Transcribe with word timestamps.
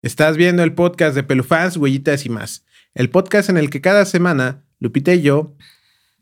Estás 0.00 0.36
viendo 0.36 0.62
el 0.62 0.74
podcast 0.74 1.16
de 1.16 1.24
Pelufans, 1.24 1.76
Huellitas 1.76 2.24
y 2.24 2.28
más. 2.28 2.64
El 2.94 3.10
podcast 3.10 3.48
en 3.48 3.56
el 3.56 3.68
que 3.68 3.80
cada 3.80 4.04
semana 4.04 4.62
Lupita 4.78 5.12
y 5.12 5.22
yo 5.22 5.56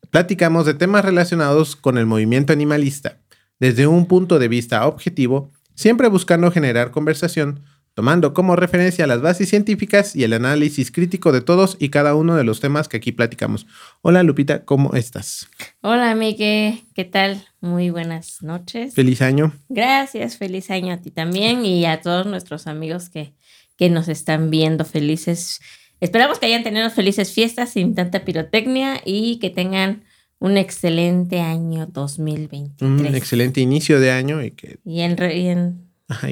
platicamos 0.08 0.64
de 0.64 0.72
temas 0.72 1.04
relacionados 1.04 1.76
con 1.76 1.98
el 1.98 2.06
movimiento 2.06 2.54
animalista, 2.54 3.18
desde 3.60 3.86
un 3.86 4.06
punto 4.06 4.38
de 4.38 4.48
vista 4.48 4.86
objetivo, 4.86 5.52
siempre 5.74 6.08
buscando 6.08 6.50
generar 6.50 6.90
conversación, 6.90 7.64
tomando 7.92 8.32
como 8.32 8.56
referencia 8.56 9.06
las 9.06 9.20
bases 9.20 9.50
científicas 9.50 10.16
y 10.16 10.24
el 10.24 10.32
análisis 10.32 10.90
crítico 10.90 11.30
de 11.30 11.42
todos 11.42 11.76
y 11.78 11.90
cada 11.90 12.14
uno 12.14 12.34
de 12.34 12.44
los 12.44 12.60
temas 12.60 12.88
que 12.88 12.96
aquí 12.96 13.12
platicamos. 13.12 13.66
Hola 14.00 14.22
Lupita, 14.22 14.64
¿cómo 14.64 14.94
estás? 14.94 15.48
Hola 15.82 16.14
Miguel, 16.14 16.80
¿qué 16.94 17.04
tal? 17.04 17.46
Muy 17.60 17.90
buenas 17.90 18.42
noches. 18.42 18.94
Feliz 18.94 19.20
año. 19.20 19.52
Gracias, 19.68 20.38
feliz 20.38 20.70
año 20.70 20.94
a 20.94 20.96
ti 20.96 21.10
también 21.10 21.66
y 21.66 21.84
a 21.84 22.00
todos 22.00 22.26
nuestros 22.26 22.66
amigos 22.66 23.10
que 23.10 23.34
que 23.76 23.90
nos 23.90 24.08
están 24.08 24.50
viendo 24.50 24.84
felices. 24.84 25.60
Esperamos 26.00 26.38
que 26.38 26.46
hayan 26.46 26.62
tenido 26.62 26.90
felices 26.90 27.32
fiestas 27.32 27.70
sin 27.70 27.94
tanta 27.94 28.24
pirotecnia 28.24 29.00
y 29.04 29.38
que 29.38 29.50
tengan 29.50 30.04
un 30.38 30.56
excelente 30.56 31.40
año 31.40 31.86
2023. 31.86 32.90
Un 32.90 33.14
excelente 33.14 33.60
inicio 33.60 34.00
de 34.00 34.10
año 34.10 34.42
y 34.42 34.50
que... 34.50 34.78
Y 34.84 35.00
en... 35.00 35.16
Y, 35.32 35.48
en, 35.48 35.86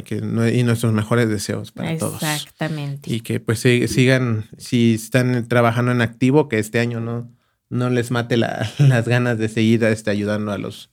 que, 0.04 0.16
y 0.54 0.62
nuestros 0.62 0.92
mejores 0.92 1.28
deseos 1.28 1.72
para 1.72 1.96
todos. 1.96 2.22
Exactamente. 2.22 3.12
Y 3.12 3.20
que 3.20 3.40
pues 3.40 3.60
sigan, 3.60 4.46
si 4.56 4.94
están 4.94 5.48
trabajando 5.48 5.90
en 5.92 6.00
activo, 6.00 6.48
que 6.48 6.58
este 6.58 6.78
año 6.78 7.00
no, 7.00 7.30
no 7.70 7.90
les 7.90 8.10
mate 8.10 8.36
las 8.36 9.08
ganas 9.08 9.38
de 9.38 9.48
seguir 9.48 9.82
este, 9.84 10.10
ayudando 10.10 10.52
a 10.52 10.58
los, 10.58 10.90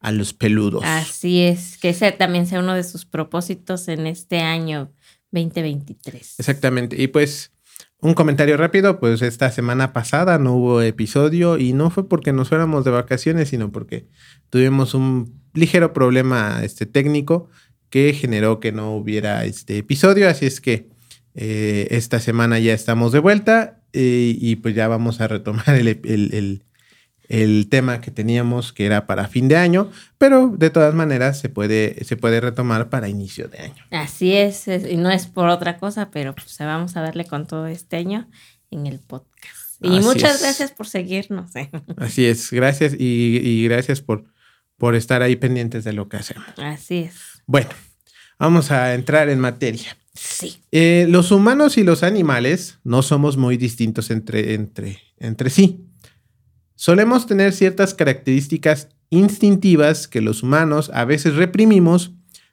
a 0.00 0.12
los 0.12 0.32
peludos. 0.32 0.82
Así 0.84 1.42
es, 1.42 1.76
que 1.78 1.90
ese 1.90 2.12
también 2.12 2.46
sea 2.46 2.60
uno 2.60 2.74
de 2.74 2.84
sus 2.84 3.04
propósitos 3.04 3.88
en 3.88 4.06
este 4.06 4.40
año 4.40 4.90
2023. 5.32 6.36
Exactamente. 6.38 7.02
Y 7.02 7.08
pues 7.08 7.52
un 8.00 8.14
comentario 8.14 8.56
rápido, 8.56 8.98
pues 8.98 9.22
esta 9.22 9.50
semana 9.50 9.92
pasada 9.92 10.38
no 10.38 10.54
hubo 10.54 10.82
episodio 10.82 11.58
y 11.58 11.72
no 11.72 11.90
fue 11.90 12.08
porque 12.08 12.32
nos 12.32 12.48
fuéramos 12.48 12.84
de 12.84 12.90
vacaciones, 12.90 13.48
sino 13.48 13.70
porque 13.70 14.08
tuvimos 14.50 14.94
un 14.94 15.40
ligero 15.54 15.92
problema 15.92 16.64
este, 16.64 16.86
técnico 16.86 17.48
que 17.90 18.12
generó 18.12 18.58
que 18.58 18.72
no 18.72 18.96
hubiera 18.96 19.44
este 19.44 19.78
episodio. 19.78 20.28
Así 20.28 20.46
es 20.46 20.60
que 20.60 20.88
eh, 21.34 21.88
esta 21.90 22.20
semana 22.20 22.58
ya 22.58 22.74
estamos 22.74 23.12
de 23.12 23.20
vuelta 23.20 23.82
eh, 23.92 24.36
y 24.38 24.56
pues 24.56 24.74
ya 24.74 24.88
vamos 24.88 25.20
a 25.20 25.28
retomar 25.28 25.68
el, 25.68 25.86
el, 25.86 26.34
el 26.34 26.64
tema 27.70 28.00
que 28.00 28.10
teníamos 28.10 28.72
que 28.72 28.86
era 28.86 29.06
para 29.06 29.28
fin 29.28 29.48
de 29.48 29.56
año, 29.56 29.90
pero 30.18 30.54
de 30.56 30.70
todas 30.70 30.94
maneras 30.94 31.40
se 31.40 31.48
puede, 31.48 32.04
se 32.04 32.16
puede 32.16 32.40
retomar 32.40 32.90
para 32.90 33.08
inicio 33.08 33.48
de 33.48 33.58
año. 33.58 33.84
Así 33.90 34.34
es, 34.34 34.66
y 34.68 34.96
no 34.96 35.10
es 35.10 35.26
por 35.26 35.48
otra 35.48 35.78
cosa, 35.78 36.10
pero 36.10 36.34
pues 36.34 36.56
vamos 36.58 36.96
a 36.96 37.00
darle 37.00 37.24
con 37.24 37.46
todo 37.46 37.66
este 37.66 37.96
año 37.96 38.28
en 38.70 38.86
el 38.86 38.98
podcast. 38.98 39.62
Y 39.80 40.00
muchas 40.00 40.40
gracias 40.40 40.70
por 40.72 40.86
seguirnos. 40.86 41.54
¿eh? 41.56 41.70
Así 41.96 42.26
es, 42.26 42.50
gracias 42.50 42.94
y, 42.98 43.64
gracias 43.64 44.00
por, 44.00 44.24
por 44.76 44.94
estar 44.94 45.22
ahí 45.22 45.36
pendientes 45.36 45.84
de 45.84 45.92
lo 45.92 46.08
que 46.08 46.18
hacemos. 46.18 46.46
Así 46.58 46.98
es. 46.98 47.14
Bueno, 47.46 47.70
vamos 48.38 48.70
a 48.70 48.94
entrar 48.94 49.28
en 49.28 49.40
materia. 49.40 49.96
Sí. 50.14 50.62
Eh, 50.70 51.06
los 51.08 51.30
humanos 51.32 51.78
y 51.78 51.84
los 51.84 52.02
animales 52.02 52.78
no 52.84 53.02
somos 53.02 53.36
muy 53.36 53.56
distintos 53.56 54.10
entre, 54.10 54.54
entre, 54.54 54.98
entre 55.18 55.50
sí. 55.50 55.88
Solemos 56.82 57.28
tener 57.28 57.52
ciertas 57.52 57.94
características 57.94 58.88
instintivas 59.08 60.08
que 60.08 60.20
los 60.20 60.42
humanos 60.42 60.90
a 60.92 61.04
veces 61.04 61.36
reprimimos 61.36 62.10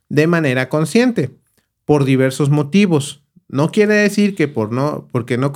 de 0.08 0.28
manera 0.28 0.70
consciente 0.70 1.32
por 1.84 2.06
diversos 2.06 2.52
motivos. 2.52 3.24
No 3.48 3.72
quiere 3.72 3.96
decir 3.96 4.36
que 4.36 4.48
por 4.48 4.72
no, 4.72 5.08
porque 5.12 5.40
no, 5.40 5.52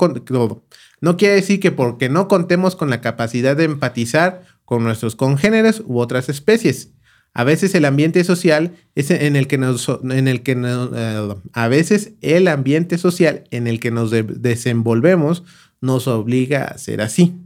no 1.00 1.16
quiere 1.16 1.34
decir 1.36 1.60
que 1.60 1.70
porque 1.70 2.08
no 2.08 2.26
contemos 2.26 2.74
con 2.74 2.90
la 2.90 3.00
capacidad 3.00 3.56
de 3.56 3.62
empatizar 3.62 4.42
con 4.64 4.82
nuestros 4.82 5.14
congéneres 5.14 5.80
u 5.86 6.00
otras 6.00 6.28
especies. 6.28 6.90
A 7.32 7.44
veces 7.44 7.76
el 7.76 7.84
ambiente 7.84 8.24
social 8.24 8.72
es 8.96 9.12
en 9.12 9.36
el 9.36 9.46
que 9.46 9.56
nos, 9.56 9.88
en 10.02 10.26
el 10.26 10.42
que 10.42 10.56
eh, 10.60 11.34
a 11.52 11.68
veces 11.68 12.14
el 12.22 12.48
ambiente 12.48 12.98
social 12.98 13.44
en 13.52 13.68
el 13.68 13.78
que 13.78 13.92
nos 13.92 14.10
desenvolvemos 14.10 15.44
nos 15.80 16.08
obliga 16.08 16.64
a 16.64 16.78
ser 16.78 17.02
así. 17.02 17.36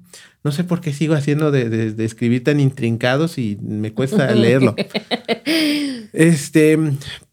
No 0.45 0.53
sé 0.53 0.65
por 0.65 0.81
qué 0.81 0.93
sigo 0.93 1.15
haciendo 1.15 1.51
de, 1.51 1.95
escribir 1.99 2.45
tan 2.45 2.61
intrincados 2.61 3.39
y 3.39 3.59
me 3.61 3.93
cuesta 3.93 4.31
leerlo. 4.35 4.75
este, 6.13 6.79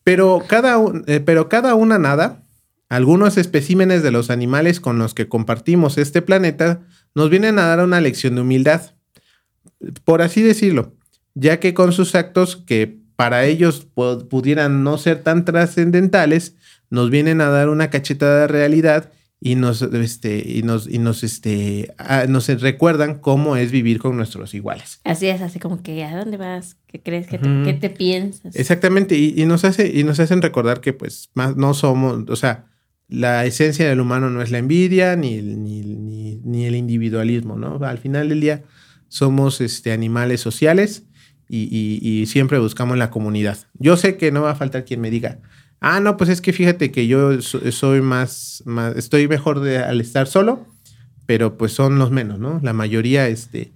pero 0.03 0.43
cada, 0.47 0.77
eh, 1.07 1.19
pero 1.19 1.49
cada 1.49 1.75
una 1.75 1.99
nada, 1.99 2.43
algunos 2.89 3.37
especímenes 3.37 4.03
de 4.03 4.11
los 4.11 4.29
animales 4.29 4.79
con 4.79 4.99
los 4.99 5.13
que 5.13 5.27
compartimos 5.27 5.97
este 5.97 6.21
planeta 6.21 6.81
nos 7.13 7.29
vienen 7.29 7.59
a 7.59 7.65
dar 7.65 7.83
una 7.83 8.01
lección 8.01 8.35
de 8.35 8.41
humildad, 8.41 8.91
por 10.03 10.21
así 10.21 10.41
decirlo, 10.41 10.93
ya 11.33 11.59
que 11.59 11.73
con 11.73 11.93
sus 11.93 12.15
actos 12.15 12.57
que 12.57 12.99
para 13.15 13.45
ellos 13.45 13.87
pudieran 14.29 14.83
no 14.83 14.97
ser 14.97 15.23
tan 15.23 15.45
trascendentales, 15.45 16.55
nos 16.89 17.09
vienen 17.09 17.41
a 17.41 17.49
dar 17.49 17.69
una 17.69 17.89
cachetada 17.89 18.41
de 18.41 18.47
realidad 18.47 19.11
y 19.39 19.55
nos, 19.55 19.81
este, 19.81 20.43
y 20.45 20.63
nos, 20.63 20.87
y 20.87 20.97
nos, 20.97 21.23
este, 21.23 21.93
nos 22.29 22.47
recuerdan 22.61 23.19
cómo 23.19 23.57
es 23.57 23.71
vivir 23.71 23.99
con 23.99 24.17
nuestros 24.17 24.53
iguales. 24.53 25.01
Así 25.03 25.27
es, 25.27 25.41
así 25.41 25.59
como 25.59 25.83
que, 25.83 26.03
¿a 26.03 26.17
dónde 26.17 26.37
vas? 26.37 26.77
¿Qué 26.87 27.01
crees? 27.01 27.27
¿Qué 27.27 27.37
te, 27.37 27.49
¿qué 27.63 27.73
te 27.73 27.89
piensas? 27.89 28.55
Exactamente, 28.55 29.15
y, 29.17 29.33
y, 29.39 29.45
nos 29.45 29.65
hace, 29.65 29.91
y 29.93 30.03
nos 30.03 30.19
hacen 30.19 30.41
recordar 30.41 30.81
que 30.81 30.93
pues 30.93 31.29
más 31.33 31.55
no 31.57 31.73
somos, 31.73 32.29
o 32.29 32.35
sea, 32.35 32.65
la 33.07 33.45
esencia 33.45 33.87
del 33.87 33.99
humano 33.99 34.29
no 34.29 34.41
es 34.41 34.51
la 34.51 34.57
envidia 34.57 35.15
ni, 35.15 35.41
ni, 35.41 35.81
ni, 35.81 36.37
ni 36.43 36.65
el 36.65 36.75
individualismo, 36.75 37.55
¿no? 37.55 37.77
Al 37.85 37.99
final 37.99 38.29
del 38.29 38.41
día 38.41 38.63
somos 39.09 39.61
este, 39.61 39.91
animales 39.91 40.41
sociales 40.41 41.03
y, 41.47 41.63
y, 41.65 41.99
y 42.01 42.25
siempre 42.25 42.57
buscamos 42.57 42.97
la 42.97 43.11
comunidad. 43.11 43.59
Yo 43.75 43.97
sé 43.97 44.17
que 44.17 44.31
no 44.31 44.41
va 44.41 44.51
a 44.51 44.55
faltar 44.55 44.85
quien 44.85 45.01
me 45.01 45.11
diga, 45.11 45.39
Ah, 45.79 45.99
no, 45.99 46.17
pues 46.17 46.29
es 46.29 46.41
que 46.41 46.53
fíjate 46.53 46.91
que 46.91 47.07
yo 47.07 47.41
soy 47.41 48.01
más, 48.01 48.63
estoy 48.95 49.27
mejor 49.27 49.59
de, 49.59 49.77
al 49.79 50.01
estar 50.01 50.27
solo, 50.27 50.65
pero 51.25 51.57
pues 51.57 51.73
son 51.73 51.99
los 51.99 52.11
menos, 52.11 52.39
¿no? 52.39 52.59
La 52.63 52.73
mayoría, 52.73 53.27
este, 53.27 53.71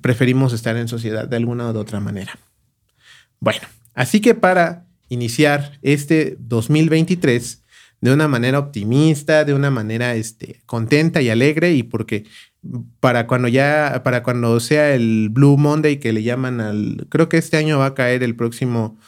preferimos 0.00 0.52
estar 0.52 0.76
en 0.76 0.88
sociedad 0.88 1.28
de 1.28 1.36
alguna 1.36 1.70
u 1.70 1.76
otra 1.76 2.00
manera. 2.00 2.38
Bueno, 3.40 3.60
así 3.94 4.20
que 4.20 4.34
para 4.34 4.86
iniciar 5.08 5.78
este 5.82 6.36
2023 6.40 7.62
de 8.00 8.12
una 8.12 8.28
manera 8.28 8.58
optimista, 8.58 9.44
de 9.44 9.54
una 9.54 9.70
manera 9.70 10.14
este, 10.14 10.60
contenta 10.66 11.22
y 11.22 11.30
alegre, 11.30 11.74
y 11.74 11.82
porque 11.82 12.24
para 13.00 13.26
cuando 13.26 13.48
ya, 13.48 14.02
para 14.04 14.22
cuando 14.22 14.60
sea 14.60 14.94
el 14.94 15.28
Blue 15.30 15.56
Monday 15.56 15.98
que 15.98 16.12
le 16.12 16.22
llaman 16.22 16.60
al, 16.60 17.06
creo 17.08 17.28
que 17.28 17.38
este 17.38 17.56
año 17.56 17.78
va 17.78 17.86
a 17.86 17.94
caer 17.94 18.22
el 18.22 18.36
próximo 18.36 18.98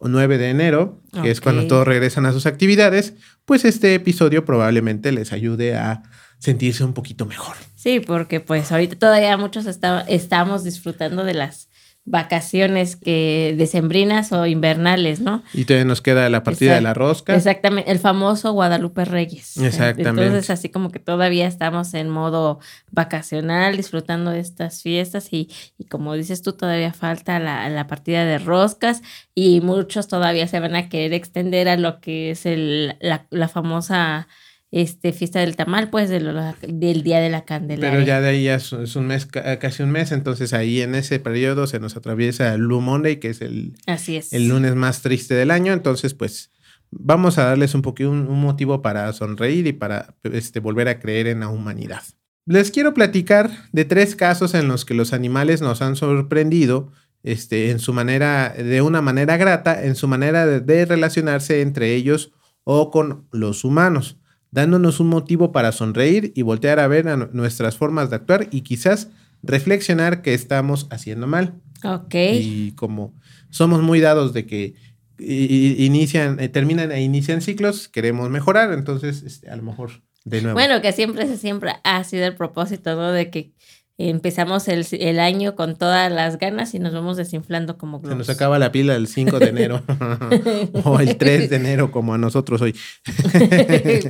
9 0.00 0.38
de 0.38 0.50
enero, 0.50 1.00
que 1.22 1.30
es 1.30 1.40
cuando 1.40 1.66
todos 1.66 1.86
regresan 1.86 2.26
a 2.26 2.32
sus 2.32 2.46
actividades, 2.46 3.14
pues 3.44 3.64
este 3.64 3.94
episodio 3.94 4.44
probablemente 4.44 5.12
les 5.12 5.32
ayude 5.32 5.76
a 5.76 6.02
sentirse 6.38 6.84
un 6.84 6.92
poquito 6.92 7.26
mejor. 7.26 7.56
Sí, 7.74 8.00
porque 8.00 8.40
pues 8.40 8.72
ahorita 8.72 8.96
todavía 8.98 9.36
muchos 9.36 9.64
estamos 9.66 10.64
disfrutando 10.64 11.24
de 11.24 11.34
las 11.34 11.65
vacaciones 12.06 12.94
que 12.94 13.54
decembrinas 13.58 14.30
o 14.30 14.46
invernales, 14.46 15.18
¿no? 15.18 15.42
Y 15.52 15.64
todavía 15.64 15.84
nos 15.84 16.00
queda 16.00 16.30
la 16.30 16.44
partida 16.44 16.76
de 16.76 16.80
la 16.80 16.94
rosca. 16.94 17.34
Exactamente, 17.34 17.90
el 17.90 17.98
famoso 17.98 18.52
Guadalupe 18.52 19.04
Reyes. 19.04 19.56
Exactamente. 19.56 20.08
Entonces, 20.08 20.50
así 20.50 20.68
como 20.68 20.90
que 20.90 21.00
todavía 21.00 21.48
estamos 21.48 21.92
en 21.94 22.08
modo 22.08 22.60
vacacional, 22.92 23.76
disfrutando 23.76 24.30
de 24.30 24.38
estas 24.38 24.82
fiestas 24.82 25.32
y, 25.32 25.50
y 25.78 25.86
como 25.86 26.14
dices 26.14 26.42
tú, 26.42 26.52
todavía 26.52 26.92
falta 26.92 27.40
la, 27.40 27.68
la, 27.68 27.88
partida 27.88 28.24
de 28.24 28.38
roscas 28.38 29.02
y 29.34 29.60
muchos 29.60 30.06
todavía 30.06 30.46
se 30.46 30.60
van 30.60 30.76
a 30.76 30.88
querer 30.88 31.12
extender 31.12 31.68
a 31.68 31.76
lo 31.76 32.00
que 32.00 32.30
es 32.30 32.46
el, 32.46 32.96
la, 33.00 33.26
la 33.30 33.48
famosa 33.48 34.28
este, 34.76 35.14
fiesta 35.14 35.40
del 35.40 35.56
tamal, 35.56 35.88
pues 35.88 36.10
del 36.10 37.02
día 37.02 37.18
de 37.18 37.30
la 37.30 37.46
Candelaria. 37.46 37.90
Pero 37.90 38.04
ya 38.04 38.20
de 38.20 38.28
ahí 38.28 38.44
ya 38.44 38.56
es, 38.56 38.72
un 38.72 39.06
mes, 39.06 39.24
casi 39.24 39.82
un 39.82 39.90
mes, 39.90 40.12
entonces 40.12 40.52
ahí 40.52 40.82
en 40.82 40.94
ese 40.94 41.18
periodo 41.18 41.66
se 41.66 41.80
nos 41.80 41.96
atraviesa 41.96 42.52
el 42.52 42.66
Blue 42.66 42.82
Monday, 42.82 43.16
que 43.16 43.30
es 43.30 43.40
el, 43.40 43.72
Así 43.86 44.16
es. 44.16 44.34
el 44.34 44.48
lunes 44.48 44.74
más 44.74 45.00
triste 45.00 45.34
del 45.34 45.50
año, 45.50 45.72
entonces 45.72 46.12
pues 46.12 46.50
vamos 46.90 47.38
a 47.38 47.44
darles 47.44 47.74
un 47.74 47.80
poquito 47.80 48.10
un, 48.10 48.26
motivo 48.38 48.82
para 48.82 49.10
sonreír 49.14 49.66
y 49.66 49.72
para 49.72 50.14
este, 50.24 50.60
volver 50.60 50.88
a 50.88 51.00
creer 51.00 51.26
en 51.28 51.40
la 51.40 51.48
humanidad. 51.48 52.02
Les 52.44 52.70
quiero 52.70 52.92
platicar 52.92 53.50
de 53.72 53.86
tres 53.86 54.14
casos 54.14 54.52
en 54.52 54.68
los 54.68 54.84
que 54.84 54.92
los 54.92 55.14
animales 55.14 55.62
nos 55.62 55.80
han 55.80 55.96
sorprendido 55.96 56.92
este, 57.22 57.70
en 57.70 57.78
su 57.78 57.94
manera, 57.94 58.50
de 58.50 58.82
una 58.82 59.00
manera 59.00 59.38
grata, 59.38 59.84
en 59.84 59.94
su 59.94 60.06
manera 60.06 60.46
de 60.46 60.84
relacionarse 60.84 61.62
entre 61.62 61.94
ellos 61.94 62.32
o 62.62 62.90
con 62.90 63.26
los 63.32 63.64
humanos 63.64 64.18
dándonos 64.50 65.00
un 65.00 65.08
motivo 65.08 65.52
para 65.52 65.72
sonreír 65.72 66.32
y 66.34 66.42
voltear 66.42 66.80
a 66.80 66.88
ver 66.88 67.06
nuestras 67.32 67.76
formas 67.76 68.10
de 68.10 68.16
actuar 68.16 68.48
y 68.50 68.62
quizás 68.62 69.08
reflexionar 69.42 70.22
que 70.22 70.34
estamos 70.34 70.86
haciendo 70.90 71.26
mal. 71.26 71.54
Ok. 71.84 72.14
Y 72.14 72.72
como 72.72 73.14
somos 73.50 73.82
muy 73.82 74.00
dados 74.00 74.32
de 74.32 74.46
que 74.46 74.74
inician, 75.18 76.40
eh, 76.40 76.48
terminan 76.48 76.92
e 76.92 77.02
inician 77.02 77.40
ciclos, 77.40 77.88
queremos 77.88 78.28
mejorar, 78.30 78.72
entonces 78.72 79.22
este, 79.22 79.48
a 79.50 79.56
lo 79.56 79.62
mejor 79.62 80.02
de 80.24 80.42
nuevo. 80.42 80.54
Bueno, 80.54 80.82
que 80.82 80.92
siempre, 80.92 81.36
siempre 81.36 81.74
ha 81.84 82.04
sido 82.04 82.26
el 82.26 82.34
propósito, 82.34 82.96
¿no? 82.96 83.12
De 83.12 83.30
que 83.30 83.52
empezamos 83.98 84.68
el, 84.68 84.86
el, 84.92 85.18
año 85.18 85.54
con 85.56 85.76
todas 85.76 86.12
las 86.12 86.38
ganas 86.38 86.74
y 86.74 86.78
nos 86.78 86.92
vamos 86.92 87.16
desinflando 87.16 87.78
como 87.78 88.00
globos. 88.00 88.14
Se 88.14 88.18
nos 88.18 88.28
acaba 88.28 88.58
la 88.58 88.70
pila 88.72 88.94
el 88.94 89.08
5 89.08 89.38
de 89.38 89.48
enero 89.48 89.82
o 90.84 91.00
el 91.00 91.16
3 91.16 91.50
de 91.50 91.56
enero 91.56 91.90
como 91.90 92.14
a 92.14 92.18
nosotros 92.18 92.60
hoy. 92.60 92.76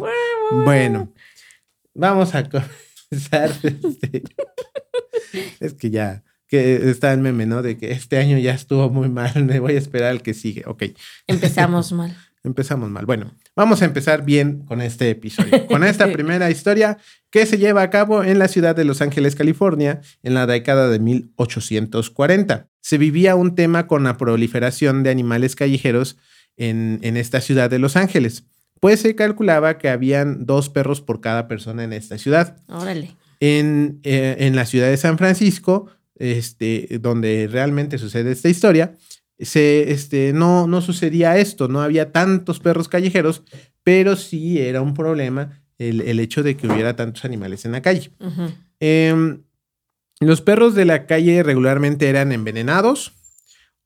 bueno, 0.64 1.12
vamos 1.94 2.34
a 2.34 2.48
comenzar. 2.48 3.50
Este, 3.62 4.22
es 5.60 5.74
que 5.74 5.90
ya 5.90 6.22
que 6.48 6.90
está 6.90 7.12
el 7.12 7.20
meme, 7.20 7.46
¿no? 7.46 7.62
De 7.62 7.76
que 7.76 7.90
este 7.90 8.18
año 8.18 8.38
ya 8.38 8.54
estuvo 8.54 8.88
muy 8.88 9.08
mal, 9.08 9.44
me 9.44 9.58
voy 9.60 9.74
a 9.74 9.78
esperar 9.78 10.10
al 10.10 10.22
que 10.22 10.34
sigue. 10.34 10.62
Ok. 10.66 10.84
Empezamos 11.26 11.92
mal. 11.92 12.16
Empezamos 12.44 12.90
mal. 12.90 13.06
Bueno, 13.06 13.32
vamos 13.56 13.82
a 13.82 13.86
empezar 13.86 14.24
bien 14.24 14.64
con 14.64 14.80
este 14.80 15.10
episodio, 15.10 15.66
con 15.66 15.82
esta 15.82 16.06
primera 16.12 16.48
historia 16.48 16.98
que 17.36 17.44
se 17.44 17.58
lleva 17.58 17.82
a 17.82 17.90
cabo 17.90 18.24
en 18.24 18.38
la 18.38 18.48
ciudad 18.48 18.74
de 18.74 18.86
Los 18.86 19.02
Ángeles, 19.02 19.36
California, 19.36 20.00
en 20.22 20.32
la 20.32 20.46
década 20.46 20.88
de 20.88 20.98
1840. 20.98 22.70
Se 22.80 22.96
vivía 22.96 23.34
un 23.34 23.54
tema 23.54 23.86
con 23.86 24.04
la 24.04 24.16
proliferación 24.16 25.02
de 25.02 25.10
animales 25.10 25.54
callejeros 25.54 26.16
en, 26.56 26.98
en 27.02 27.18
esta 27.18 27.42
ciudad 27.42 27.68
de 27.68 27.78
Los 27.78 27.94
Ángeles, 27.94 28.44
pues 28.80 29.00
se 29.00 29.14
calculaba 29.14 29.76
que 29.76 29.90
habían 29.90 30.46
dos 30.46 30.70
perros 30.70 31.02
por 31.02 31.20
cada 31.20 31.46
persona 31.46 31.84
en 31.84 31.92
esta 31.92 32.16
ciudad. 32.16 32.56
Órale. 32.68 33.14
En, 33.40 34.00
eh, 34.02 34.36
en 34.38 34.56
la 34.56 34.64
ciudad 34.64 34.88
de 34.88 34.96
San 34.96 35.18
Francisco, 35.18 35.90
este, 36.14 36.88
donde 37.02 37.50
realmente 37.52 37.98
sucede 37.98 38.32
esta 38.32 38.48
historia, 38.48 38.94
se, 39.38 39.92
este, 39.92 40.32
no, 40.32 40.66
no 40.66 40.80
sucedía 40.80 41.36
esto, 41.36 41.68
no 41.68 41.82
había 41.82 42.12
tantos 42.12 42.60
perros 42.60 42.88
callejeros, 42.88 43.42
pero 43.82 44.16
sí 44.16 44.58
era 44.58 44.80
un 44.80 44.94
problema 44.94 45.65
el, 45.78 46.20
hecho 46.20 46.42
de 46.42 46.56
que 46.56 46.66
hubiera 46.66 46.96
tantos 46.96 47.24
animales 47.24 47.64
en 47.64 47.72
la 47.72 47.82
calle. 47.82 48.10
Em, 48.80 49.42
los 50.20 50.40
perros 50.40 50.74
de 50.74 50.84
la 50.84 51.06
calle 51.06 51.42
regularmente 51.42 52.08
eran 52.08 52.32
envenenados 52.32 53.12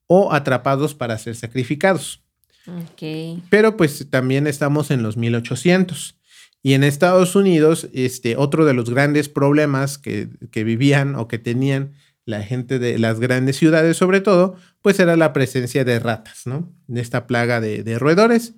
o 0.07 0.33
atrapados 0.33 0.95
para 0.95 1.19
ser 1.19 1.37
sacrificados. 1.37 2.23
Pero 3.51 3.77
pues 3.77 4.09
también 4.11 4.47
estamos 4.47 4.91
en 4.91 5.03
los 5.03 5.17
1800. 5.17 6.17
Y 6.63 6.75
en 6.75 6.85
Estados 6.85 7.35
Unidos, 7.37 7.89
este, 7.95 8.37
otro 8.37 8.67
de 8.67 8.75
los 8.75 8.91
grandes 8.91 9.29
problemas 9.29 9.99
que, 9.99 10.29
que 10.51 10.63
vivían 10.63 11.15
o 11.15 11.27
que 11.27 11.39
tenían 11.39 11.95
la 12.31 12.43
gente 12.43 12.79
de 12.79 12.99
las 12.99 13.21
grandes 13.21 13.57
ciudades 13.57 13.97
sobre 13.97 14.21
todo, 14.21 14.57
pues 14.83 14.99
era 14.99 15.17
la 15.17 15.33
presencia 15.33 15.85
de 15.85 15.99
ratas, 15.99 16.47
¿no? 16.47 16.73
De 16.87 17.01
esta 17.01 17.27
plaga 17.27 17.61
de, 17.61 17.99
roedores. 17.99 18.55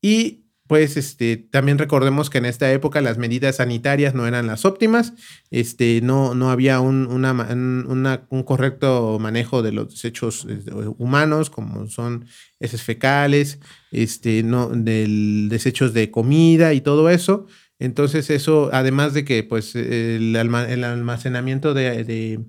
Y 0.00 0.44
pues 0.68 0.98
este, 0.98 1.38
también 1.38 1.78
recordemos 1.78 2.28
que 2.28 2.38
en 2.38 2.44
esta 2.44 2.70
época 2.70 3.00
las 3.00 3.16
medidas 3.16 3.56
sanitarias 3.56 4.14
no 4.14 4.26
eran 4.26 4.46
las 4.46 4.66
óptimas, 4.66 5.14
este, 5.50 6.00
no, 6.02 6.34
no 6.34 6.50
había 6.50 6.80
un, 6.80 7.06
un 7.08 8.42
correcto 8.44 9.18
manejo 9.18 9.62
de 9.62 9.72
los 9.72 9.88
desechos 9.88 10.46
este, 10.48 10.72
humanos, 10.72 11.48
como 11.48 11.88
son 11.88 12.26
heces 12.60 12.82
fecales, 12.82 13.58
este, 13.90 14.42
no, 14.42 14.68
del 14.68 15.48
desechos 15.48 15.94
de 15.94 16.10
comida 16.10 16.74
y 16.74 16.82
todo 16.82 17.08
eso. 17.08 17.46
Entonces 17.78 18.28
eso, 18.28 18.70
además 18.72 19.14
de 19.14 19.24
que 19.24 19.44
pues 19.44 19.74
el, 19.74 20.36
almacenamiento 20.36 21.74
de 21.74 22.04
de, 22.04 22.40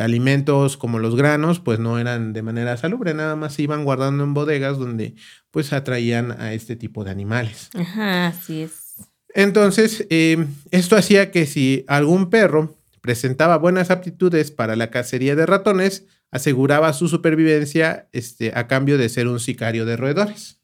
alimentos 0.00 0.76
como 0.76 0.98
los 0.98 1.16
granos, 1.16 1.60
pues 1.60 1.78
no 1.78 1.98
eran 1.98 2.32
de 2.32 2.42
manera 2.42 2.76
salubre, 2.76 3.14
nada 3.14 3.36
más 3.36 3.54
se 3.54 3.62
iban 3.62 3.84
guardando 3.84 4.24
en 4.24 4.34
bodegas 4.34 4.78
donde 4.78 5.14
pues 5.50 5.72
atraían 5.72 6.32
a 6.32 6.52
este 6.52 6.76
tipo 6.76 7.04
de 7.04 7.10
animales. 7.10 7.70
Ajá, 7.74 8.28
así 8.28 8.62
es. 8.62 8.96
Entonces, 9.34 10.06
eh, 10.10 10.46
esto 10.70 10.96
hacía 10.96 11.30
que 11.30 11.46
si 11.46 11.84
algún 11.86 12.30
perro 12.30 12.78
presentaba 13.00 13.56
buenas 13.58 13.90
aptitudes 13.90 14.50
para 14.50 14.76
la 14.76 14.90
cacería 14.90 15.36
de 15.36 15.46
ratones, 15.46 16.06
aseguraba 16.30 16.92
su 16.92 17.08
supervivencia 17.08 18.08
este, 18.12 18.52
a 18.54 18.66
cambio 18.66 18.98
de 18.98 19.08
ser 19.08 19.26
un 19.28 19.40
sicario 19.40 19.84
de 19.84 19.96
roedores. 19.96 20.59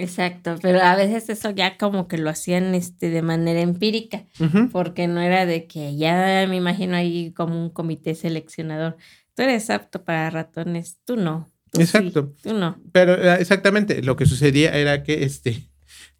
Exacto, 0.00 0.56
pero 0.62 0.80
a 0.80 0.96
veces 0.96 1.28
eso 1.28 1.50
ya 1.50 1.76
como 1.76 2.08
que 2.08 2.16
lo 2.16 2.30
hacían 2.30 2.74
este 2.74 3.10
de 3.10 3.20
manera 3.20 3.60
empírica, 3.60 4.24
porque 4.72 5.06
no 5.06 5.20
era 5.20 5.44
de 5.44 5.66
que 5.66 5.94
ya 5.96 6.46
me 6.48 6.56
imagino 6.56 6.96
ahí 6.96 7.32
como 7.32 7.62
un 7.62 7.68
comité 7.68 8.14
seleccionador. 8.14 8.96
Tú 9.34 9.42
eres 9.42 9.68
apto 9.68 10.02
para 10.02 10.30
ratones, 10.30 10.98
tú 11.04 11.16
no. 11.16 11.52
Exacto. 11.78 12.32
tú 12.42 12.54
no. 12.54 12.80
Pero 12.92 13.14
eh, 13.14 13.36
exactamente, 13.40 14.02
lo 14.02 14.16
que 14.16 14.26
sucedía 14.26 14.70
era 14.70 15.02
que 15.02 15.24
este 15.24 15.70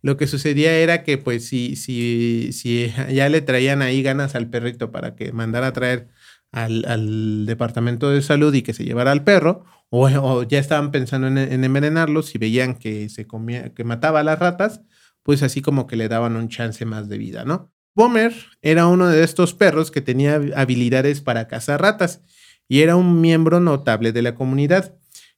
lo 0.03 0.17
que 0.17 0.27
sucedía 0.27 0.73
era 0.73 1.03
que 1.03 1.19
pues 1.19 1.47
si 1.47 1.77
si 1.77 2.53
si 2.53 2.93
ya 3.13 3.29
le 3.29 3.41
traían 3.41 3.83
ahí 3.83 4.03
ganas 4.03 4.35
al 4.35 4.49
perrito 4.49 4.91
para 4.91 5.15
que 5.15 5.33
mandara 5.33 5.69
a 5.69 5.73
traer 5.73 6.09
al, 6.53 6.85
al 6.87 7.47
departamento 7.47 8.11
de 8.11 8.23
salud 8.23 8.53
y 8.55 8.63
que 8.63 8.75
se 8.75 8.85
llevara 8.85 9.13
al 9.13 9.25
perro 9.25 9.65
o, 9.91 10.43
ya 10.45 10.59
estaban 10.59 10.93
pensando 10.93 11.27
en, 11.27 11.37
envenenarlos 11.65 12.35
y 12.35 12.39
veían 12.39 12.77
que 12.77 13.09
se 13.09 13.27
comía, 13.27 13.75
que 13.75 13.85
mataba 13.85 14.21
a 14.21 14.23
las 14.25 14.39
ratas, 14.39 14.83
pues 15.25 15.43
así 15.43 15.63
como 15.63 15.87
que 15.87 15.97
le 15.97 16.09
daban 16.09 16.37
un 16.37 16.49
chance 16.49 16.85
más 16.85 17.09
de 17.09 17.19
vida, 17.19 17.45
¿no? 17.45 17.73
Boomer 17.95 18.33
era 18.63 18.87
uno 18.87 19.09
de 19.09 19.25
estos 19.25 19.53
perros 19.53 19.91
que 19.91 20.01
tenía 20.01 20.41
habilidades 20.55 21.21
para 21.21 21.49
cazar 21.49 21.83
ratas 21.83 22.23
y 22.69 22.83
era 22.83 22.95
un 22.95 23.21
miembro 23.21 23.59
notable 23.59 24.13
de 24.13 24.23
la 24.23 24.37
comunidad. 24.37 24.95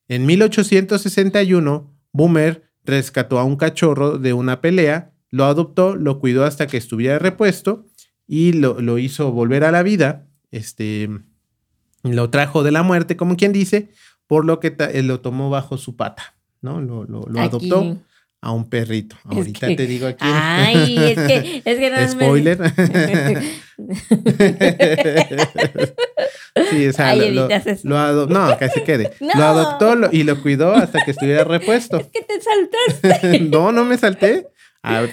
En 0.06 0.26
1861, 0.26 1.90
Boomer 2.12 2.70
rescató 2.84 3.38
a 3.38 3.44
un 3.44 3.56
cachorro 3.56 4.18
de 4.18 4.34
una 4.34 4.60
pelea, 4.60 5.14
lo 5.30 5.46
adoptó, 5.46 5.96
lo 5.96 6.20
cuidó 6.20 6.44
hasta 6.44 6.66
que 6.66 6.76
estuviera 6.76 7.18
repuesto 7.18 7.86
y 8.26 8.52
lo, 8.52 8.82
lo 8.82 8.98
hizo 8.98 9.32
volver 9.32 9.64
a 9.64 9.72
la 9.72 9.82
vida. 9.82 10.28
Este, 10.52 11.10
lo 12.04 12.30
trajo 12.30 12.62
de 12.62 12.70
la 12.70 12.84
muerte, 12.84 13.16
como 13.16 13.36
quien 13.36 13.52
dice, 13.52 13.88
por 14.26 14.44
lo 14.44 14.60
que 14.60 14.76
él 14.92 15.08
lo 15.08 15.20
tomó 15.20 15.50
bajo 15.50 15.78
su 15.78 15.96
pata, 15.96 16.36
¿no? 16.60 16.80
Lo, 16.80 17.04
lo, 17.04 17.40
adoptó 17.40 17.98
a 18.42 18.52
un 18.52 18.68
perrito. 18.68 19.16
Ahorita 19.24 19.68
te 19.68 19.86
digo 19.86 20.08
aquí. 20.08 20.18
Ay, 20.20 20.98
es 20.98 21.14
que, 21.14 21.62
es 21.70 21.78
que 21.78 21.90
no 21.90 22.06
Spoiler. 22.08 22.58
sí, 26.70 26.88
o 26.88 26.92
sea, 26.92 27.16
lo, 27.16 27.48
lo 27.84 27.98
adoptó. 27.98 28.34
No, 28.34 28.58
que 28.58 28.68
se 28.68 28.82
quede. 28.82 29.12
Lo 29.20 29.44
adoptó 29.44 30.12
y 30.12 30.24
lo 30.24 30.42
cuidó 30.42 30.74
hasta 30.74 31.04
que 31.04 31.12
estuviera 31.12 31.44
repuesto. 31.44 31.98
Es 31.98 32.08
que 32.08 32.22
te 32.22 32.40
saltaste. 32.40 33.38
no, 33.40 33.70
no 33.72 33.84
me 33.84 33.96
salté. 33.96 34.48
A, 34.84 35.06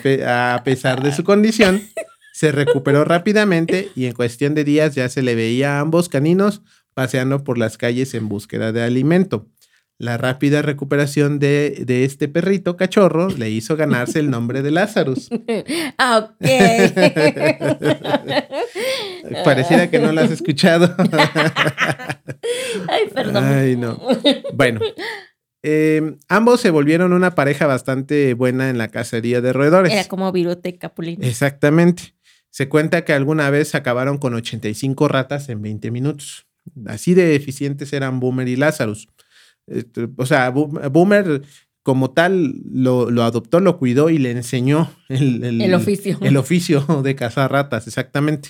a 0.55 0.63
pesar 0.63 1.03
de 1.03 1.13
su 1.13 1.23
condición, 1.23 1.83
se 2.33 2.51
recuperó 2.51 3.05
rápidamente 3.05 3.89
y 3.95 4.05
en 4.05 4.13
cuestión 4.13 4.55
de 4.55 4.63
días 4.63 4.95
ya 4.95 5.09
se 5.09 5.21
le 5.21 5.35
veía 5.35 5.77
a 5.77 5.79
ambos 5.81 6.09
caninos 6.09 6.61
paseando 6.93 7.43
por 7.43 7.57
las 7.57 7.77
calles 7.77 8.13
en 8.13 8.29
búsqueda 8.29 8.71
de 8.71 8.83
alimento. 8.83 9.47
La 9.99 10.17
rápida 10.17 10.61
recuperación 10.61 11.39
de, 11.39 11.83
este 12.05 12.29
perrito 12.29 12.77
cachorro 12.77 13.27
le 13.27 13.49
hizo 13.49 13.75
ganarse 13.75 14.19
el 14.19 14.29
nombre 14.29 14.61
de 14.61 14.71
Lazarus. 14.71 15.27
Ah, 15.97 16.19
ok. 16.19 16.35
Pareciera 19.43 19.89
que 19.89 19.99
no 19.99 20.13
lo 20.13 20.21
has 20.21 20.31
escuchado. 20.31 20.95
Ay, 22.87 23.09
perdón. 23.13 23.43
Ay, 23.43 23.75
no. 23.75 23.99
Bueno, 24.53 24.79
em, 25.61 26.17
ambos 26.29 26.61
se 26.61 26.69
volvieron 26.69 27.11
una 27.11 27.35
pareja 27.35 27.67
bastante 27.67 28.33
buena 28.33 28.69
en 28.69 28.77
la 28.77 28.87
cacería 28.87 29.41
de 29.41 29.51
roedores. 29.51 29.91
Era 29.91 30.05
como 30.05 30.31
Virote 30.31 30.77
Capulino. 30.77 31.25
Exactamente. 31.25 32.13
Se 32.49 32.69
cuenta 32.69 33.05
que 33.05 33.13
alguna 33.13 33.49
vez 33.49 33.75
acabaron 33.75 34.17
con 34.17 34.33
85 34.33 35.07
ratas 35.07 35.49
en 35.49 35.61
20 35.61 35.91
minutos. 35.91 36.47
Así 36.85 37.13
de 37.13 37.35
eficientes 37.35 37.93
eran 37.93 38.19
Boomer 38.19 38.47
y 38.47 38.55
Lazarus. 38.55 39.07
Este, 39.67 40.07
o 40.17 40.25
sea, 40.25 40.49
Boomer 40.49 41.43
como 41.83 42.11
tal 42.11 42.55
lo, 42.71 43.23
adoptó, 43.23 43.59
lo 43.59 43.77
cuidó 43.77 44.09
y 44.09 44.17
le 44.17 44.31
enseñó 44.31 44.91
el, 45.09 45.73
oficio. 45.73 46.17
El 46.21 46.37
oficio 46.37 46.81
de 47.03 47.15
cazar 47.15 47.51
ratas, 47.51 47.87
exactamente. 47.87 48.49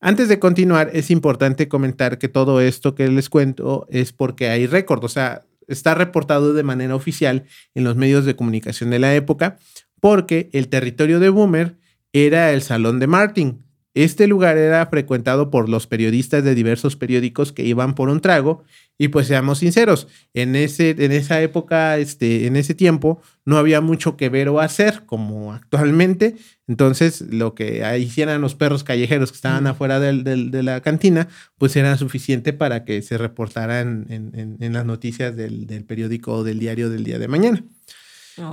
Antes 0.00 0.28
de 0.28 0.38
continuar, 0.38 0.90
es 0.92 1.10
importante 1.10 1.68
comentar 1.68 2.18
que 2.18 2.28
todo 2.28 2.60
esto 2.60 2.94
que 2.94 3.08
les 3.08 3.28
cuento 3.28 3.86
es 3.88 4.12
porque 4.12 4.48
hay 4.48 4.66
récord, 4.66 5.02
o 5.04 5.08
sea, 5.08 5.42
está 5.68 5.94
reportado 5.94 6.54
de 6.54 6.62
manera 6.62 6.94
oficial 6.94 7.44
en 7.74 7.84
los 7.84 7.96
medios 7.96 8.24
de 8.24 8.36
comunicación 8.36 8.90
de 8.90 8.98
la 8.98 9.14
época, 9.14 9.58
porque 10.00 10.50
el 10.52 10.68
territorio 10.68 11.20
de 11.20 11.28
Boomer 11.28 11.78
era 12.12 12.52
el 12.52 12.62
salón 12.62 12.98
de 12.98 13.06
Martin, 13.06 13.64
Este 13.94 14.26
lugar 14.26 14.56
era 14.56 14.86
frecuentado 14.86 15.50
por 15.50 15.68
los 15.68 15.86
periodistas 15.86 16.42
de 16.42 16.54
diversos 16.54 16.96
periódicos 16.96 17.52
que 17.52 17.66
iban 17.66 17.94
por 17.94 18.08
un 18.08 18.22
trago 18.22 18.64
y 18.96 19.08
pues 19.08 19.26
seamos 19.26 19.58
sinceros, 19.58 20.06
en, 20.32 20.54
ese, 20.54 20.90
en 20.96 21.12
esa 21.12 21.42
época, 21.42 21.98
este, 21.98 22.46
en 22.46 22.56
ese 22.56 22.72
tiempo, 22.72 23.20
no 23.44 23.58
había 23.58 23.80
mucho 23.80 24.16
que 24.16 24.28
ver 24.28 24.48
o 24.48 24.60
hacer 24.60 25.04
como 25.06 25.52
actualmente. 25.52 26.36
Entonces, 26.68 27.20
lo 27.20 27.54
que 27.54 27.82
hicieran 27.98 28.40
los 28.40 28.54
perros 28.54 28.84
callejeros 28.84 29.32
que 29.32 29.36
estaban 29.36 29.66
afuera 29.66 29.98
de 29.98 30.62
la 30.62 30.80
cantina, 30.82 31.28
pues 31.58 31.74
era 31.74 31.98
suficiente 31.98 32.52
para 32.52 32.84
que 32.84 33.02
se 33.02 33.18
reportaran 33.18 34.06
en, 34.08 34.72
las 34.72 34.86
noticias 34.86 35.36
del, 35.36 35.66
periódico 35.84 36.34
o 36.34 36.44
del 36.44 36.60
diario 36.60 36.88
del 36.88 37.02
día 37.02 37.18
de 37.18 37.28
mañana. 37.28 37.64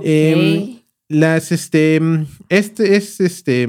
Em, 0.02 0.79
las, 1.10 1.50
este, 1.50 2.00
este 2.48 2.94
es, 2.94 3.20
este, 3.20 3.68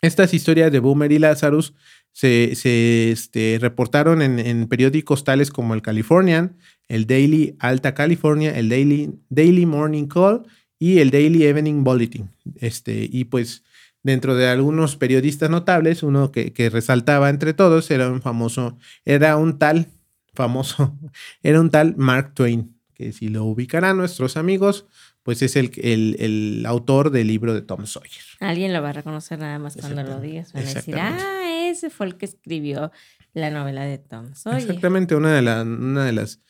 estas 0.00 0.32
historias 0.32 0.70
de 0.70 0.78
Boomer 0.78 1.10
y 1.10 1.18
Lazarus 1.18 1.74
se, 2.12 2.54
se 2.54 3.10
este, 3.10 3.58
reportaron 3.60 4.22
en, 4.22 4.68
periódicos 4.68 5.24
tales 5.24 5.50
como 5.50 5.74
el 5.74 5.82
Californian, 5.82 6.56
el 6.86 7.08
Daily 7.08 7.56
Alta 7.58 7.94
California, 7.94 8.56
el 8.56 8.68
Daily, 8.68 9.18
Daily 9.28 9.66
Morning 9.66 10.06
Call 10.06 10.46
y 10.78 11.00
el 11.00 11.10
Daily 11.10 11.42
Evening 11.42 11.82
Bulletin. 11.82 12.30
Este, 12.54 13.08
y 13.10 13.24
pues 13.24 13.64
dentro 14.04 14.36
de 14.36 14.46
algunos 14.46 14.94
periodistas 14.94 15.50
notables, 15.50 16.04
uno 16.04 16.30
que, 16.30 16.52
que 16.52 16.70
resaltaba 16.70 17.28
entre 17.28 17.54
todos 17.54 17.90
era 17.90 18.08
un 18.08 18.22
famoso, 18.22 18.78
era 19.04 19.36
un 19.36 19.58
tal 19.58 19.88
famoso, 20.32 20.96
era 21.42 21.60
un 21.60 21.70
tal 21.70 21.96
Mark 21.96 22.34
Twain, 22.34 22.78
que 22.94 23.12
si 23.12 23.26
lo 23.26 23.42
ubicarán 23.44 23.96
nuestros 23.96 24.36
amigos, 24.36 24.86
pues 25.26 25.42
es 25.42 25.56
el, 25.56 25.72
el, 25.82 26.64
autor 26.66 27.10
del 27.10 27.26
libro 27.26 27.52
de 27.52 27.60
Tom 27.60 27.84
Sawyer. 27.84 28.22
Alguien 28.38 28.72
lo 28.72 28.80
va 28.80 28.90
a 28.90 28.92
reconocer 28.92 29.40
nada 29.40 29.58
más 29.58 29.76
cuando 29.76 30.04
lo 30.04 30.20
digas. 30.20 30.52
Van 30.52 30.62
a 30.62 30.72
decir, 30.72 30.94
ah, 31.00 31.68
ese 31.68 31.90
fue 31.90 32.06
el 32.06 32.16
que 32.16 32.26
escribió 32.26 32.92
la 33.34 33.50
novela 33.50 33.82
de 33.82 33.98
Tom 33.98 34.36
Sawyer. 34.36 34.60
Exactamente, 34.60 35.16
una 35.16 35.34
de, 35.34 35.62
una 35.64 36.04
de 36.04 36.12
las 36.12 36.42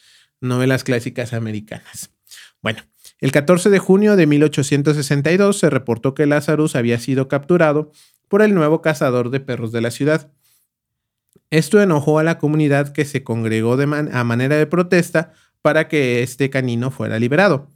novelas 0.42 0.84
clásicas 0.84 1.32
americanas. 1.32 2.10
Bueno, 2.60 2.82
el 3.18 3.32
14 3.32 3.70
de 3.70 3.78
junio 3.78 4.14
de 4.14 4.26
1862 4.26 5.58
se 5.58 5.70
reportó 5.70 6.12
que 6.12 6.26
Lazarus 6.26 6.76
había 6.76 6.98
sido 6.98 7.28
capturado 7.28 7.92
por 8.28 8.42
el 8.42 8.54
nuevo 8.54 8.82
cazador 8.82 9.30
de 9.30 9.40
perros 9.40 9.72
de 9.72 9.80
la 9.80 9.90
ciudad. 9.90 10.30
Esto 11.48 11.80
enojó 11.80 12.18
a 12.18 12.24
la 12.24 12.36
comunidad 12.36 12.92
que 12.92 13.06
se 13.06 13.24
congregó 13.24 13.78
de 13.78 13.84
a 13.84 14.24
manera 14.24 14.56
de 14.56 14.66
protesta 14.66 15.32
para 15.62 15.88
que 15.88 16.22
este 16.22 16.50
canino 16.50 16.90
fuera 16.90 17.18
liberado 17.18 17.70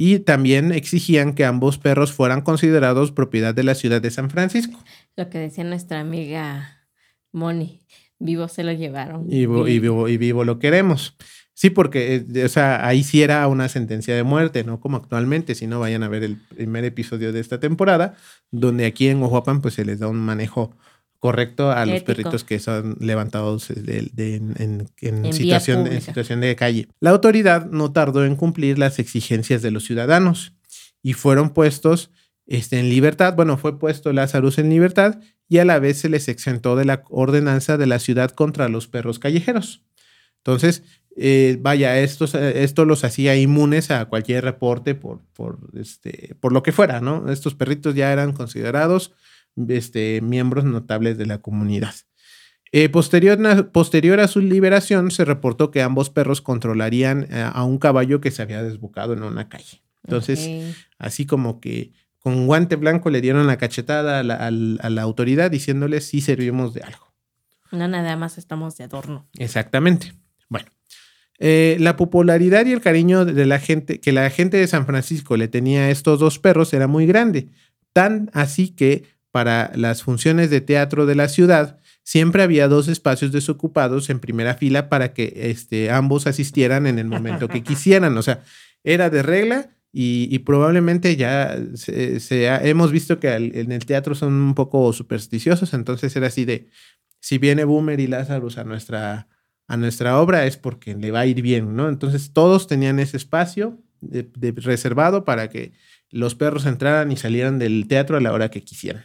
y 0.00 0.20
también 0.20 0.72
exigían 0.72 1.34
que 1.34 1.44
ambos 1.44 1.76
perros 1.76 2.12
fueran 2.12 2.40
considerados 2.40 3.10
propiedad 3.10 3.52
de 3.52 3.64
la 3.64 3.74
ciudad 3.74 4.00
de 4.00 4.12
San 4.12 4.30
Francisco. 4.30 4.78
Lo 5.16 5.28
que 5.28 5.38
decía 5.38 5.64
nuestra 5.64 5.98
amiga 5.98 6.86
Moni, 7.32 7.80
vivo 8.20 8.46
se 8.46 8.62
lo 8.62 8.72
llevaron. 8.72 9.26
Y 9.26 9.40
vivo, 9.40 9.66
y 9.66 9.80
vivo, 9.80 10.08
y 10.08 10.16
vivo 10.16 10.44
lo 10.44 10.60
queremos. 10.60 11.16
Sí, 11.52 11.70
porque 11.70 12.24
eh, 12.32 12.44
o 12.44 12.48
sea, 12.48 12.86
ahí 12.86 13.02
sí 13.02 13.22
era 13.22 13.46
una 13.48 13.68
sentencia 13.68 14.14
de 14.14 14.22
muerte, 14.22 14.62
no 14.62 14.78
como 14.78 14.96
actualmente, 14.96 15.56
si 15.56 15.66
no 15.66 15.80
vayan 15.80 16.04
a 16.04 16.08
ver 16.08 16.22
el 16.22 16.36
primer 16.36 16.84
episodio 16.84 17.32
de 17.32 17.40
esta 17.40 17.58
temporada, 17.58 18.14
donde 18.52 18.86
aquí 18.86 19.08
en 19.08 19.20
Oaxaca 19.20 19.58
pues 19.60 19.74
se 19.74 19.84
les 19.84 19.98
da 19.98 20.06
un 20.06 20.20
manejo 20.20 20.76
correcto 21.18 21.70
a 21.70 21.84
los 21.84 22.02
perritos 22.02 22.44
que 22.44 22.58
son 22.60 22.96
levantados 23.00 23.70
en, 23.70 24.88
situación, 25.32 25.86
en 25.86 26.00
situación 26.00 26.40
de 26.40 26.54
calle. 26.54 26.88
La 27.00 27.10
autoridad 27.10 27.66
no 27.66 27.92
tardó 27.92 28.24
en 28.24 28.36
cumplir 28.36 28.78
las 28.78 28.98
exigencias 28.98 29.62
de 29.62 29.70
los 29.70 29.84
ciudadanos 29.84 30.52
y 31.02 31.14
fueron 31.14 31.50
puestos 31.50 32.10
este, 32.46 32.78
en 32.78 32.88
libertad. 32.88 33.34
Bueno, 33.34 33.58
fue 33.58 33.78
puesto 33.78 34.12
Lazarus 34.12 34.58
en 34.58 34.70
libertad 34.70 35.18
y 35.48 35.58
a 35.58 35.64
la 35.64 35.78
vez 35.80 35.98
se 35.98 36.08
les 36.08 36.28
exentó 36.28 36.76
de 36.76 36.84
la 36.84 37.02
ordenanza 37.10 37.76
de 37.76 37.86
la 37.86 37.98
ciudad 37.98 38.30
contra 38.30 38.68
los 38.68 38.86
perros 38.86 39.18
callejeros. 39.18 39.82
Entonces, 40.38 40.84
eh, 41.16 41.58
vaya, 41.60 41.98
esto 41.98 42.84
los 42.84 43.02
hacía 43.02 43.34
inmunes 43.34 43.90
a 43.90 44.04
cualquier 44.04 44.44
reporte 44.44 44.94
por, 44.94 45.20
por, 45.32 45.58
este, 45.74 46.36
por 46.38 46.52
lo 46.52 46.62
que 46.62 46.70
fuera, 46.70 47.00
¿no? 47.00 47.30
Estos 47.32 47.56
perritos 47.56 47.96
ya 47.96 48.12
eran 48.12 48.32
considerados 48.32 49.12
este, 49.68 50.20
miembros 50.20 50.64
notables 50.64 51.18
de 51.18 51.26
la 51.26 51.38
comunidad. 51.38 51.94
Eh, 52.70 52.88
posterior, 52.88 53.70
posterior, 53.72 54.20
a 54.20 54.28
su 54.28 54.40
liberación, 54.40 55.10
se 55.10 55.24
reportó 55.24 55.70
que 55.70 55.80
ambos 55.80 56.10
perros 56.10 56.42
controlarían 56.42 57.26
eh, 57.30 57.48
a 57.50 57.64
un 57.64 57.78
caballo 57.78 58.20
que 58.20 58.30
se 58.30 58.42
había 58.42 58.62
desbocado 58.62 59.14
en 59.14 59.22
una 59.22 59.48
calle. 59.48 59.82
Entonces, 60.04 60.76
así 60.98 61.26
como 61.26 61.60
que 61.60 61.92
con 62.18 62.46
guante 62.46 62.76
blanco 62.76 63.10
le 63.10 63.20
dieron 63.20 63.46
la 63.46 63.58
cachetada 63.58 64.20
a 64.20 64.22
la, 64.50 65.02
autoridad 65.02 65.50
diciéndole 65.50 66.00
si 66.00 66.20
servimos 66.20 66.74
de 66.74 66.82
algo. 66.82 67.14
No, 67.72 67.88
nada 67.88 68.16
más 68.16 68.38
estamos 68.38 68.76
de 68.76 68.84
adorno. 68.84 69.28
Exactamente. 69.38 70.14
Bueno, 70.48 70.68
eh, 71.38 71.76
la 71.80 71.96
popularidad 71.96 72.66
y 72.66 72.72
el 72.72 72.80
cariño 72.80 73.24
de 73.24 73.46
la 73.46 73.58
gente 73.58 74.00
que 74.00 74.12
la 74.12 74.28
gente 74.30 74.56
de 74.56 74.66
San 74.66 74.86
Francisco 74.86 75.36
le 75.36 75.48
tenía 75.48 75.82
a 75.82 75.90
estos 75.90 76.20
dos 76.20 76.38
perros 76.38 76.72
era 76.72 76.86
muy 76.86 77.06
grande, 77.06 77.48
tan 77.92 78.30
así 78.32 78.70
que 78.70 79.04
para 79.38 79.70
las 79.76 80.02
funciones 80.02 80.50
de 80.50 80.60
teatro 80.60 81.06
de 81.06 81.14
la 81.14 81.28
ciudad, 81.28 81.78
siempre 82.02 82.42
había 82.42 82.66
dos 82.66 82.88
espacios 82.88 83.30
desocupados 83.30 84.10
en 84.10 84.18
primera 84.18 84.54
fila 84.54 84.88
para 84.88 85.14
que 85.14 85.32
este, 85.36 85.92
ambos 85.92 86.26
asistieran 86.26 86.88
en 86.88 86.98
el 86.98 87.06
momento 87.06 87.46
que 87.46 87.62
quisieran. 87.62 88.18
O 88.18 88.22
sea, 88.22 88.42
era 88.82 89.10
de 89.10 89.22
regla 89.22 89.70
y, 89.92 90.36
probablemente 90.40 91.14
ya 91.14 91.56
se, 91.74 92.18
hemos 92.68 92.90
visto 92.90 93.20
que 93.20 93.32
en 93.32 93.70
el 93.70 93.86
teatro 93.86 94.16
son 94.16 94.32
un 94.32 94.56
poco 94.56 94.92
supersticiosos, 94.92 95.72
entonces 95.72 96.16
era 96.16 96.26
así 96.26 96.44
de, 96.44 96.66
si 97.20 97.38
viene 97.38 97.62
Boomer 97.62 98.00
y 98.00 98.08
Lazarus 98.08 98.58
a 98.58 98.64
nuestra, 98.64 99.28
a 99.68 99.76
nuestra 99.76 100.18
obra 100.18 100.46
es 100.46 100.56
porque 100.56 100.96
le 100.96 101.12
va 101.12 101.20
a 101.20 101.26
ir 101.26 101.42
bien, 101.42 101.76
¿no? 101.76 101.88
Entonces 101.88 102.32
todos 102.32 102.66
tenían 102.66 102.98
ese 102.98 103.16
espacio 103.16 103.78
reservado 104.56 105.24
para 105.24 105.48
que 105.48 105.74
los 106.10 106.34
perros 106.34 106.66
entraran 106.66 107.12
y 107.12 107.16
salieran 107.16 107.60
del 107.60 107.86
teatro 107.86 108.16
a 108.16 108.20
la 108.20 108.32
hora 108.32 108.50
que 108.50 108.64
quisieran. 108.64 109.04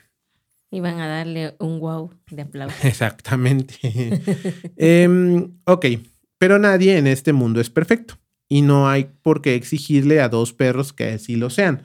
Iban 0.73 0.99
a 0.99 1.07
darle 1.07 1.55
un 1.59 1.79
wow 1.79 2.11
de 2.31 2.41
aplauso. 2.41 2.75
Exactamente. 2.83 3.75
Em, 4.75 5.51
ok, 5.65 5.85
pero 6.39 6.57
nadie 6.57 6.97
en 6.97 7.05
este 7.05 7.31
mundo 7.31 7.61
es 7.61 7.69
perfecto 7.69 8.17
y 8.49 8.63
no 8.63 8.89
hay 8.89 9.11
por 9.21 9.43
qué 9.43 9.53
exigirle 9.53 10.19
a 10.19 10.29
dos 10.29 10.51
perros 10.51 10.91
que 10.91 11.11
así 11.11 11.35
lo 11.35 11.51
sean. 11.51 11.83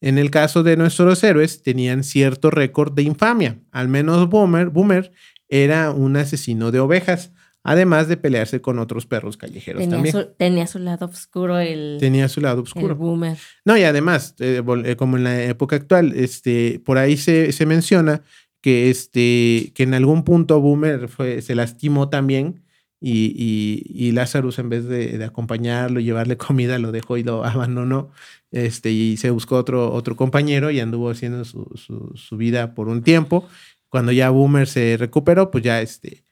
En 0.00 0.18
el 0.18 0.32
caso 0.32 0.64
de 0.64 0.76
nuestros 0.76 1.22
héroes, 1.22 1.62
tenían 1.62 2.02
cierto 2.02 2.50
récord 2.50 2.92
de 2.92 3.04
infamia. 3.04 3.60
Al 3.70 3.86
menos 3.86 4.28
Boomer, 4.28 4.68
Boomer 4.68 5.12
era 5.48 5.92
un 5.92 6.16
asesino 6.16 6.72
de 6.72 6.80
ovejas, 6.80 7.30
además 7.64 8.06
de 8.06 8.16
pelearse 8.16 8.60
con 8.60 8.78
otros 8.78 9.06
perros 9.06 9.36
callejeros 9.36 9.80
tenía 9.80 9.96
también. 9.96 10.14
Su, 10.14 10.26
tenía 10.36 10.66
su 10.66 10.78
lado 10.78 11.06
oscuro 11.06 11.58
el 11.58 11.96
tenía 11.98 12.28
su 12.28 12.40
lado 12.40 12.62
oscuro. 12.62 12.88
El 12.88 12.94
boomer. 12.94 13.36
No, 13.64 13.76
y 13.76 13.82
además, 13.82 14.36
eh, 14.38 14.62
eh, 14.84 14.96
como 14.96 15.16
en 15.16 15.24
la 15.24 15.42
época 15.42 15.74
actual, 15.74 16.12
este, 16.14 16.80
por 16.84 16.98
ahí 16.98 17.16
se, 17.16 17.50
se, 17.52 17.66
menciona 17.66 18.22
que, 18.60 18.90
este, 18.90 19.72
que 19.74 19.82
en 19.82 19.94
algún 19.94 20.24
punto 20.24 20.60
Boomer 20.60 21.08
fue, 21.08 21.42
se 21.42 21.54
lastimó 21.54 22.10
también 22.10 22.62
y, 23.00 23.34
y, 23.36 24.08
y 24.08 24.12
Lazarus 24.12 24.58
en 24.58 24.68
vez 24.68 24.84
de, 24.84 25.18
de, 25.18 25.24
acompañarlo 25.24 26.00
y 26.00 26.04
llevarle 26.04 26.36
comida 26.38 26.78
lo 26.78 26.92
dejó 26.92 27.16
y 27.16 27.24
lo 27.24 27.44
abandonó 27.44 28.10
este, 28.50 28.92
y 28.92 29.16
se 29.16 29.30
buscó 29.30 29.56
otro, 29.56 29.92
otro 29.92 30.16
compañero 30.16 30.70
y 30.70 30.80
anduvo 30.80 31.10
haciendo 31.10 31.44
su, 31.44 31.68
su, 31.74 32.12
su 32.14 32.36
vida 32.36 32.74
por 32.74 32.88
un 32.88 33.02
tiempo. 33.02 33.48
Cuando 33.88 34.12
ya 34.12 34.30
Boomer 34.30 34.66
se 34.66 34.96
recuperó, 34.96 35.50
pues 35.50 35.64
ya 35.64 35.80
este, 35.80 36.24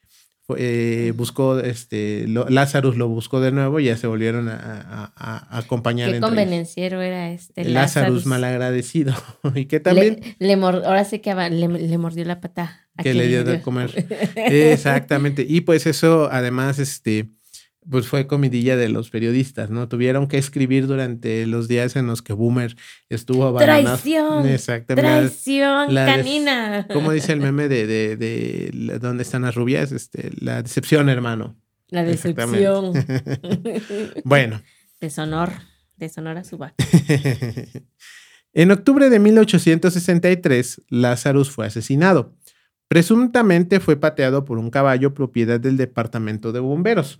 eh, 0.57 1.13
buscó, 1.15 1.59
este, 1.59 2.27
lo, 2.27 2.47
Lazarus 2.49 2.97
lo 2.97 3.07
buscó 3.07 3.39
de 3.39 3.51
nuevo 3.51 3.79
y 3.79 3.85
ya 3.85 3.97
se 3.97 4.07
volvieron 4.07 4.49
a, 4.49 5.13
a, 5.15 5.57
acompañar. 5.57 6.11
Qué 6.11 6.19
convenenciero 6.19 7.01
era 7.01 7.31
este 7.31 7.63
Lazarus. 7.63 8.25
malagradecido. 8.25 9.13
y 9.55 9.65
que 9.65 9.79
también... 9.79 10.19
Le, 10.39 10.53
ahora 10.53 11.05
sí 11.05 11.19
que 11.19 11.33
le, 11.33 11.97
mordió 11.97 12.25
la 12.25 12.41
pata. 12.41 12.87
que 13.01 13.13
le 13.13 13.27
dio 13.27 13.43
de 13.43 13.61
comer. 13.61 14.05
Exactamente. 14.35 15.45
Y 15.47 15.61
pues 15.61 15.87
eso, 15.87 16.29
además, 16.31 16.77
este 16.79 17.29
pues 17.89 18.07
fue 18.07 18.27
comidilla 18.27 18.75
de 18.77 18.89
los 18.89 19.09
periodistas, 19.09 19.69
¿no? 19.69 19.87
Tuvieron 19.87 20.27
que 20.27 20.37
escribir 20.37 20.87
durante 20.87 21.45
los 21.47 21.67
días 21.67 21.95
en 21.95 22.07
los 22.07 22.21
que 22.21 22.33
Boomer 22.33 22.75
estuvo 23.09 23.45
abandonado. 23.45 23.83
Traición. 23.83 24.47
Exactamente. 24.47 25.09
Traición 25.09 25.93
canina. 25.93 26.87
¿Cómo 26.91 27.11
dice 27.11 27.33
el 27.33 27.39
meme 27.41 27.67
de, 27.67 27.87
de, 27.87 28.15
de, 28.15 28.99
dónde 28.99 29.23
están 29.23 29.43
las 29.43 29.55
rubias? 29.55 29.91
Este, 29.91 30.31
la 30.39 30.61
decepción, 30.61 31.09
hermano. 31.09 31.55
La 31.89 32.03
decepción. 32.03 32.93
bueno. 34.23 34.61
Deshonor. 34.99 35.51
Deshonor 35.97 36.37
a 36.37 36.43
su 36.43 36.57
vaca. 36.57 36.75
en 38.53 38.71
octubre 38.71 39.09
de 39.09 39.19
1863, 39.19 40.81
Lazarus 40.89 41.51
fue 41.51 41.67
asesinado. 41.67 42.33
Presuntamente 42.87 43.79
fue 43.79 43.95
pateado 43.95 44.45
por 44.45 44.57
un 44.57 44.69
caballo 44.69 45.13
propiedad 45.13 45.59
del 45.59 45.77
departamento 45.77 46.51
de 46.51 46.59
bomberos. 46.59 47.19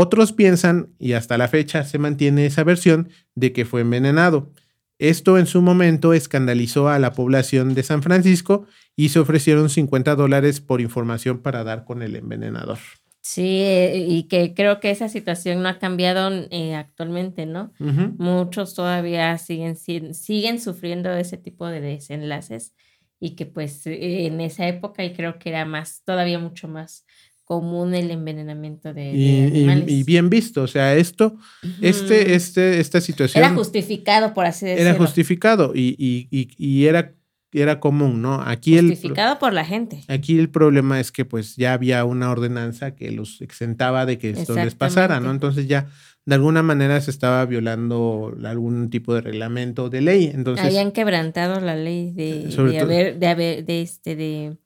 Otros 0.00 0.32
piensan, 0.32 0.94
y 1.00 1.14
hasta 1.14 1.36
la 1.36 1.48
fecha 1.48 1.82
se 1.82 1.98
mantiene 1.98 2.46
esa 2.46 2.62
versión, 2.62 3.08
de 3.34 3.52
que 3.52 3.64
fue 3.64 3.80
envenenado. 3.80 4.52
Esto 5.00 5.38
en 5.38 5.46
su 5.46 5.60
momento 5.60 6.12
escandalizó 6.12 6.88
a 6.88 7.00
la 7.00 7.14
población 7.14 7.74
de 7.74 7.82
San 7.82 8.04
Francisco 8.04 8.64
y 8.94 9.08
se 9.08 9.18
ofrecieron 9.18 9.68
50 9.68 10.14
dólares 10.14 10.60
por 10.60 10.80
información 10.80 11.40
para 11.40 11.64
dar 11.64 11.84
con 11.84 12.02
el 12.02 12.14
envenenador. 12.14 12.78
Sí, 13.22 13.60
y 13.92 14.28
que 14.28 14.54
creo 14.54 14.78
que 14.78 14.92
esa 14.92 15.08
situación 15.08 15.64
no 15.64 15.68
ha 15.68 15.80
cambiado 15.80 16.30
eh, 16.52 16.76
actualmente, 16.76 17.44
¿no? 17.46 17.72
Muchos 17.80 18.74
todavía 18.74 19.36
siguen, 19.38 19.74
siguen 19.74 20.60
sufriendo 20.60 21.12
ese 21.12 21.38
tipo 21.38 21.66
de 21.66 21.80
desenlaces 21.80 22.72
y 23.18 23.34
que 23.34 23.46
pues 23.46 23.82
en 23.84 24.40
esa 24.40 24.68
época 24.68 25.04
y 25.04 25.12
creo 25.12 25.40
que 25.40 25.48
era 25.48 25.64
más, 25.64 26.02
todavía 26.04 26.38
mucho 26.38 26.68
más 26.68 27.04
común 27.48 27.94
el 27.94 28.10
envenenamiento 28.10 28.92
de, 28.92 29.48
animales. 29.50 29.84
Y, 29.88 30.02
bien 30.02 30.28
visto, 30.28 30.62
o 30.62 30.66
sea, 30.66 30.94
esto, 30.94 31.38
este, 31.80 32.34
este, 32.34 32.78
esta 32.78 33.00
situación... 33.00 33.42
Era 33.42 33.54
justificado, 33.54 34.34
por 34.34 34.44
así 34.44 34.66
decirlo. 34.66 34.90
Era 34.90 34.98
justificado 34.98 35.72
y, 35.74 35.96
y, 35.98 36.28
y 36.58 36.86
era 36.86 37.14
era 37.50 37.80
común, 37.80 38.20
¿no? 38.20 38.42
Aquí 38.42 38.78
Justificado 38.78 39.38
por 39.38 39.54
la 39.54 39.64
gente. 39.64 40.04
Aquí 40.08 40.38
el 40.38 40.50
problema 40.50 41.00
es 41.00 41.10
que 41.10 41.24
pues 41.24 41.56
ya 41.56 41.72
había 41.72 42.04
una 42.04 42.30
ordenanza 42.30 42.94
que 42.94 43.10
los 43.10 43.40
exentaba 43.40 44.04
de 44.04 44.18
que 44.18 44.30
esto 44.30 44.54
les 44.54 44.74
pasara, 44.74 45.18
¿no? 45.18 45.30
Entonces 45.30 45.66
ya 45.66 45.88
de 46.26 46.34
alguna 46.34 46.62
manera 46.62 47.00
se 47.00 47.10
estaba 47.10 47.46
violando 47.46 48.36
algún 48.44 48.90
tipo 48.90 49.14
de 49.14 49.22
reglamento 49.22 49.88
de 49.88 50.02
ley. 50.02 50.30
Entonces, 50.34 50.66
Habían 50.66 50.92
quebrantado 50.92 51.58
la 51.60 51.74
ley 51.74 52.12
de, 52.12 52.48
de 52.48 52.78
haber, 52.80 53.18
de 53.18 53.26
haber, 53.26 53.64
de 53.64 53.80
este, 53.80 54.14
de, 54.14 54.58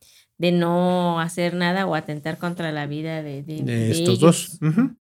de 0.43 0.51
no 0.51 1.21
hacer 1.21 1.55
nada 1.55 1.87
o 1.87 1.95
atentar 1.95 2.37
contra 2.37 2.73
la 2.73 2.89
vida 2.89 3.23
de, 3.23 3.45
estos 3.93 4.19
dos. 4.19 4.59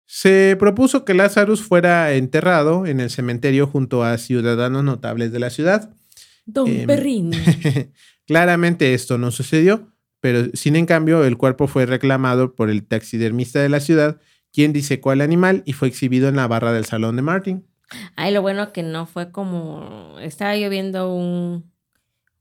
Se 0.05 0.57
propuso 0.57 1.05
que 1.05 1.15
Lazarus 1.15 1.63
fuera 1.63 2.13
enterrado 2.13 2.87
en 2.87 3.01
el 3.01 3.11
cementerio 3.11 3.67
junto 3.67 4.05
a 4.05 4.19
ciudadanos 4.19 4.85
notables 4.85 5.33
de 5.33 5.41
la 5.41 5.51
ciudad. 5.51 5.91
Don 6.45 6.69
em, 6.69 6.87
Perrín. 6.87 7.33
claramente 8.29 8.95
esto 8.95 9.19
no 9.19 9.33
sucedió, 9.33 9.93
pero 10.21 10.45
sin 10.55 10.77
en 10.77 10.87
cambio 10.87 11.25
el 11.25 11.37
cuerpo 11.37 11.67
fue 11.67 11.87
reclamado 11.87 12.55
por 12.55 12.71
el 12.71 12.87
taxidermista 12.87 13.61
de 13.61 13.69
la 13.69 13.81
ciudad, 13.81 14.21
quien 14.53 14.73
disecó 14.73 15.11
al 15.11 15.23
animal 15.23 15.65
y 15.67 15.73
fue 15.73 15.89
exhibido 15.89 16.29
en 16.29 16.37
la 16.37 16.47
barra 16.47 16.73
del 16.73 16.85
salón 16.85 17.17
de 17.17 17.23
Martin. 17.23 17.67
Ay, 18.15 18.33
lo 18.33 18.43
bueno 18.43 18.73
que 18.73 18.85
no 18.85 19.07
fue 19.07 19.33
como 19.33 20.19
estaba 20.21 20.57
yo 20.57 20.71
viendo 20.71 21.13
un 21.13 21.65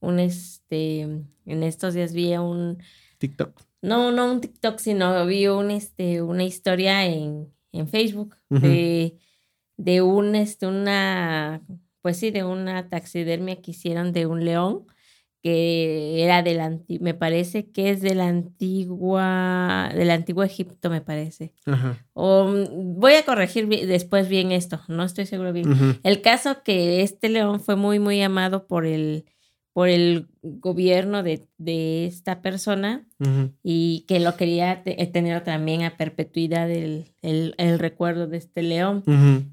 un 0.06 0.20
este 0.20 1.02
en 1.02 1.64
estos 1.64 1.94
días 1.94 2.14
vi 2.14 2.36
un 2.38 2.78
TikTok. 3.18 3.62
No, 3.82 4.12
no 4.12 4.32
un 4.32 4.42
TikTok, 4.42 4.80
sino 4.80 5.26
vi 5.26 5.48
un 5.48 5.72
este 5.72 6.22
una 6.22 6.44
historia 6.44 7.06
en, 7.06 7.54
en 7.72 7.88
Facebook 7.88 8.36
de 8.50 9.18
de 9.78 10.02
un 10.02 10.36
este 10.36 10.68
una 10.68 11.62
pues 12.02 12.18
sí, 12.18 12.30
de 12.30 12.44
una 12.44 12.88
taxidermia 12.88 13.62
que 13.62 13.72
hicieron 13.72 14.14
de 14.14 14.28
un 14.28 14.46
león 14.46 14.86
que 15.46 16.24
era 16.24 16.42
del 16.42 16.60
antiguo, 16.60 17.04
me 17.04 17.14
parece 17.14 17.70
que 17.70 17.92
es 17.92 18.02
de 18.02 18.16
la 18.16 18.28
antigua, 18.28 19.92
del 19.94 20.10
antiguo 20.10 20.44
Egipto, 20.44 20.90
me 20.90 21.02
parece. 21.02 21.54
O, 22.14 22.46
mm, 22.48 23.00
voy 23.00 23.14
a 23.14 23.26
corregir 23.26 23.68
después 23.68 24.28
bien 24.28 24.52
esto, 24.52 24.82
no 24.88 25.04
estoy 25.04 25.28
seguro 25.28 25.54
bien. 25.54 26.00
El 26.02 26.22
caso 26.22 26.64
que 26.64 27.04
este 27.04 27.30
león 27.30 27.60
fue 27.60 27.76
muy, 27.76 28.00
muy 28.00 28.24
amado 28.24 28.66
por 28.66 28.88
el, 28.88 29.26
por 29.75 29.89
el 29.89 30.29
gobierno 30.41 31.22
de, 31.22 31.50
de 31.58 32.05
esta 32.05 32.41
persona 32.41 33.05
y 33.62 34.05
que 34.08 34.22
lo 34.22 34.38
quería 34.38 34.82
eh, 34.86 35.05
tener 35.08 35.44
también 35.44 35.84
a 35.84 35.98
perpetuidad 35.98 36.72
el, 36.72 37.12
el, 37.22 37.77
recuerdo 37.77 38.25
de 38.25 38.38
este 38.38 38.63
león. 38.63 39.03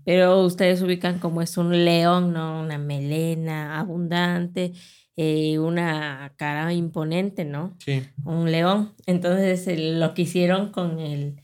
Pero 0.04 0.44
ustedes 0.44 0.80
ubican 0.80 1.18
como 1.18 1.42
es 1.42 1.56
un 1.58 1.84
león, 1.84 2.32
¿no? 2.32 2.60
Una 2.60 2.78
melena 2.78 3.80
abundante, 3.80 4.74
eh, 5.16 5.58
una 5.58 6.32
cara 6.36 6.72
imponente, 6.72 7.44
¿no? 7.44 7.76
Sí. 7.84 8.04
Un 8.24 8.52
león. 8.52 8.92
Entonces 9.06 9.66
lo 9.76 10.14
que 10.14 10.22
hicieron 10.22 10.70
con 10.70 11.00
el 11.00 11.42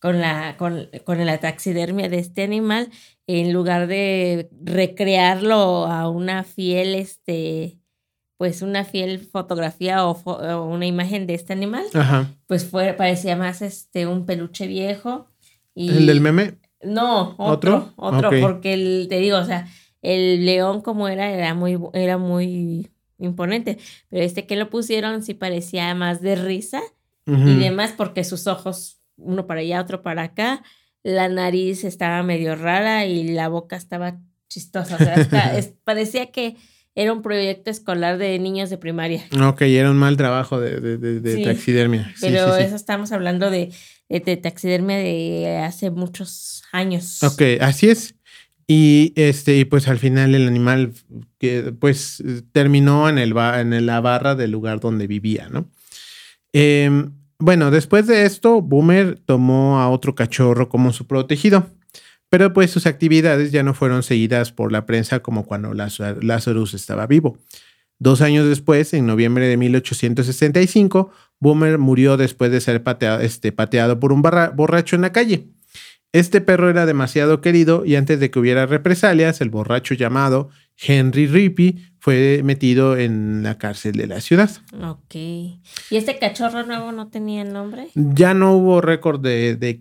con 0.00 0.20
la, 0.20 0.56
con, 0.56 0.88
con 1.04 1.24
la 1.24 1.38
taxidermia 1.38 2.08
de 2.08 2.18
este 2.18 2.42
animal, 2.42 2.90
en 3.28 3.52
lugar 3.52 3.86
de 3.86 4.48
recrearlo 4.64 5.86
a 5.86 6.08
una 6.10 6.42
fiel, 6.42 6.96
este, 6.96 7.78
pues 8.36 8.62
una 8.62 8.84
fiel 8.84 9.18
fotografía 9.20 10.04
o, 10.04 10.64
una 10.64 10.86
imagen 10.86 11.26
de 11.26 11.34
este 11.34 11.52
animal, 11.52 11.84
pues 12.46 12.64
fue, 12.66 12.92
parecía 12.92 13.36
más 13.36 13.62
este 13.62 14.06
un 14.06 14.26
peluche 14.26 14.66
viejo. 14.66 15.28
Y, 15.74 15.88
¿El 15.90 16.06
del 16.06 16.20
meme? 16.20 16.58
No, 16.82 17.34
otro, 17.38 17.92
otro, 17.96 18.30
porque 18.40 18.74
el, 18.74 19.06
te 19.08 19.18
digo, 19.18 19.38
o 19.38 19.44
sea, 19.44 19.66
el 20.02 20.44
león 20.44 20.82
como 20.82 21.08
era, 21.08 21.30
era 21.30 21.54
muy, 21.54 21.78
era 21.94 22.18
muy 22.18 22.90
imponente, 23.18 23.78
pero 24.08 24.22
este 24.22 24.46
que 24.46 24.56
lo 24.56 24.68
pusieron 24.68 25.22
sí 25.22 25.34
parecía 25.34 25.94
más 25.94 26.20
de 26.20 26.36
risa 26.36 26.82
y 27.26 27.56
demás 27.56 27.92
porque 27.96 28.22
sus 28.22 28.46
ojos, 28.46 29.00
uno 29.16 29.48
para 29.48 29.60
allá, 29.60 29.80
otro 29.80 30.02
para 30.02 30.22
acá, 30.22 30.62
la 31.02 31.28
nariz 31.28 31.82
estaba 31.82 32.22
medio 32.22 32.54
rara 32.54 33.04
y 33.04 33.24
la 33.28 33.48
boca 33.48 33.74
estaba 33.74 34.20
chistosa, 34.48 34.94
o 34.94 34.98
sea, 34.98 35.60
parecía 35.84 36.30
que 36.30 36.56
era 36.96 37.12
un 37.12 37.20
proyecto 37.20 37.70
escolar 37.70 38.16
de 38.16 38.38
niños 38.38 38.70
de 38.70 38.78
primaria. 38.78 39.22
Ok, 39.40 39.60
era 39.62 39.90
un 39.90 39.98
mal 39.98 40.16
trabajo 40.16 40.58
de, 40.58 40.80
de, 40.80 41.44
taxidermia. 41.44 42.12
pero 42.20 42.56
eso 42.56 42.74
estamos 42.74 43.12
hablando 43.12 43.50
de, 43.50 43.70
taxidermia 44.42 44.96
de 44.96 45.58
hace 45.58 45.90
muchos 45.90 46.64
años. 46.72 47.22
Ok, 47.22 47.42
así 47.60 47.90
es. 47.90 48.14
Y 48.66 49.12
este, 49.14 49.58
y 49.58 49.64
pues 49.66 49.86
al 49.86 49.98
final 49.98 50.34
el 50.34 50.48
animal 50.48 50.92
que 51.38 51.72
pues 51.78 52.24
terminó 52.50 53.08
en, 53.08 53.18
el 53.18 53.36
en 53.36 53.86
la 53.86 54.00
barra 54.00 54.34
del 54.34 54.50
lugar 54.50 54.80
donde 54.80 55.06
vivía, 55.06 55.48
¿no? 55.50 55.70
Em, 56.52 57.12
bueno, 57.38 57.70
después 57.70 58.06
de 58.06 58.24
esto, 58.24 58.62
Boomer 58.62 59.18
tomó 59.18 59.78
a 59.78 59.90
otro 59.90 60.14
cachorro 60.14 60.70
como 60.70 60.92
su 60.92 61.06
protegido. 61.06 61.66
Pero 62.28 62.52
pues 62.52 62.70
sus 62.70 62.86
actividades 62.86 63.52
ya 63.52 63.62
no 63.62 63.74
fueron 63.74 64.02
seguidas 64.02 64.52
por 64.52 64.72
la 64.72 64.86
prensa 64.86 65.20
como 65.20 65.46
cuando 65.46 65.74
Lazarus 65.74 66.74
estaba 66.74 67.06
vivo. 67.06 67.38
Dos 67.98 68.20
años 68.20 68.46
después, 68.46 68.92
en 68.92 69.06
noviembre 69.06 69.46
de 69.46 69.56
1865, 69.56 71.10
Boomer 71.40 71.78
murió 71.78 72.16
después 72.16 72.50
de 72.50 72.60
ser 72.60 72.82
pateado, 72.82 73.20
este, 73.20 73.52
pateado 73.52 73.98
por 74.00 74.12
un 74.12 74.22
borracho 74.22 74.96
en 74.96 75.02
la 75.02 75.12
calle. 75.12 75.48
Este 76.12 76.40
perro 76.40 76.70
era 76.70 76.86
demasiado 76.86 77.40
querido 77.40 77.84
y 77.84 77.96
antes 77.96 78.20
de 78.20 78.30
que 78.30 78.38
hubiera 78.38 78.66
represalias, 78.66 79.40
el 79.40 79.50
borracho 79.50 79.94
llamado 79.94 80.50
Henry 80.76 81.26
Rippey 81.26 81.90
fue 82.06 82.42
metido 82.44 82.96
en 82.96 83.42
la 83.42 83.58
cárcel 83.58 83.96
de 83.96 84.06
la 84.06 84.20
ciudad. 84.20 84.48
Ok. 84.80 85.16
¿Y 85.16 85.58
este 85.90 86.20
cachorro 86.20 86.62
nuevo 86.64 86.92
no 86.92 87.08
tenía 87.08 87.42
nombre? 87.42 87.88
Ya 87.96 88.32
no 88.32 88.52
hubo 88.52 88.80
récord 88.80 89.20
de... 89.20 89.80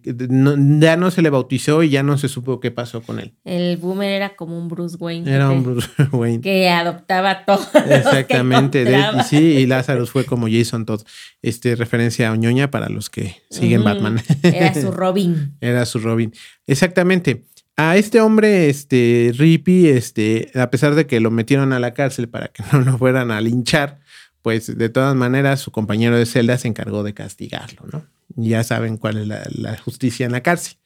ya 0.80 0.98
no 0.98 1.12
se 1.12 1.22
le 1.22 1.30
bautizó 1.30 1.84
y 1.84 1.92
ya 1.92 2.02
no 2.02 2.18
se 2.18 2.28
supo 2.28 2.60
qué 2.60 2.72
pasó 2.72 3.04
con 3.04 3.20
él. 3.20 3.36
El 3.44 3.78
boomer 3.78 4.10
era 4.10 4.36
como 4.36 4.58
un 4.58 4.70
Bruce 4.70 4.98
Wayne. 5.00 5.32
Era 5.32 5.52
un 5.52 5.62
Bruce 5.62 5.88
Wayne. 6.12 6.42
Que 6.42 6.68
adoptaba 6.68 7.46
todo. 7.46 7.64
Exactamente. 7.88 8.88
sí, 9.30 9.38
y 9.38 9.68
Lazarus 9.68 10.10
fue 10.10 10.26
como 10.26 10.48
Jason 10.50 10.88
Todd. 10.88 11.04
Este, 11.44 11.76
referencia 11.76 12.30
a 12.30 12.32
Oñoña 12.32 12.72
para 12.72 12.90
los 12.90 13.12
que 13.12 13.36
siguen 13.52 13.84
Batman. 13.84 14.20
Era 14.42 14.74
su 14.74 14.90
Robin. 14.92 15.58
era 15.62 15.86
su 15.86 16.00
Robin. 16.00 16.34
Exactamente. 16.66 17.44
A 17.78 17.98
este 17.98 18.22
hombre, 18.22 18.70
este, 18.70 19.32
Rippy, 19.36 19.90
este, 19.90 20.50
a 20.56 20.70
pesar 20.70 20.96
de 20.96 21.08
que 21.08 21.20
lo 21.20 21.30
metieron 21.30 21.74
a 21.74 21.80
la 21.80 21.94
cárcel 21.94 22.30
para 22.30 22.48
que 22.48 22.64
no 22.72 22.82
lo 22.82 22.98
fueran 22.98 23.32
a 23.32 23.42
linchar, 23.42 24.00
pues 24.42 24.78
de 24.78 24.90
todas 24.90 25.16
maneras 25.16 25.60
su 25.60 25.72
compañero 25.72 26.18
de 26.18 26.26
celda 26.26 26.58
se 26.58 26.68
encargó 26.68 27.04
de 27.04 27.14
castigarlo, 27.14 27.86
¿no? 27.92 28.06
Ya 28.36 28.64
saben 28.64 28.98
cuál 28.98 29.18
es 29.18 29.28
la, 29.28 29.78
justicia 29.78 30.26
en 30.26 30.32
la 30.32 30.42
cárcel. 30.42 30.78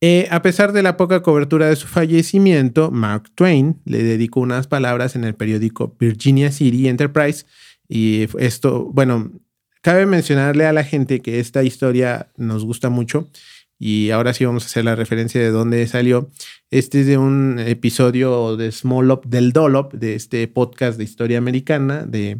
Eh, 0.00 0.28
a 0.30 0.42
pesar 0.42 0.72
de 0.72 0.82
la 0.82 0.96
poca 0.96 1.22
cobertura 1.22 1.68
de 1.68 1.76
su 1.76 1.88
fallecimiento, 1.88 2.90
Mark 2.90 3.30
Twain 3.34 3.80
le 3.84 4.02
dedicó 4.02 4.40
unas 4.40 4.66
palabras 4.66 5.16
en 5.16 5.24
el 5.24 5.34
periódico 5.34 5.96
Virginia 5.98 6.52
City 6.52 6.88
Enterprise. 6.88 7.46
Y 7.88 8.28
esto, 8.38 8.84
bueno, 8.92 9.32
cabe 9.82 10.06
mencionarle 10.06 10.66
a 10.66 10.72
la 10.72 10.84
gente 10.84 11.20
que 11.20 11.40
esta 11.40 11.64
historia 11.64 12.30
nos 12.36 12.64
gusta 12.64 12.90
mucho 12.90 13.28
y 13.78 14.10
ahora 14.10 14.34
sí 14.34 14.44
vamos 14.44 14.64
a 14.64 14.66
hacer 14.66 14.84
la 14.84 14.96
referencia 14.96 15.40
de 15.40 15.50
dónde 15.50 15.86
salió. 15.86 16.30
Este 16.70 17.00
es 17.00 17.06
de 17.06 17.16
un 17.16 17.58
episodio 17.60 18.56
de 18.56 18.72
Small 18.72 19.10
Up 19.10 19.26
del 19.26 19.52
Dolop, 19.52 19.94
de 19.94 20.14
este 20.14 20.48
podcast 20.48 20.98
de 20.98 21.04
historia 21.04 21.38
americana, 21.38 22.04
de 22.04 22.38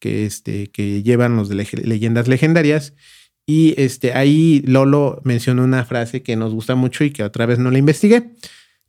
que, 0.00 0.26
este, 0.26 0.66
que 0.68 1.02
llevan 1.02 1.36
los 1.36 1.48
de 1.48 1.66
leyendas 1.82 2.28
legendarias. 2.28 2.94
Y 3.46 3.74
este, 3.80 4.12
ahí 4.12 4.62
Lolo 4.66 5.20
mencionó 5.24 5.64
una 5.64 5.84
frase 5.84 6.22
que 6.22 6.36
nos 6.36 6.52
gusta 6.52 6.74
mucho 6.74 7.04
y 7.04 7.10
que 7.10 7.22
otra 7.22 7.46
vez 7.46 7.58
no 7.58 7.70
la 7.70 7.78
investigué. 7.78 8.32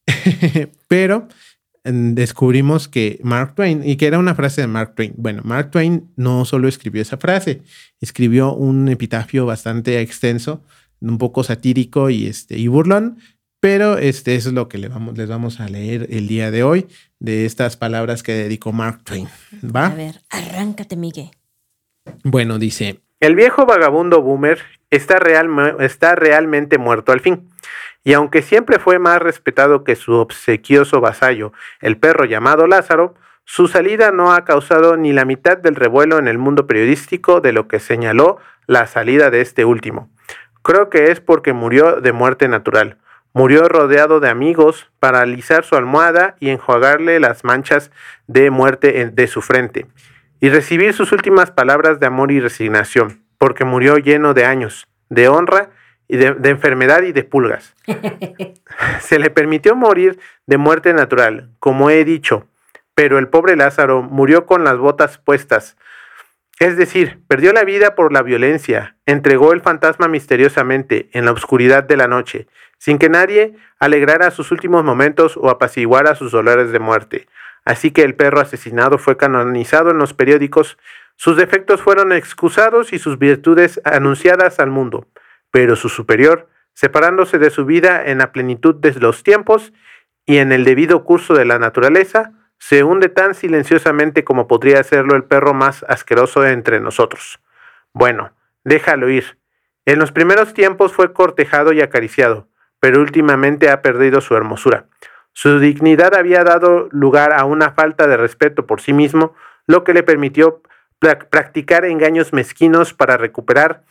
Pero 0.89 1.27
mm, 1.85 2.15
descubrimos 2.15 2.89
que 2.89 3.19
Mark 3.23 3.55
Twain, 3.55 3.87
y 3.87 3.95
que 3.95 4.07
era 4.07 4.19
una 4.19 4.35
frase 4.35 4.61
de 4.61 4.67
Mark 4.67 4.95
Twain. 4.95 5.13
Bueno, 5.15 5.41
Mark 5.45 5.71
Twain 5.71 6.09
no 6.17 6.43
solo 6.43 6.67
escribió 6.67 7.01
esa 7.01 7.17
frase, 7.17 7.61
escribió 8.01 8.53
un 8.53 8.89
epitafio 8.89 9.45
bastante 9.45 10.01
extenso 10.01 10.63
un 11.01 11.17
poco 11.17 11.43
satírico 11.43 12.09
y, 12.09 12.27
este, 12.27 12.57
y 12.57 12.67
burlón, 12.67 13.19
pero 13.59 13.97
este, 13.97 14.35
eso 14.35 14.49
es 14.49 14.55
lo 14.55 14.67
que 14.69 14.77
le 14.77 14.87
vamos, 14.87 15.17
les 15.17 15.27
vamos 15.27 15.59
a 15.59 15.67
leer 15.67 16.07
el 16.09 16.27
día 16.27 16.51
de 16.51 16.63
hoy. 16.63 16.87
de 17.19 17.45
estas 17.45 17.77
palabras 17.77 18.21
que 18.21 18.33
dedicó 18.33 18.71
Mark 18.71 19.03
Twain. 19.03 19.27
¿Va? 19.63 19.87
A 19.87 19.95
ver, 19.95 20.21
arráncate, 20.29 20.95
Miguel. 20.95 21.31
Bueno, 22.23 22.59
dice, 22.59 23.01
el 23.19 23.35
viejo 23.35 23.65
vagabundo 23.65 24.21
Boomer 24.21 24.59
está, 24.91 25.19
está 25.79 26.15
realmente 26.15 26.77
muerto 26.77 27.11
al 27.11 27.19
fin. 27.19 27.49
Y 28.03 28.13
aunque 28.13 28.43
siempre 28.43 28.77
fue 28.77 28.99
más 28.99 29.19
respetado 29.19 29.83
que 29.83 29.95
su 29.95 30.13
obsequioso 30.13 31.01
vasallo, 31.01 31.51
el 31.81 31.97
perro 31.97 32.25
llamado 32.25 32.67
Lázaro, 32.67 33.15
su 33.43 33.67
salida 33.67 34.11
no 34.11 34.33
ha 34.33 34.45
causado 34.45 34.97
ni 34.97 35.13
la 35.13 35.25
mitad 35.25 35.57
del 35.57 35.75
revuelo 35.75 36.19
en 36.19 36.27
el 36.27 36.37
mundo 36.37 36.67
periodístico 36.67 37.41
de 37.41 37.53
lo 37.53 37.67
que 37.67 37.79
señaló 37.79 38.37
la 38.67 38.85
salida 38.85 39.31
de 39.31 39.41
este 39.41 39.65
último. 39.65 40.11
Creo 40.67 40.89
que 40.89 41.11
es 41.11 41.21
porque 41.21 41.53
murió 41.53 42.01
de 42.01 42.11
muerte 42.11 42.49
natural. 42.49 42.97
Murió 43.31 43.69
rodeado 43.69 44.19
de 44.19 44.27
amigos 44.27 44.91
para 44.99 45.21
alisar 45.21 45.63
su 45.63 45.77
almohada 45.77 46.35
y 46.41 46.49
enjuagarle 46.49 47.21
las 47.21 47.45
manchas 47.45 47.89
de 48.27 48.49
muerte 48.51 49.09
de 49.09 49.27
su 49.27 49.41
frente, 49.41 49.85
y 50.41 50.49
recibir 50.49 50.93
sus 50.93 51.13
últimas 51.13 51.51
palabras 51.51 52.01
de 52.01 52.07
amor 52.07 52.33
y 52.33 52.41
resignación, 52.41 53.23
porque 53.37 53.63
murió 53.63 53.97
lleno 53.97 54.33
de 54.33 54.43
años, 54.43 54.89
de 55.07 55.29
honra 55.29 55.69
y 56.09 56.17
de, 56.17 56.33
de 56.33 56.49
enfermedad 56.49 57.03
y 57.03 57.13
de 57.13 57.23
pulgas. 57.23 57.73
Se 58.99 59.19
le 59.19 59.29
permitió 59.29 59.73
morir 59.73 60.19
de 60.47 60.57
muerte 60.57 60.93
natural, 60.93 61.49
como 61.59 61.89
he 61.91 62.03
dicho, 62.03 62.45
pero 62.93 63.19
el 63.19 63.29
pobre 63.29 63.55
Lázaro 63.55 64.01
murió 64.01 64.45
con 64.45 64.65
las 64.65 64.77
botas 64.77 65.17
puestas, 65.17 65.77
es 66.59 66.75
decir, 66.75 67.19
perdió 67.27 67.53
la 67.53 67.63
vida 67.63 67.93
por 67.93 68.11
la 68.11 68.23
violencia, 68.23 68.95
entregó 69.05 69.53
el 69.53 69.61
fantasma 69.61 70.07
misteriosamente 70.07 71.07
en 71.13 71.25
la 71.25 71.31
oscuridad 71.31 71.83
de 71.83 71.97
la 71.97 72.07
noche, 72.07 72.47
sin 72.79 72.97
que 72.97 73.09
nadie 73.09 73.55
alegrara 73.79 74.31
sus 74.31 74.51
últimos 74.51 74.83
momentos 74.83 75.37
o 75.37 75.49
apaciguara 75.49 76.15
sus 76.15 76.31
dolores 76.31 76.71
de 76.71 76.79
muerte. 76.79 77.27
Así 77.63 77.91
que 77.91 78.01
el 78.01 78.15
perro 78.15 78.39
asesinado 78.39 78.97
fue 78.97 79.17
canonizado 79.17 79.91
en 79.91 79.99
los 79.99 80.13
periódicos, 80.13 80.77
sus 81.15 81.37
defectos 81.37 81.81
fueron 81.81 82.11
excusados 82.11 82.93
y 82.93 82.99
sus 82.99 83.19
virtudes 83.19 83.81
anunciadas 83.83 84.59
al 84.59 84.71
mundo. 84.71 85.07
Pero 85.51 85.75
su 85.75 85.89
superior, 85.89 86.47
separándose 86.73 87.39
de 87.39 87.49
su 87.49 87.65
vida 87.65 88.03
en 88.05 88.19
la 88.19 88.31
plenitud 88.31 88.75
de 88.75 88.93
los 88.93 89.23
tiempos 89.23 89.73
y 90.25 90.37
en 90.37 90.51
el 90.51 90.63
debido 90.63 91.03
curso 91.03 91.33
de 91.33 91.45
la 91.45 91.59
naturaleza, 91.59 92.33
se 92.59 92.83
hunde 92.83 93.09
tan 93.09 93.35
silenciosamente 93.35 94.23
como 94.23 94.47
podría 94.47 94.79
hacerlo 94.79 95.15
el 95.15 95.23
perro 95.23 95.53
más 95.53 95.83
asqueroso 95.87 96.45
entre 96.45 96.79
nosotros. 96.79 97.39
Bueno, 97.93 98.31
déjalo 98.63 99.09
ir. 99.09 99.37
En 99.85 99.99
los 99.99 100.11
primeros 100.11 100.53
tiempos 100.53 100.93
fue 100.93 101.13
cortejado 101.13 101.71
y 101.71 101.81
acariciado, 101.81 102.47
pero 102.79 102.99
últimamente 102.99 103.69
ha 103.69 103.81
perdido 103.81 104.21
su 104.21 104.35
hermosura. 104.35 104.85
Su 105.33 105.59
dignidad 105.59 106.15
había 106.15 106.43
dado 106.43 106.89
lugar 106.91 107.31
a 107.33 107.45
una 107.45 107.71
falta 107.71 108.07
de 108.07 108.17
respeto 108.17 108.65
por 108.65 108.81
sí 108.81 108.91
mismo, 108.91 109.35
lo 109.67 109.83
que 109.83 109.93
le 109.93 110.03
permitió 110.03 110.61
practicar 110.99 111.85
engaños 111.85 112.33
mezquinos 112.33 112.93
para 112.93 113.17
recuperar 113.17 113.83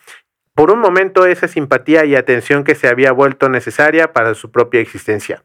por 0.55 0.71
un 0.71 0.81
momento 0.81 1.27
esa 1.27 1.49
simpatía 1.49 2.05
y 2.05 2.17
atención 2.17 2.65
que 2.65 2.75
se 2.75 2.89
había 2.89 3.13
vuelto 3.13 3.49
necesaria 3.49 4.13
para 4.13 4.35
su 4.35 4.51
propia 4.51 4.81
existencia 4.81 5.43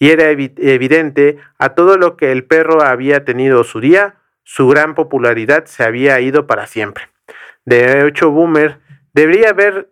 y 0.00 0.10
era 0.10 0.30
evidente 0.30 1.36
a 1.58 1.74
todo 1.74 1.98
lo 1.98 2.16
que 2.16 2.32
el 2.32 2.44
perro 2.44 2.82
había 2.82 3.24
tenido 3.26 3.62
su 3.64 3.80
día, 3.80 4.14
su 4.42 4.66
gran 4.66 4.94
popularidad 4.94 5.66
se 5.66 5.84
había 5.84 6.18
ido 6.20 6.46
para 6.46 6.66
siempre. 6.66 7.08
De 7.66 8.08
hecho, 8.08 8.30
Boomer 8.30 8.78
debería 9.12 9.50
haber, 9.50 9.90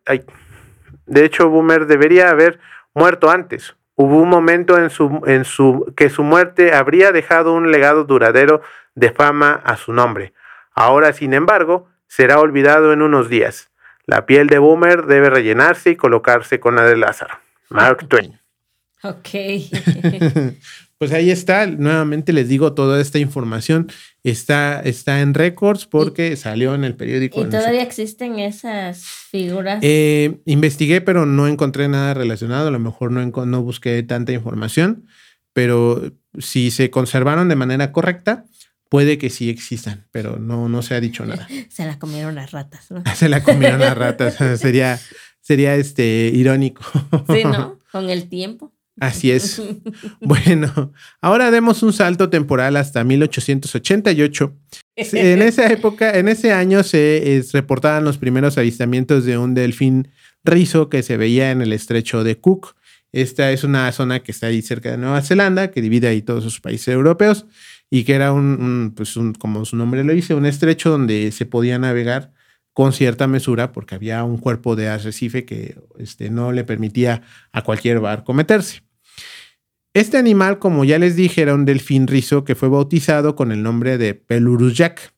de 1.05 1.25
hecho, 1.25 1.51
Boomer 1.51 1.87
debería 1.87 2.31
haber 2.31 2.59
muerto 2.95 3.31
antes. 3.31 3.77
Hubo 3.97 4.17
un 4.17 4.31
momento 4.31 4.79
en 4.79 4.89
su, 4.89 5.23
en 5.27 5.45
su, 5.45 5.93
que 5.95 6.09
su 6.09 6.23
muerte 6.23 6.73
habría 6.73 7.13
dejado 7.13 7.53
un 7.53 7.71
legado 7.71 8.05
duradero 8.05 8.63
de 8.95 9.11
fama 9.13 9.61
a 9.63 9.77
su 9.77 9.93
nombre. 9.93 10.33
Ahora, 10.73 11.13
sin 11.13 11.35
embargo, 11.35 11.87
será 12.07 12.41
olvidado 12.41 12.95
en 12.95 13.03
unos 13.03 13.29
días. 13.29 13.71
La 14.07 14.25
piel 14.25 14.47
de 14.47 14.59
Boomer 14.59 15.05
debe 15.05 15.29
rellenarse 15.29 15.91
y 15.91 15.97
colocarse 15.97 16.61
con 16.61 16.77
la 16.77 16.85
de 16.85 16.97
Lázaro. 16.97 17.35
Mark 17.69 18.09
Twain. 18.09 18.41
Ok. 19.03 19.29
pues 20.99 21.13
ahí 21.13 21.31
está. 21.31 21.67
Nuevamente 21.67 22.33
les 22.33 22.49
digo, 22.49 22.75
toda 22.75 23.01
esta 23.01 23.19
información 23.19 23.89
está, 24.25 24.81
está 24.81 25.21
en 25.21 25.35
récords 25.35 25.87
porque 25.87 26.37
salió 26.37 26.75
en 26.75 26.85
el 26.85 26.95
periódico. 26.95 27.41
¿Y 27.41 27.45
todavía 27.49 27.83
existen 27.83 28.39
esas 28.39 29.03
figuras? 29.03 29.79
Eh, 29.83 30.41
investigué, 30.45 31.01
pero 31.01 31.27
no 31.27 31.47
encontré 31.47 31.89
nada 31.89 32.15
relacionado. 32.15 32.69
A 32.69 32.73
lo 32.73 32.81
mejor 32.81 33.13
no, 33.13 33.25
no 33.47 33.63
busqué 33.63 34.03
tanta 34.03 34.33
información, 34.33 35.07
pero 35.53 36.13
si 36.39 36.71
se 36.71 36.91
conservaron 36.91 37.49
de 37.49 37.57
manera 37.57 37.93
correcta, 37.93 38.45
puede 38.89 39.19
que 39.19 39.31
sí 39.31 39.51
existan, 39.51 40.07
pero 40.11 40.39
no, 40.39 40.69
no 40.69 40.83
se 40.83 40.95
ha 40.95 41.01
dicho 41.01 41.25
nada. 41.25 41.47
Se 41.69 41.85
la 41.85 41.99
comieron 41.99 42.35
las 42.35 42.51
ratas, 42.51 42.91
¿no? 42.91 43.03
se 43.15 43.29
la 43.29 43.43
comieron 43.43 43.81
las 43.81 43.97
ratas. 43.97 44.37
sería, 44.59 44.99
sería 45.41 45.77
este 45.77 46.31
irónico. 46.35 46.83
Sí, 47.33 47.45
¿no? 47.45 47.79
Con 47.93 48.11
el 48.11 48.29
tiempo. 48.29 48.73
Así 49.01 49.31
es. 49.31 49.63
bueno, 50.21 50.93
ahora 51.21 51.51
demos 51.51 51.83
un 51.83 51.93
salto 51.93 52.31
temporal 52.31 52.77
hasta 52.77 53.05
1888. 53.05 54.55
En 54.97 55.43
esa 55.43 55.71
época, 55.73 56.19
en 56.19 56.29
ese 56.29 56.53
año 56.53 56.83
se 56.83 57.45
reportaban 57.53 58.05
los 58.05 58.19
primeros 58.19 58.59
avistamientos 58.59 59.25
de 59.25 59.39
un 59.39 59.55
delfín 59.55 60.09
rizo 60.45 60.89
que 60.89 61.03
se 61.03 61.17
veía 61.17 61.51
en 61.51 61.63
el 61.63 61.73
estrecho 61.73 62.25
de 62.25 62.39
Cook. 62.39 62.75
Esta 63.13 63.53
es 63.53 63.65
una 63.65 63.91
zona 63.93 64.21
que 64.21 64.33
está 64.33 64.49
ahí 64.49 64.61
cerca 64.61 64.91
de 64.91 64.99
Nueva 64.99 65.23
Zelanda, 65.23 65.71
que 65.71 65.81
divide 65.81 66.09
ahí 66.09 66.23
todos 66.23 66.45
los 66.45 66.61
países 66.61 66.89
europeos 66.89 67.47
y 67.91 68.05
que 68.05 68.15
era 68.15 68.33
un, 68.33 68.93
pues 68.95 69.17
un, 69.17 69.33
como 69.33 69.65
su 69.65 69.77
nombre 69.77 70.05
lo 70.05 70.13
dice, 70.13 70.35
un 70.35 70.47
estrecho 70.47 70.91
donde 70.91 71.33
se 71.33 71.47
podía 71.47 71.79
navegar 71.79 72.33
con 72.75 72.93
cierta 72.93 73.27
mesura 73.27 73.73
porque 73.73 73.95
había 73.95 74.23
un 74.25 74.39
cuerpo 74.39 74.77
de 74.77 74.89
arrecife 74.89 75.45
que 75.45 75.81
este, 75.99 76.31
no 76.31 76.53
le 76.53 76.65
permitía 76.65 77.23
a 77.51 77.63
cualquier 77.63 78.01
barco 78.01 78.35
meterse. 78.35 78.83
Este 79.95 80.19
animal, 80.19 80.59
como 80.59 80.85
ya 80.85 80.99
les 80.99 81.17
dije, 81.17 81.43
era 81.43 81.55
un 81.55 81.65
delfín 81.65 82.07
rizo 82.07 82.45
que 82.45 82.55
fue 82.55 82.69
bautizado 82.69 83.35
con 83.35 83.53
el 83.53 83.63
nombre 83.63 83.99
de 83.99 84.15
Pelurus 84.15 84.77
jack. 84.77 85.13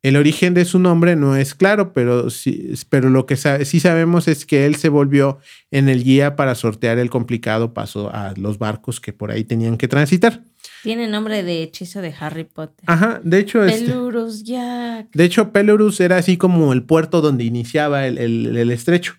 El 0.00 0.16
origen 0.16 0.54
de 0.54 0.64
su 0.64 0.78
nombre 0.78 1.16
no 1.16 1.36
es 1.36 1.54
claro, 1.54 1.92
pero, 1.92 2.30
sí, 2.30 2.72
pero 2.88 3.10
lo 3.10 3.26
que 3.26 3.36
sí 3.36 3.80
sabemos 3.80 4.28
es 4.28 4.46
que 4.46 4.64
él 4.64 4.76
se 4.76 4.88
volvió 4.88 5.38
en 5.72 5.88
el 5.88 6.04
guía 6.04 6.36
para 6.36 6.54
sortear 6.54 6.98
el 6.98 7.10
complicado 7.10 7.74
paso 7.74 8.08
a 8.14 8.32
los 8.36 8.58
barcos 8.58 9.00
que 9.00 9.12
por 9.12 9.32
ahí 9.32 9.42
tenían 9.42 9.76
que 9.76 9.88
transitar. 9.88 10.44
Tiene 10.84 11.08
nombre 11.08 11.42
de 11.42 11.64
hechizo 11.64 12.00
de 12.00 12.14
Harry 12.18 12.44
Potter. 12.44 12.84
Ajá, 12.86 13.20
de 13.24 13.40
hecho... 13.40 13.64
Este 13.64 13.86
Pelurus 13.86 14.44
Jack. 14.44 15.08
De 15.12 15.24
hecho, 15.24 15.52
Pelurus 15.52 16.00
era 16.00 16.16
así 16.16 16.36
como 16.36 16.72
el 16.72 16.84
puerto 16.84 17.20
donde 17.20 17.42
iniciaba 17.42 18.06
el, 18.06 18.18
el 18.18 18.70
estrecho. 18.70 19.14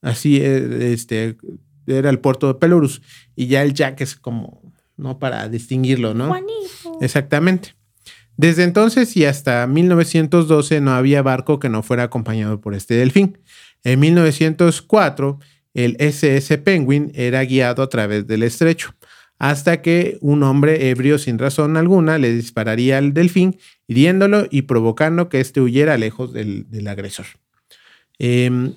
Así, 0.00 0.38
eh, 0.38 0.92
este, 0.92 1.36
era 1.86 2.08
el 2.10 2.18
puerto 2.18 2.48
de 2.48 2.54
Pelurus. 2.54 3.02
Y 3.34 3.46
ya 3.46 3.62
el 3.62 3.74
Jack 3.74 4.00
es 4.00 4.16
como, 4.16 4.72
¿no? 4.96 5.18
Para 5.18 5.48
distinguirlo, 5.48 6.14
¿no? 6.14 6.28
Juanito. 6.28 6.98
Exactamente. 7.00 7.74
Desde 8.36 8.64
entonces 8.64 9.16
y 9.16 9.24
hasta 9.24 9.66
1912 9.66 10.80
no 10.80 10.92
había 10.92 11.22
barco 11.22 11.58
que 11.58 11.68
no 11.68 11.82
fuera 11.82 12.04
acompañado 12.04 12.60
por 12.60 12.74
este 12.74 12.94
delfín. 12.94 13.38
En 13.84 14.00
1904, 14.00 15.38
el 15.74 15.96
SS 15.98 16.58
Penguin 16.58 17.12
era 17.14 17.44
guiado 17.44 17.82
a 17.82 17.88
través 17.88 18.26
del 18.26 18.42
estrecho, 18.42 18.94
hasta 19.38 19.82
que 19.82 20.18
un 20.20 20.42
hombre 20.42 20.90
ebrio 20.90 21.18
sin 21.18 21.38
razón 21.38 21.76
alguna 21.76 22.18
le 22.18 22.32
dispararía 22.32 22.98
al 22.98 23.12
delfín, 23.12 23.58
hiriéndolo 23.86 24.46
y 24.50 24.62
provocando 24.62 25.28
que 25.28 25.40
éste 25.40 25.60
huyera 25.60 25.96
lejos 25.96 26.32
del, 26.32 26.70
del 26.70 26.88
agresor. 26.88 27.26
Eh, 28.18 28.72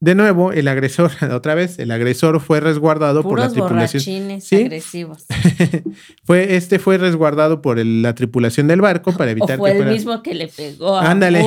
de 0.00 0.14
nuevo, 0.14 0.50
el 0.52 0.66
agresor, 0.66 1.10
otra 1.32 1.54
vez, 1.54 1.78
el 1.78 1.90
agresor 1.90 2.40
fue 2.40 2.60
resguardado 2.60 3.22
por 3.22 3.38
la 3.38 3.50
tripulación. 3.50 4.40
¿Sí? 4.40 4.56
agresivos. 4.56 5.26
fue, 6.24 6.56
este 6.56 6.78
fue 6.78 6.96
resguardado 6.96 7.60
por 7.60 7.78
la 7.84 8.14
tripulación 8.14 8.66
del 8.66 8.80
barco 8.80 9.12
para 9.12 9.30
evitar 9.32 9.56
o 9.56 9.58
fue 9.58 9.76
el 9.76 9.86
mismo 9.86 10.22
que 10.22 10.34
le 10.34 10.48
pegó 10.48 10.96
a 10.96 11.10
Ándale. 11.10 11.42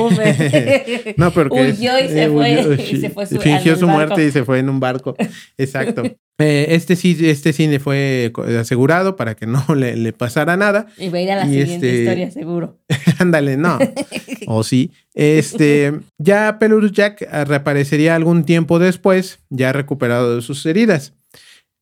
no, 1.16 1.30
porque 1.32 1.74
huyó 1.76 1.98
y 1.98 2.08
se 2.08 2.30
fue. 2.30 2.78
y 2.78 3.00
se 3.00 3.10
fue 3.10 3.26
fingió 3.26 3.76
su 3.76 3.88
muerte 3.88 4.24
y 4.24 4.30
se 4.30 4.44
fue 4.44 4.60
en 4.60 4.68
un 4.68 4.78
barco. 4.78 5.16
Exacto. 5.58 6.02
Eh, 6.38 6.66
este 6.70 6.96
sí, 6.96 7.16
este 7.20 7.52
cine 7.52 7.78
fue 7.78 8.32
asegurado 8.58 9.14
para 9.14 9.36
que 9.36 9.46
no 9.46 9.64
le, 9.76 10.12
pasara 10.12 10.56
nada. 10.56 10.86
Y 10.98 11.08
va 11.08 11.18
a 11.18 11.20
ir 11.20 11.30
a 11.30 11.36
la 11.36 11.44
siguiente 11.44 11.74
este 11.74 11.98
historia, 12.00 12.30
seguro. 12.30 12.78
Ándale, 13.18 13.56
no. 13.56 13.78
o 14.46 14.62
sí. 14.64 14.90
Este, 15.14 15.92
ya 16.18 16.58
Pelurus 16.58 16.92
Jack 16.92 17.22
reaparecería 17.46 18.16
algún 18.16 18.44
tiempo 18.44 18.78
después, 18.78 19.38
ya 19.50 19.72
recuperado 19.72 20.36
de 20.36 20.42
sus 20.42 20.64
heridas. 20.66 21.12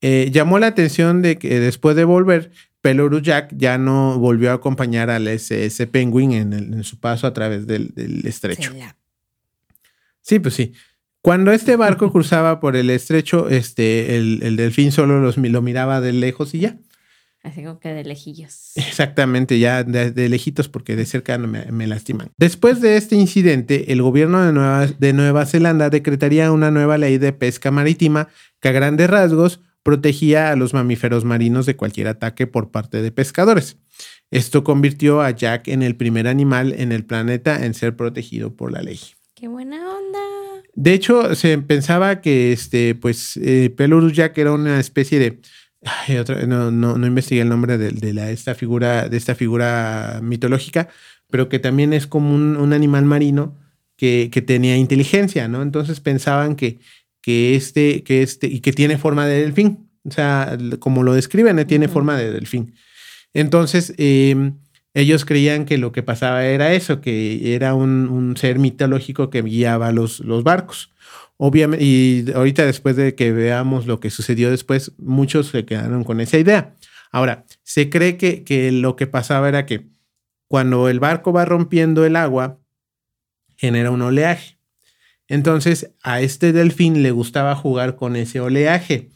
Eh, 0.02 0.30
llamó 0.32 0.58
la 0.58 0.66
atención 0.66 1.22
de 1.22 1.38
que 1.38 1.60
después 1.60 1.96
de 1.96 2.04
volver, 2.04 2.50
Pelurus 2.82 3.22
Jack 3.22 3.54
ya 3.56 3.78
no 3.78 4.18
volvió 4.18 4.50
a 4.50 4.54
acompañar 4.54 5.08
al 5.08 5.28
SS 5.28 5.86
Penguin 5.86 6.32
en, 6.32 6.84
su 6.84 6.98
paso 6.98 7.26
a 7.26 7.32
través 7.32 7.66
del, 7.66 7.92
estrecho. 8.24 8.72
Sí, 10.20 10.40
pues 10.40 10.54
sí. 10.54 10.72
Cuando 11.22 11.52
este 11.52 11.76
barco 11.76 12.10
cruzaba 12.10 12.58
por 12.58 12.74
el 12.74 12.90
estrecho, 12.90 13.48
este, 13.48 14.16
el, 14.16 14.56
delfín 14.56 14.90
solo 14.90 15.20
los, 15.20 15.38
lo 15.38 15.62
miraba 15.62 16.00
de 16.00 16.12
lejos 16.12 16.52
y 16.52 16.58
ya. 16.58 16.76
Así 17.44 17.62
como 17.62 17.78
que 17.78 17.90
de 17.92 18.02
lejillos. 18.02 18.72
Exactamente, 18.74 19.58
ya 19.60 19.84
de, 19.84 20.28
lejitos 20.28 20.68
porque 20.68 20.96
de 20.96 21.06
cerca 21.06 21.38
no 21.38 21.46
me, 21.46 21.86
lastiman. 21.86 22.30
Después 22.38 22.80
de 22.80 22.96
este 22.96 23.14
incidente, 23.14 23.92
el 23.92 24.02
gobierno 24.02 24.44
de 24.44 24.52
Nueva, 24.52 24.86
de 24.86 25.12
Nueva 25.12 25.46
Zelanda 25.46 25.90
decretaría 25.90 26.50
una 26.50 26.72
nueva 26.72 26.98
ley 26.98 27.18
de 27.18 27.32
pesca 27.32 27.70
marítima 27.70 28.28
que 28.60 28.68
a 28.68 28.72
grandes 28.72 29.08
rasgos 29.08 29.60
protegía 29.84 30.50
a 30.50 30.56
los 30.56 30.74
mamíferos 30.74 31.24
marinos 31.24 31.66
de 31.66 31.76
cualquier 31.76 32.08
ataque 32.08 32.48
por 32.48 32.70
parte 32.70 33.00
de 33.00 33.12
pescadores. 33.12 33.76
Esto 34.30 34.64
convirtió 34.64 35.20
a 35.20 35.30
Jack 35.30 35.68
en 35.68 35.82
el 35.82 35.94
primer 35.96 36.26
animal 36.26 36.74
en 36.76 36.90
el 36.90 37.04
planeta 37.04 37.64
en 37.64 37.74
ser 37.74 37.96
protegido 37.96 38.54
por 38.54 38.72
la 38.72 38.82
ley. 38.82 39.00
¡Qué 39.34 39.48
buena! 39.48 39.81
De 40.74 40.94
hecho, 40.94 41.34
se 41.34 41.58
pensaba 41.58 42.20
que 42.20 42.52
este, 42.52 42.94
pues, 42.94 43.36
eh, 43.36 43.70
Pelurus 43.76 44.12
Jack 44.14 44.38
era 44.38 44.52
una 44.52 44.80
especie 44.80 45.18
de 45.18 45.40
no, 46.46 46.70
no, 46.70 46.96
no, 46.96 47.06
investigué 47.06 47.42
el 47.42 47.48
nombre 47.48 47.76
de, 47.76 48.12
la, 48.12 48.30
esta 48.30 48.54
figura, 48.54 49.08
de 49.08 49.16
esta 49.16 49.34
figura 49.34 50.20
mitológica, 50.22 50.88
pero 51.30 51.48
que 51.48 51.58
también 51.58 51.92
es 51.92 52.06
como 52.06 52.34
un, 52.34 52.72
animal 52.72 53.04
marino 53.04 53.58
que, 53.96 54.28
tenía 54.46 54.76
inteligencia, 54.76 55.48
¿no? 55.48 55.62
Entonces 55.62 56.00
pensaban 56.00 56.54
que, 56.56 56.78
que, 57.20 57.56
este, 57.56 58.02
que 58.04 58.22
este, 58.22 58.46
y 58.46 58.60
que 58.60 58.72
tiene 58.72 58.98
forma 58.98 59.26
de 59.26 59.40
delfín, 59.42 59.90
o 60.04 60.10
sea, 60.10 60.56
como 60.78 61.02
lo 61.02 61.14
describen, 61.14 61.58
¿eh? 61.58 61.64
tiene 61.64 61.88
forma 61.88 62.16
de 62.16 62.30
delfín. 62.30 62.74
Entonces, 63.34 63.94
em, 63.98 64.58
ellos 64.94 65.24
creían 65.24 65.64
que 65.64 65.78
lo 65.78 65.92
que 65.92 66.02
pasaba 66.02 66.44
era 66.44 66.72
eso, 66.72 67.00
que 67.00 67.54
era 67.54 67.74
un, 67.74 68.34
ser 68.36 68.58
mitológico 68.58 69.30
que 69.30 69.42
guiaba 69.42 69.92
los, 69.92 70.20
los 70.20 70.44
barcos. 70.44 70.90
Obviamente, 71.38 71.84
y 71.84 72.24
ahorita 72.34 72.66
después 72.66 72.96
de 72.96 73.14
que 73.14 73.32
veamos 73.32 73.86
lo 73.86 74.00
que 74.00 74.10
sucedió 74.10 74.50
después, 74.50 74.92
muchos 74.98 75.48
se 75.48 75.64
quedaron 75.64 76.04
con 76.04 76.20
esa 76.20 76.38
idea. 76.38 76.74
Ahora, 77.10 77.44
se 77.62 77.90
cree 77.90 78.16
que, 78.16 78.44
que 78.44 78.70
lo 78.70 78.96
que 78.96 79.06
pasaba 79.06 79.48
era 79.48 79.66
que 79.66 79.88
cuando 80.46 80.88
el 80.88 81.00
barco 81.00 81.32
va 81.32 81.46
rompiendo 81.46 82.04
el 82.04 82.16
agua, 82.16 82.58
genera 83.56 83.90
un 83.90 84.02
oleaje. 84.02 84.58
Entonces, 85.26 85.92
a 86.02 86.20
este 86.20 86.52
delfín 86.52 87.02
le 87.02 87.10
gustaba 87.10 87.56
jugar 87.56 87.96
con 87.96 88.16
ese 88.16 88.40
oleaje. 88.40 89.10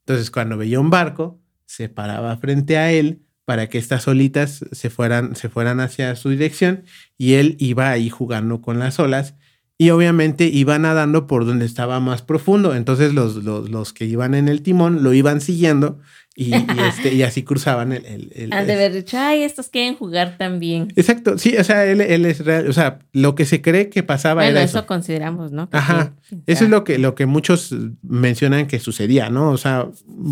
Entonces, 0.00 0.30
cuando 0.30 0.58
veía 0.58 0.78
un 0.78 0.90
barco, 0.90 1.40
se 1.64 1.88
paraba 1.88 2.36
frente 2.36 2.76
a 2.76 2.92
él 2.92 3.22
para 3.44 3.68
que 3.68 3.78
estas 3.78 4.06
olitas 4.08 4.64
se 4.72 4.90
fueran, 4.90 5.36
se 5.36 5.48
fueran 5.48 5.80
hacia 5.80 6.14
su 6.16 6.30
dirección 6.30 6.84
y 7.18 7.34
él 7.34 7.56
iba 7.58 7.90
ahí 7.90 8.08
jugando 8.08 8.60
con 8.60 8.78
las 8.78 8.98
olas 8.98 9.34
y 9.78 9.90
obviamente 9.90 10.44
iba 10.44 10.78
nadando 10.78 11.26
por 11.26 11.44
donde 11.44 11.64
estaba 11.64 11.98
más 11.98 12.22
profundo. 12.22 12.74
Entonces 12.74 13.14
los, 13.14 13.36
los, 13.42 13.92
que 13.92 14.04
iban 14.04 14.34
en 14.34 14.46
el 14.46 14.62
timón 14.62 15.02
lo 15.02 15.12
iban 15.12 15.40
siguiendo 15.40 15.98
y, 16.36 16.52
este, 16.88 17.12
y 17.14 17.24
así 17.24 17.42
cruzaban 17.42 17.92
el... 17.92 18.30
el, 18.32 18.52
Han 18.52 18.66
de 18.66 18.74
haber 18.74 18.92
dicho, 18.92 19.18
ay, 19.18 19.42
estos 19.42 19.70
quieren 19.70 19.96
jugar 19.96 20.36
también. 20.38 20.92
Exacto, 20.94 21.36
sí, 21.36 21.56
o 21.56 21.64
sea, 21.64 21.84
él, 21.84 22.00
él 22.00 22.24
es 22.26 22.44
real, 22.44 22.68
o 22.68 22.72
sea, 22.72 23.00
lo 23.12 23.34
que 23.34 23.44
se 23.44 23.60
cree 23.60 23.88
que 23.88 24.04
pasaba 24.04 24.42
bueno, 24.42 24.50
era 24.50 24.62
eso. 24.62 24.86
consideramos, 24.86 25.50
¿no? 25.50 25.68
Ajá, 25.72 26.14
eso 26.46 26.64
es 26.64 26.70
lo 26.70 26.84
que, 26.84 26.98
lo 26.98 27.14
que 27.14 27.26
muchos 27.26 27.74
mencionan 28.02 28.68
que 28.68 28.78
sucedía, 28.78 29.30
¿no? 29.30 29.50
O 29.50 29.58
sea, 29.58 29.88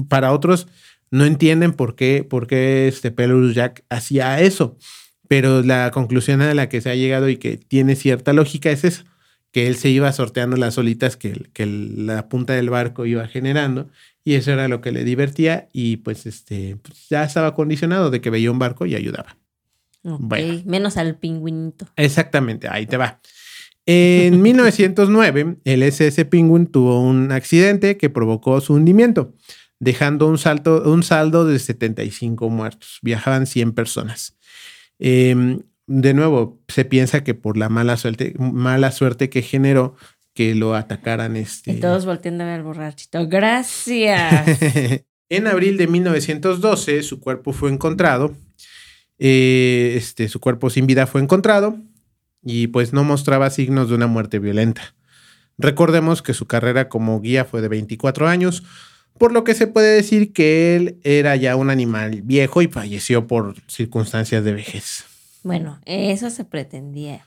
para 0.09 0.33
otros 0.33 0.69
no 1.11 1.25
entienden 1.25 1.73
por 1.73 1.97
qué, 1.97 2.25
por 2.29 2.47
qué 2.47 2.89
este 2.89 3.11
Pelurus 3.11 3.55
Jack 3.55 3.85
hacía 3.89 4.41
eso, 4.41 4.77
pero 5.29 5.63
la 5.63 5.91
conclusión 5.91 6.41
a 6.43 6.55
la 6.55 6.69
que 6.69 6.81
se 6.81 6.91
ha 6.91 6.95
llegado 6.95 7.29
y 7.29 7.37
que 7.37 7.57
tiene 7.57 7.97
cierta 7.97 8.33
lógica 8.33 8.71
es 8.71 8.85
eso 8.85 9.05
que 9.53 9.67
él 9.67 9.77
se 9.77 9.89
iba 9.89 10.13
sorteando 10.13 10.57
las 10.57 10.79
olitas 10.79 11.17
que, 11.17 11.49
que 11.53 11.67
la 11.67 12.29
punta 12.29 12.53
del 12.53 12.71
barco 12.71 13.07
iba 13.07 13.27
generando 13.27 13.89
y 14.25 14.35
eso 14.35 14.53
era 14.53 14.69
lo 14.69 14.81
que 14.81 14.93
le 14.93 15.05
divertía 15.05 15.69
y 15.73 15.99
pues 15.99 16.27
este 16.27 16.77
pues, 16.77 17.09
ya 17.09 17.25
estaba 17.25 17.55
condicionado 17.55 18.11
de 18.11 18.21
que 18.21 18.31
veía 18.31 18.51
un 18.51 18.59
barco 18.59 18.87
y 18.87 18.95
ayudaba. 18.95 19.37
menos 20.65 20.97
al 20.97 21.17
pingüinito. 21.17 21.87
Exactamente, 21.97 22.69
ahí 22.69 22.87
te 22.87 22.97
va. 22.97 23.21
En 23.87 24.41
1909, 24.41 25.57
el 25.65 25.83
SS 25.83 26.25
Penguin 26.27 26.67
tuvo 26.67 27.01
un 27.01 27.33
accidente 27.33 27.97
que 27.97 28.11
provocó 28.11 28.61
su 28.61 28.75
hundimiento, 28.75 29.35
dejando 29.81 30.29
un, 30.29 30.39
salto, 30.39 30.83
un 30.85 31.03
saldo 31.03 31.45
de 31.45 31.59
75 31.59 32.49
muertos. 32.49 32.99
Viajaban 33.03 33.47
100 33.47 33.73
personas. 33.73 34.37
Eh, 34.99 35.59
de 35.87 36.15
nuevo, 36.15 36.63
se 36.69 36.85
piensa 36.85 37.25
que 37.25 37.35
por 37.35 37.57
la 37.57 37.69
mala 37.69 37.97
suerte, 37.97 38.35
mala 38.39 38.93
suerte 38.93 39.29
que 39.29 39.43
generó 39.43 39.97
que 40.35 40.55
lo 40.55 40.77
atacaran 40.77 41.35
este. 41.37 41.73
Y 41.73 41.81
todos 41.81 42.07
volteando 42.07 42.45
a 42.45 42.47
ver 42.47 42.57
al 42.57 42.63
borrachito. 42.63 43.27
Gracias. 43.27 44.61
en 45.29 45.47
abril 45.49 45.77
de 45.77 45.89
1912, 45.89 47.03
su 47.03 47.19
cuerpo 47.19 47.53
fue 47.53 47.73
encontrado. 47.73 48.37
Eh, 49.19 49.95
este, 49.97 50.29
su 50.29 50.39
cuerpo 50.41 50.71
sin 50.71 50.87
vida 50.87 51.07
fue 51.07 51.21
encontrado 51.21 51.77
y 52.43 52.69
pues 52.69 52.93
no 52.93 53.05
mostraba 53.05 53.51
signos 53.51 53.89
de 53.89 53.97
una 53.97 54.07
muerte 54.07 54.39
violenta. 54.39 54.95
Recordemos 55.59 56.23
que 56.23 56.33
su 56.33 56.47
carrera 56.47 56.89
como 56.89 57.21
guía 57.21 57.45
fue 57.45 57.61
de 57.61 57.69
24 57.69 58.29
años, 58.29 58.63
por 59.21 59.33
lo 59.33 59.45
que 59.45 59.53
se 59.53 59.67
puede 59.67 59.97
decir 59.97 60.33
que 60.33 60.75
él 60.77 60.99
era 61.05 61.37
ya 61.37 61.55
un 61.55 61.69
animal 61.69 62.23
viejo 62.23 62.63
y 62.63 62.69
falleció 62.69 63.27
por 63.27 63.55
circunstancias 63.67 64.43
de 64.43 64.55
vejez. 64.55 65.05
Bueno, 65.43 65.79
eso 65.85 66.31
se 66.31 66.47
pretendía. 66.47 67.27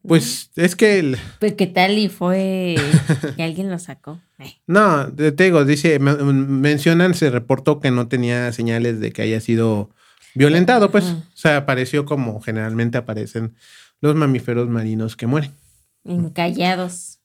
Pues 0.00 0.50
es 0.56 0.74
que 0.74 0.98
el... 0.98 1.18
Pues 1.38 1.52
qué 1.52 1.66
tal 1.66 1.98
y 1.98 2.08
fue 2.08 2.76
que 3.36 3.42
alguien 3.42 3.70
lo 3.70 3.78
sacó. 3.78 4.22
No, 4.66 5.12
te 5.12 5.32
digo, 5.32 5.66
dice, 5.66 5.98
mencionan, 5.98 7.12
se 7.12 7.28
reportó 7.28 7.78
que 7.78 7.90
no 7.90 8.08
tenía 8.08 8.50
señales 8.54 8.98
de 8.98 9.12
que 9.12 9.20
haya 9.20 9.42
sido 9.42 9.90
violentado, 10.34 10.90
pues. 10.90 11.04
O 11.04 11.22
sea, 11.34 11.58
apareció 11.58 12.06
como 12.06 12.40
generalmente 12.40 12.96
aparecen 12.96 13.54
los 14.00 14.14
mamíferos 14.14 14.66
marinos 14.70 15.14
que 15.14 15.26
mueren. 15.26 15.52
Encallados. 16.04 17.18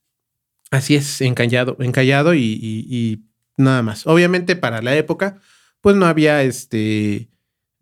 Así 0.72 0.96
es, 0.96 1.22
encallado, 1.22 1.78
encallado 1.80 2.34
y, 2.34 2.60
y 2.62 3.31
nada 3.62 3.82
más. 3.82 4.06
Obviamente 4.08 4.56
para 4.56 4.82
la 4.82 4.96
época, 4.96 5.40
pues 5.82 5.96
no 5.96 6.06
había 6.06 6.44
este 6.44 7.32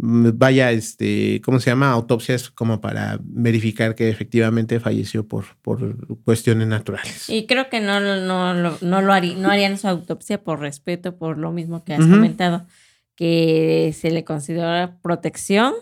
Mm, 0.02 0.30
vaya, 0.36 0.72
este, 0.72 1.42
¿cómo 1.44 1.60
se 1.60 1.70
llama? 1.72 1.92
Autopsias 1.92 2.50
como 2.50 2.80
para 2.80 3.20
verificar 3.22 3.96
que 3.96 4.10
efectivamente 4.10 4.80
falleció 4.80 5.28
por, 5.28 5.58
por 5.62 6.18
cuestiones 6.24 6.68
naturales. 6.70 7.30
Y 7.30 7.46
creo 7.48 7.70
que 7.70 7.82
no, 7.82 8.00
no, 8.00 8.54
no, 8.54 8.78
no 8.80 9.02
lo 9.02 9.14
harían, 9.14 9.42
no 9.42 9.52
harían 9.52 9.78
su 9.78 9.90
autopsia 9.90 10.42
por 10.42 10.62
respeto, 10.62 11.18
por 11.18 11.38
lo 11.38 11.52
mismo 11.52 11.84
que 11.84 11.96
has 11.96 12.00
comentado, 12.00 12.66
que 13.16 13.94
se 13.94 14.10
le 14.12 14.24
considera 14.24 14.98
protección 15.02 15.74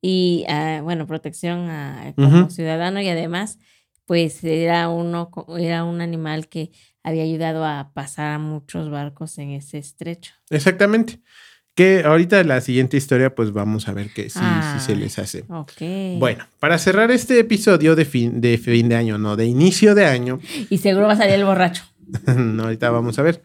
y, 0.00 0.44
ah, 0.48 0.80
bueno, 0.84 1.08
protección 1.08 1.68
a, 1.68 2.12
como 2.14 2.50
ciudadano 2.50 3.00
y 3.00 3.08
además, 3.08 3.58
pues 4.06 4.44
era 4.44 4.88
uno, 4.88 5.30
era 5.58 5.82
un 5.82 6.00
animal 6.00 6.46
que 6.46 6.70
había 7.02 7.22
ayudado 7.22 7.64
a 7.64 7.92
pasar 7.94 8.34
a 8.34 8.38
muchos 8.38 8.90
barcos 8.90 9.38
en 9.38 9.50
ese 9.50 9.78
estrecho. 9.78 10.34
Exactamente. 10.50 11.20
Que 11.74 12.02
ahorita 12.04 12.42
la 12.42 12.60
siguiente 12.60 12.96
historia, 12.96 13.34
pues 13.34 13.52
vamos 13.52 13.86
a 13.86 13.92
ver 13.92 14.12
que 14.12 14.30
sí, 14.30 14.40
se 14.80 14.96
les 14.96 15.18
hace. 15.20 15.44
Bueno, 16.18 16.44
para 16.58 16.76
cerrar 16.76 17.12
este 17.12 17.38
episodio 17.38 17.94
de 17.94 18.04
fin, 18.04 18.40
de 18.40 18.58
fin 18.58 18.88
de 18.88 18.96
año, 18.96 19.16
no, 19.16 19.36
de 19.36 19.46
inicio 19.46 19.94
de 19.94 20.04
año. 20.04 20.40
Y 20.70 20.78
seguro 20.78 21.06
va 21.06 21.12
a 21.12 21.16
salir 21.16 21.34
el 21.34 21.44
borracho. 21.44 21.84
no, 22.36 22.64
ahorita 22.64 22.90
vamos 22.90 23.18
a 23.18 23.22
ver. 23.22 23.42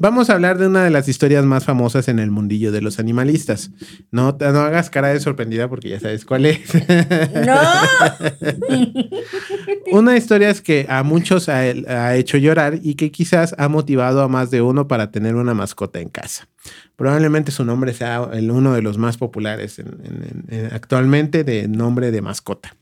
Vamos 0.00 0.30
a 0.30 0.34
hablar 0.34 0.58
de 0.58 0.66
una 0.66 0.84
de 0.84 0.90
las 0.90 1.08
historias 1.08 1.44
más 1.44 1.64
famosas 1.64 2.08
en 2.08 2.18
el 2.18 2.30
mundillo 2.30 2.72
de 2.72 2.80
los 2.80 2.98
animalistas. 2.98 3.70
No, 4.10 4.36
no 4.38 4.60
hagas 4.60 4.90
cara 4.90 5.08
de 5.08 5.20
sorprendida 5.20 5.68
porque 5.68 5.90
ya 5.90 6.00
sabes 6.00 6.24
cuál 6.24 6.46
es. 6.46 6.60
¡No! 6.74 7.60
una 9.92 10.16
historia 10.16 10.50
es 10.50 10.60
que 10.60 10.86
a 10.88 11.02
muchos 11.02 11.48
ha, 11.48 12.16
hecho 12.16 12.38
llorar 12.38 12.78
y 12.82 12.94
que 12.94 13.10
quizás 13.10 13.54
ha 13.58 13.68
motivado 13.68 14.22
a 14.22 14.28
más 14.28 14.50
de 14.50 14.62
uno 14.62 14.88
para 14.88 15.10
tener 15.10 15.34
una 15.36 15.54
mascota 15.54 16.00
en 16.00 16.08
casa. 16.08 16.48
Probablemente 16.96 17.52
su 17.52 17.64
nombre 17.64 17.94
sea 17.94 18.28
el 18.32 18.50
uno 18.50 18.74
de 18.74 18.82
los 18.82 18.98
más 18.98 19.16
populares 19.16 19.82
actualmente 20.72 21.44
de 21.44 21.68
nombre 21.68 22.10
de 22.10 22.20
mascota. 22.20 22.76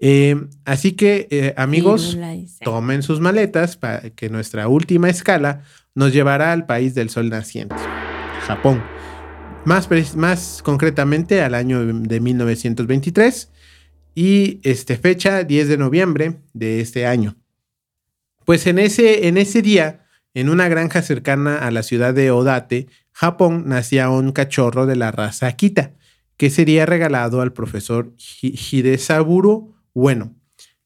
Eh, 0.00 0.36
así 0.64 0.92
que, 0.92 1.26
eh, 1.30 1.54
amigos, 1.56 2.16
tomen 2.62 3.02
sus 3.02 3.20
maletas 3.20 3.76
para 3.76 4.10
que 4.10 4.28
nuestra 4.28 4.68
última 4.68 5.08
escala 5.08 5.62
nos 5.94 6.12
llevará 6.12 6.52
al 6.52 6.66
país 6.66 6.94
del 6.94 7.10
sol 7.10 7.28
naciente, 7.28 7.74
Japón. 8.46 8.82
Más, 9.64 9.88
más 10.16 10.62
concretamente 10.62 11.42
al 11.42 11.54
año 11.54 11.84
de 11.84 12.20
1923 12.20 13.50
y 14.14 14.60
este, 14.62 14.96
fecha 14.96 15.42
10 15.42 15.68
de 15.68 15.76
noviembre 15.78 16.40
de 16.54 16.80
este 16.80 17.06
año. 17.06 17.36
Pues 18.44 18.66
en 18.66 18.78
ese, 18.78 19.26
en 19.26 19.36
ese 19.36 19.60
día, 19.60 20.06
en 20.32 20.48
una 20.48 20.68
granja 20.68 21.02
cercana 21.02 21.58
a 21.58 21.70
la 21.70 21.82
ciudad 21.82 22.14
de 22.14 22.30
Odate, 22.30 22.86
Japón, 23.12 23.64
nacía 23.66 24.08
un 24.10 24.32
cachorro 24.32 24.86
de 24.86 24.96
la 24.96 25.10
raza 25.10 25.48
Akita, 25.48 25.92
que 26.36 26.50
sería 26.50 26.86
regalado 26.86 27.40
al 27.40 27.52
profesor 27.52 28.14
Hidesaburo 28.40 29.77
bueno, 29.94 30.34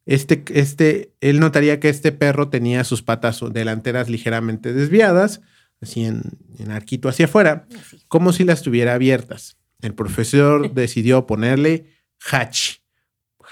este, 0.07 0.45
este, 0.49 1.13
él 1.21 1.41
notaría 1.41 1.81
que 1.81 1.89
este 1.89 2.13
perro 2.13 2.49
tenía 2.49 2.85
sus 2.85 3.03
patas 3.03 3.41
delanteras 3.53 4.09
ligeramente 4.09 4.73
desviadas, 4.73 5.41
así 5.81 6.05
en, 6.05 6.23
en 6.59 6.71
arquito 6.71 7.09
hacia 7.09 7.27
afuera, 7.27 7.67
como 8.09 8.33
si 8.33 8.45
las 8.45 8.63
tuviera 8.63 8.95
abiertas. 8.95 9.57
El 9.81 9.95
profesor 9.95 10.71
decidió 10.75 11.27
ponerle 11.27 11.87
Hachi, 12.31 12.79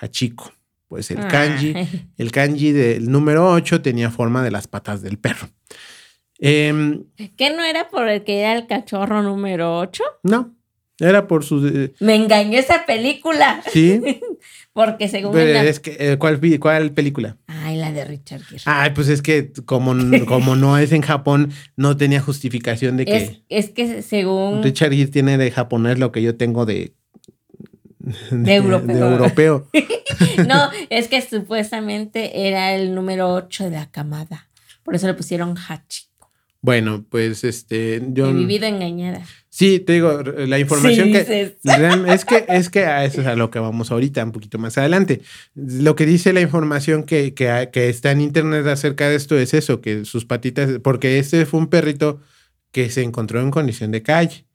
Hachiko. 0.00 0.52
Pues 0.88 1.12
el 1.12 1.24
kanji, 1.28 1.72
el 2.16 2.32
kanji 2.32 2.72
del 2.72 3.12
número 3.12 3.48
8 3.52 3.80
tenía 3.80 4.10
forma 4.10 4.42
de 4.42 4.50
las 4.50 4.66
patas 4.66 5.02
del 5.02 5.18
perro. 5.18 5.48
Em, 6.40 7.04
¿Qué 7.36 7.54
no 7.54 7.62
era 7.62 7.88
por 7.90 8.08
el 8.08 8.24
que 8.24 8.40
era 8.40 8.54
el 8.54 8.66
cachorro 8.66 9.22
número 9.22 9.78
8? 9.78 10.02
No, 10.24 10.56
era 11.00 11.26
por 11.26 11.44
su... 11.44 11.66
eh, 11.66 11.92
Me 12.00 12.14
engañó 12.14 12.58
esa 12.58 12.84
película. 12.86 13.62
sí, 13.72 14.00
Porque 14.72 15.08
según 15.08 15.32
pero 15.32 15.52
la- 15.52 15.64
es 15.64 15.80
que, 15.80 15.96
eh, 15.98 16.16
¿cuál, 16.16 16.40
¿cuál 16.60 16.92
película? 16.92 17.36
Ay, 17.48 17.76
la 17.76 17.90
de 17.90 18.04
Richard 18.04 18.42
Gere. 18.42 18.62
Ay, 18.66 18.90
pues 18.94 19.08
es 19.08 19.20
que 19.20 19.50
como, 19.64 19.94
como 20.26 20.54
no 20.54 20.78
es 20.78 20.92
en 20.92 21.02
Japón, 21.02 21.50
no 21.76 21.96
tenía 21.96 22.20
justificación 22.20 22.96
de 22.96 23.04
que 23.04 23.16
es, 23.16 23.42
es 23.48 23.70
que 23.70 24.02
según... 24.02 24.62
Richard 24.62 24.92
Gere 24.92 25.08
tiene 25.10 25.38
de 25.38 25.50
japonés 25.50 25.98
lo 25.98 26.12
que 26.12 26.22
yo 26.22 26.36
tengo 26.36 26.66
de... 26.66 26.94
De 28.30 28.54
europeo. 28.54 28.94
de 28.96 29.00
europeo. 29.12 29.68
No, 30.46 30.70
es 30.90 31.08
que 31.08 31.20
supuestamente 31.22 32.48
era 32.48 32.74
el 32.74 32.94
número 32.94 33.32
8 33.34 33.64
de 33.64 33.70
la 33.70 33.90
camada. 33.90 34.48
Por 34.82 34.94
eso 34.94 35.06
le 35.06 35.14
pusieron 35.14 35.56
Hachi. 35.56 36.04
Bueno, 36.62 37.04
pues 37.08 37.44
este, 37.44 38.02
yo... 38.08 38.28
He 38.28 38.32
vivido 38.32 38.66
engañada. 38.66 39.22
Sí, 39.52 39.80
te 39.80 39.94
digo, 39.94 40.22
la 40.22 40.60
información 40.60 41.08
Sí, 41.08 41.12
que... 41.12 41.56
Es 42.06 42.24
que, 42.24 42.44
es 42.48 42.70
que 42.70 42.84
a 42.84 43.04
eso 43.04 43.20
es 43.20 43.26
a 43.26 43.34
lo 43.34 43.50
que 43.50 43.58
vamos 43.58 43.90
ahorita, 43.90 44.24
un 44.24 44.30
poquito 44.30 44.58
más 44.58 44.78
adelante. 44.78 45.22
Lo 45.54 45.96
que 45.96 46.06
dice 46.06 46.32
la 46.32 46.40
información 46.40 47.02
que, 47.02 47.34
que, 47.34 47.68
que 47.72 47.88
está 47.88 48.12
en 48.12 48.20
internet 48.20 48.64
acerca 48.68 49.08
de 49.08 49.16
esto 49.16 49.36
es 49.36 49.52
eso, 49.52 49.80
que 49.80 50.04
sus 50.04 50.24
patitas, 50.24 50.78
porque 50.82 51.18
este 51.18 51.44
fue 51.46 51.58
un 51.58 51.66
perrito 51.66 52.20
que 52.70 52.90
se 52.90 53.02
encontró 53.02 53.40
en 53.40 53.50
condición 53.50 53.90
de 53.90 54.02
calle. 54.02 54.46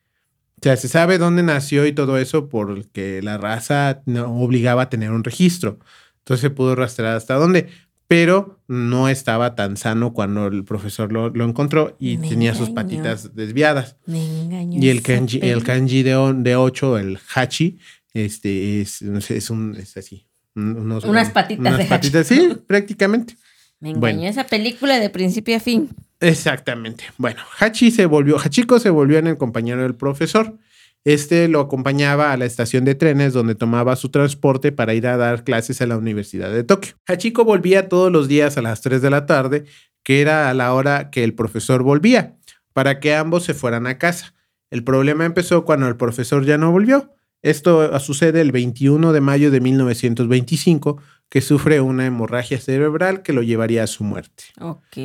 O 0.61 0.63
sea, 0.63 0.77
se 0.77 0.87
sabe 0.87 1.17
dónde 1.17 1.43
nació 1.43 1.85
y 1.85 1.91
todo 1.91 2.17
eso 2.17 2.47
porque 2.47 3.21
la 3.21 3.37
raza 3.37 4.01
no 4.05 4.33
obligaba 4.41 4.83
a 4.83 4.89
tener 4.89 5.11
un 5.11 5.25
registro. 5.25 5.77
Entonces 6.19 6.41
se 6.41 6.49
pudo 6.49 6.73
rastrear 6.73 7.17
hasta 7.17 7.35
dónde, 7.35 7.67
pero 8.07 8.59
no 8.67 9.09
estaba 9.09 9.55
tan 9.55 9.77
sano 9.77 10.13
cuando 10.13 10.47
el 10.47 10.63
profesor 10.63 11.11
lo, 11.11 11.29
lo 11.29 11.45
encontró 11.45 11.95
y 11.99 12.17
Me 12.17 12.29
tenía 12.29 12.53
sus 12.53 12.69
patitas 12.69 13.35
desviadas. 13.35 13.95
Me 14.05 14.41
engañó. 14.41 14.79
Y 14.81 14.89
el 14.89 15.01
kanji, 15.01 15.39
el 15.41 15.63
kanji 15.63 16.03
de, 16.03 16.15
on- 16.15 16.43
de 16.43 16.55
8, 16.55 16.97
el 16.99 17.19
hachi, 17.33 17.79
este 18.13 18.81
es, 18.81 19.01
es 19.01 19.49
un, 19.49 19.75
es 19.75 19.97
así. 19.97 20.25
un- 20.55 20.77
unos- 20.77 21.03
Unas 21.05 21.29
patitas 21.31 21.59
unas 21.61 21.77
de 21.77 21.83
hachi. 21.83 21.89
patitas, 21.89 22.27
sí, 22.27 22.55
prácticamente. 22.67 23.35
Me 23.79 23.89
engañó 23.89 23.99
bueno. 24.19 24.29
esa 24.29 24.45
película 24.45 24.99
de 24.99 25.09
principio 25.09 25.57
a 25.57 25.59
fin. 25.59 25.89
Exactamente. 26.21 27.03
Bueno, 27.17 27.41
Hachi 27.59 27.91
se 27.91 28.05
volvió, 28.05 28.37
Hachiko 28.39 28.79
se 28.79 28.89
volvió 28.89 29.17
en 29.19 29.27
el 29.27 29.37
compañero 29.37 29.81
del 29.83 29.95
profesor. 29.95 30.57
Este 31.05 31.47
lo 31.47 31.59
acompañaba 31.59 32.31
a 32.31 32.37
la 32.37 32.45
estación 32.45 32.83
de 32.83 32.95
trenes 32.95 33.31
donde 33.31 33.53
tomaba 33.53 33.95
su 33.95 34.09
transporte 34.09 34.71
para 34.71 34.95
ir 34.95 35.05
a 35.05 35.17
dar 35.17 35.43
clases 35.43 35.79
a 35.81 35.85
la 35.85 35.97
Universidad 35.97 36.51
de 36.51 36.63
Tokio. 36.63 36.95
Hachiko 37.07 37.45
volvía 37.45 37.87
todos 37.89 38.11
los 38.11 38.27
días 38.27 38.57
a 38.57 38.63
las 38.63 38.81
3 38.81 39.03
de 39.03 39.11
la 39.11 39.27
tarde, 39.27 39.65
que 40.03 40.21
era 40.21 40.49
a 40.49 40.53
la 40.55 40.73
hora 40.73 41.11
que 41.11 41.23
el 41.23 41.35
profesor 41.35 41.83
volvía, 41.83 42.35
para 42.73 42.99
que 42.99 43.13
ambos 43.13 43.43
se 43.43 43.53
fueran 43.53 43.85
a 43.85 43.99
casa. 43.99 44.33
El 44.71 44.83
problema 44.83 45.25
empezó 45.25 45.63
cuando 45.63 45.87
el 45.87 45.95
profesor 45.95 46.43
ya 46.43 46.57
no 46.57 46.71
volvió. 46.71 47.13
Esto 47.43 47.99
sucede 47.99 48.41
el 48.41 48.51
21 48.51 49.13
de 49.13 49.21
mayo 49.21 49.51
de 49.51 49.61
1925, 49.61 50.99
que 51.29 51.41
sufre 51.41 51.81
una 51.81 52.07
hemorragia 52.07 52.59
cerebral 52.59 53.21
que 53.21 53.33
lo 53.33 53.43
llevaría 53.43 53.83
a 53.83 53.87
su 53.87 54.03
muerte. 54.03 54.45
Ok. 54.59 54.97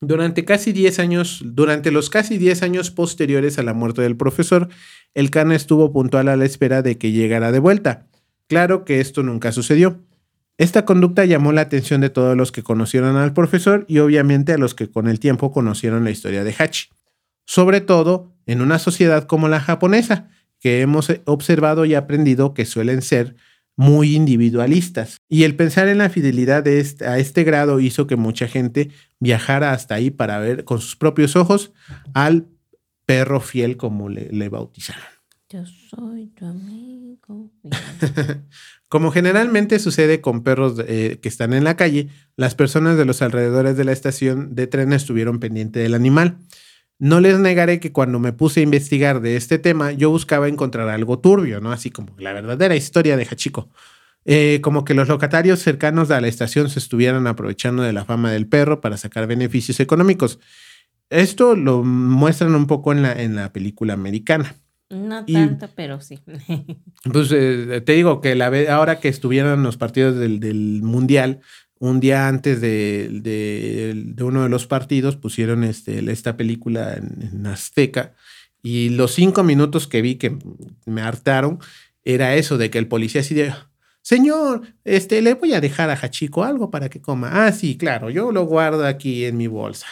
Durante 0.00 0.44
casi 0.44 0.72
10 0.72 1.00
años, 1.00 1.42
durante 1.44 1.90
los 1.90 2.08
casi 2.08 2.38
10 2.38 2.62
años 2.62 2.90
posteriores 2.92 3.58
a 3.58 3.64
la 3.64 3.74
muerte 3.74 4.02
del 4.02 4.16
profesor, 4.16 4.68
el 5.14 5.30
Cana 5.30 5.56
estuvo 5.56 5.92
puntual 5.92 6.28
a 6.28 6.36
la 6.36 6.44
espera 6.44 6.82
de 6.82 6.98
que 6.98 7.10
llegara 7.10 7.50
de 7.50 7.58
vuelta. 7.58 8.06
Claro 8.46 8.84
que 8.84 9.00
esto 9.00 9.24
nunca 9.24 9.50
sucedió. 9.50 10.00
Esta 10.56 10.84
conducta 10.84 11.24
llamó 11.24 11.52
la 11.52 11.62
atención 11.62 12.00
de 12.00 12.10
todos 12.10 12.36
los 12.36 12.52
que 12.52 12.62
conocieron 12.62 13.16
al 13.16 13.32
profesor 13.32 13.84
y 13.88 13.98
obviamente 13.98 14.52
a 14.52 14.58
los 14.58 14.74
que 14.74 14.88
con 14.88 15.08
el 15.08 15.18
tiempo 15.18 15.50
conocieron 15.50 16.04
la 16.04 16.10
historia 16.10 16.44
de 16.44 16.54
Hachi. 16.56 16.90
Sobre 17.44 17.80
todo 17.80 18.32
en 18.46 18.60
una 18.60 18.78
sociedad 18.78 19.24
como 19.24 19.48
la 19.48 19.60
japonesa, 19.60 20.28
que 20.60 20.80
hemos 20.80 21.12
observado 21.24 21.84
y 21.84 21.94
aprendido 21.94 22.54
que 22.54 22.66
suelen 22.66 23.02
ser 23.02 23.36
muy 23.78 24.16
individualistas. 24.16 25.18
Y 25.28 25.44
el 25.44 25.54
pensar 25.54 25.86
en 25.86 25.98
la 25.98 26.10
fidelidad 26.10 26.64
de 26.64 26.80
este- 26.80 27.06
a 27.06 27.18
este 27.18 27.44
grado 27.44 27.78
hizo 27.78 28.08
que 28.08 28.16
mucha 28.16 28.48
gente 28.48 28.90
viajara 29.20 29.70
hasta 29.72 29.94
ahí 29.94 30.10
para 30.10 30.40
ver 30.40 30.64
con 30.64 30.80
sus 30.80 30.96
propios 30.96 31.36
ojos 31.36 31.72
al 32.12 32.48
perro 33.06 33.40
fiel 33.40 33.76
como 33.76 34.08
le, 34.08 34.30
le 34.32 34.48
bautizaron. 34.48 35.04
Yo 35.48 35.64
soy 35.64 36.26
tu 36.26 36.44
amigo. 36.44 37.52
Como 38.88 39.10
generalmente 39.10 39.78
sucede 39.78 40.20
con 40.20 40.42
perros 40.42 40.74
eh, 40.86 41.18
que 41.22 41.28
están 41.28 41.52
en 41.52 41.64
la 41.64 41.76
calle, 41.76 42.08
las 42.36 42.54
personas 42.54 42.96
de 42.96 43.04
los 43.04 43.20
alrededores 43.22 43.76
de 43.76 43.84
la 43.84 43.92
estación 43.92 44.54
de 44.54 44.66
tren 44.66 44.92
estuvieron 44.92 45.40
pendientes 45.40 45.82
del 45.82 45.94
animal. 45.94 46.38
No 46.98 47.20
les 47.20 47.38
negaré 47.38 47.78
que 47.80 47.92
cuando 47.92 48.18
me 48.18 48.32
puse 48.32 48.60
a 48.60 48.62
investigar 48.64 49.20
de 49.20 49.36
este 49.36 49.58
tema, 49.58 49.92
yo 49.92 50.10
buscaba 50.10 50.48
encontrar 50.48 50.88
algo 50.88 51.18
turbio, 51.20 51.60
¿no? 51.60 51.70
Así 51.72 51.90
como 51.90 52.14
la 52.18 52.32
verdadera 52.32 52.74
historia 52.74 53.16
de 53.16 53.24
Hachiko. 53.24 53.68
Eh, 54.24 54.60
como 54.62 54.84
que 54.84 54.94
los 54.94 55.08
locatarios 55.08 55.60
cercanos 55.60 56.10
a 56.10 56.20
la 56.20 56.28
estación 56.28 56.68
se 56.68 56.80
estuvieran 56.80 57.26
aprovechando 57.26 57.82
de 57.82 57.92
la 57.92 58.04
fama 58.04 58.32
del 58.32 58.46
perro 58.48 58.80
para 58.80 58.96
sacar 58.96 59.26
beneficios 59.26 59.78
económicos. 59.80 60.40
Esto 61.08 61.54
lo 61.56 61.82
muestran 61.84 62.54
un 62.54 62.66
poco 62.66 62.92
en 62.92 63.02
la, 63.02 63.12
en 63.12 63.36
la 63.36 63.52
película 63.52 63.94
americana. 63.94 64.56
No 64.90 65.22
Y- 65.26 65.34
tanto, 65.34 65.68
pero 65.74 66.00
sí. 66.00 66.18
Pues 67.10 67.30
eh, 67.32 67.80
te 67.84 67.92
digo 67.92 68.20
que 68.20 68.34
la 68.34 68.50
ahora 68.70 69.00
que 69.00 69.08
estuvieron 69.08 69.62
los 69.62 69.76
partidos 69.76 70.16
del, 70.16 70.40
del 70.40 70.80
Mundial, 70.82 71.40
un 71.80 72.00
día 72.00 72.28
antes 72.28 72.60
de, 72.60 73.08
de- 73.22 73.92
de 74.06 74.24
uno 74.24 74.42
de 74.42 74.48
los 74.48 74.66
partidos, 74.66 75.16
pusieron 75.16 75.64
este, 75.64 76.10
esta 76.10 76.36
película 76.36 76.94
en, 76.94 77.30
en 77.32 77.46
Azteca. 77.46 78.14
Y 78.62 78.88
los 78.90 79.12
cinco 79.14 79.44
minutos 79.44 79.86
que 79.86 80.02
vi 80.02 80.16
que 80.16 80.36
me 80.86 81.00
hartaron 81.02 81.58
era 82.04 82.34
eso 82.34 82.58
de 82.58 82.70
que 82.70 82.78
el 82.78 82.88
policía 82.88 83.20
así 83.20 83.34
de. 83.34 83.52
Señor, 84.02 84.62
este, 84.84 85.20
le 85.22 85.34
voy 85.34 85.52
a 85.52 85.60
dejar 85.60 85.90
a 85.90 85.94
Hachiko 86.00 86.42
algo 86.44 86.70
para 86.70 86.88
que 86.88 87.00
coma. 87.00 87.46
Ah, 87.46 87.52
sí, 87.52 87.76
claro, 87.76 88.10
yo 88.10 88.32
lo 88.32 88.44
guardo 88.46 88.86
aquí 88.86 89.24
en 89.26 89.36
mi 89.36 89.46
bolsa. 89.46 89.86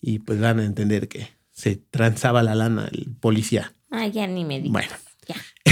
Y 0.00 0.18
pues 0.20 0.40
van 0.40 0.58
a 0.60 0.64
entender 0.64 1.08
que 1.08 1.28
se 1.52 1.76
transaba 1.76 2.42
la 2.42 2.54
lana 2.54 2.88
el 2.90 3.08
policía. 3.20 3.74
Ah, 3.90 4.06
ya 4.06 4.26
ni 4.26 4.44
me 4.44 4.60
digas. 4.60 4.72
Bueno. 4.72 4.92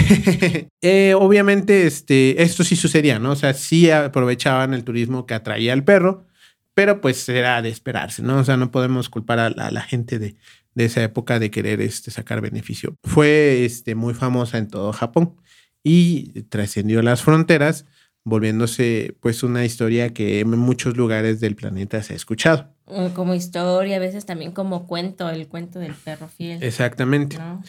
Eh, 0.80 1.14
obviamente, 1.14 1.86
este, 1.86 2.42
esto 2.42 2.62
sí 2.62 2.76
sucedía, 2.76 3.18
¿no? 3.18 3.32
O 3.32 3.36
sea, 3.36 3.52
sí 3.52 3.90
aprovechaban 3.90 4.74
el 4.74 4.84
turismo 4.84 5.26
que 5.26 5.34
atraía 5.34 5.72
al 5.72 5.84
perro, 5.84 6.26
pero 6.74 7.00
pues 7.00 7.28
era 7.28 7.60
de 7.62 7.68
esperarse, 7.68 8.22
¿no? 8.22 8.38
O 8.38 8.44
sea, 8.44 8.56
no 8.56 8.70
podemos 8.70 9.08
culpar 9.08 9.40
a 9.40 9.50
la, 9.50 9.66
a 9.66 9.70
la 9.72 9.82
gente 9.82 10.18
de, 10.20 10.36
de 10.78 10.84
esa 10.84 11.02
época 11.02 11.40
de 11.40 11.50
querer 11.50 11.80
este, 11.80 12.12
sacar 12.12 12.40
beneficio. 12.40 12.96
Fue 13.02 13.64
este, 13.64 13.96
muy 13.96 14.14
famosa 14.14 14.58
en 14.58 14.68
todo 14.68 14.92
Japón 14.92 15.34
y 15.82 16.42
trascendió 16.44 17.02
las 17.02 17.22
fronteras, 17.22 17.84
volviéndose 18.24 19.16
pues 19.20 19.42
una 19.42 19.64
historia 19.64 20.14
que 20.14 20.38
en 20.40 20.50
muchos 20.50 20.96
lugares 20.96 21.40
del 21.40 21.56
planeta 21.56 22.00
se 22.04 22.12
ha 22.12 22.16
escuchado. 22.16 22.72
Mm, 22.86 23.08
Como 23.08 23.34
historia, 23.34 23.96
a 23.96 23.98
veces 23.98 24.24
también 24.24 24.52
como 24.52 24.86
cuento, 24.86 25.28
el 25.28 25.48
cuento 25.48 25.80
del 25.80 25.94
perro 25.94 26.28
fiel. 26.28 26.62
Exactamente. 26.62 27.38
¿no? 27.38 27.62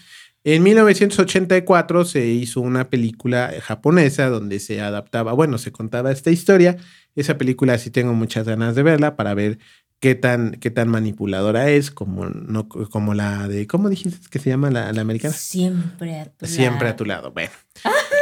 En 0.52 0.64
1984 0.64 2.06
se 2.06 2.26
hizo 2.26 2.60
una 2.62 2.90
película 2.90 3.54
japonesa 3.62 4.30
donde 4.30 4.60
se 4.60 4.82
adaptaba, 4.82 5.34
bueno, 5.34 5.60
se 5.60 5.72
contaba 5.72 6.12
esta 6.12 6.32
historia. 6.32 6.76
Esa 7.16 7.38
película 7.38 7.78
sí 7.78 7.92
tengo 7.92 8.16
muchas 8.16 8.48
ganas 8.48 8.74
de 8.74 8.82
verla 8.82 9.16
para 9.16 9.36
ver 9.36 9.60
qué 10.00 10.16
tan, 10.16 10.52
qué 10.52 10.72
tan 10.72 10.88
manipuladora 10.88 11.70
es, 11.70 11.92
como, 11.92 12.26
no, 12.26 12.70
como 12.70 13.14
la 13.14 13.48
de, 13.48 13.68
¿cómo 13.68 13.90
dijiste 13.90 14.18
que 14.30 14.40
se 14.40 14.50
llama 14.50 14.70
la, 14.70 14.92
la 14.94 15.02
americana? 15.02 15.34
Siempre 15.34 16.20
a 16.20 16.26
tu 16.26 16.46
Siempre 16.46 16.88
a 16.88 16.92
lado. 16.92 16.96
tu 16.96 17.06
lado. 17.06 17.32
Bueno, 17.32 17.52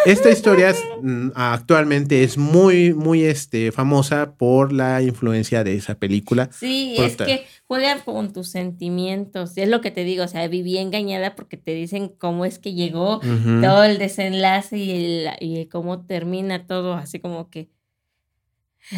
esta 0.06 0.30
historia 0.30 0.72
es, 0.72 0.84
mm, 1.02 1.30
actualmente 1.36 2.24
es 2.24 2.38
muy, 2.38 2.94
muy 2.94 3.24
este, 3.24 3.72
famosa 3.72 4.34
por 4.38 4.74
la 4.74 5.02
influencia 5.04 5.64
de 5.64 5.76
esa 5.76 5.96
película. 5.96 6.50
Sí, 6.52 6.94
Por 6.98 7.06
es 7.06 7.16
que 7.18 7.46
juegan 7.68 8.00
con 8.00 8.34
tus 8.34 8.50
sentimientos. 8.50 9.56
Es 9.58 9.70
lo 9.70 9.82
que 9.82 9.92
te 9.92 10.04
digo, 10.04 10.24
o 10.24 10.28
sea, 10.28 10.48
viví 10.48 10.78
engañada 10.80 11.36
porque 11.36 11.58
te 11.58 11.74
dicen 11.74 12.10
cómo 12.10 12.46
es 12.46 12.58
que 12.58 12.74
llegó 12.74 13.20
todo 13.62 13.84
el 13.84 14.00
desenlace 14.00 14.78
y, 14.78 14.92
el, 14.92 15.30
y 15.40 15.66
cómo 15.68 16.06
termina 16.06 16.66
todo, 16.66 16.96
así 16.96 17.20
como 17.20 17.50
que 17.50 17.70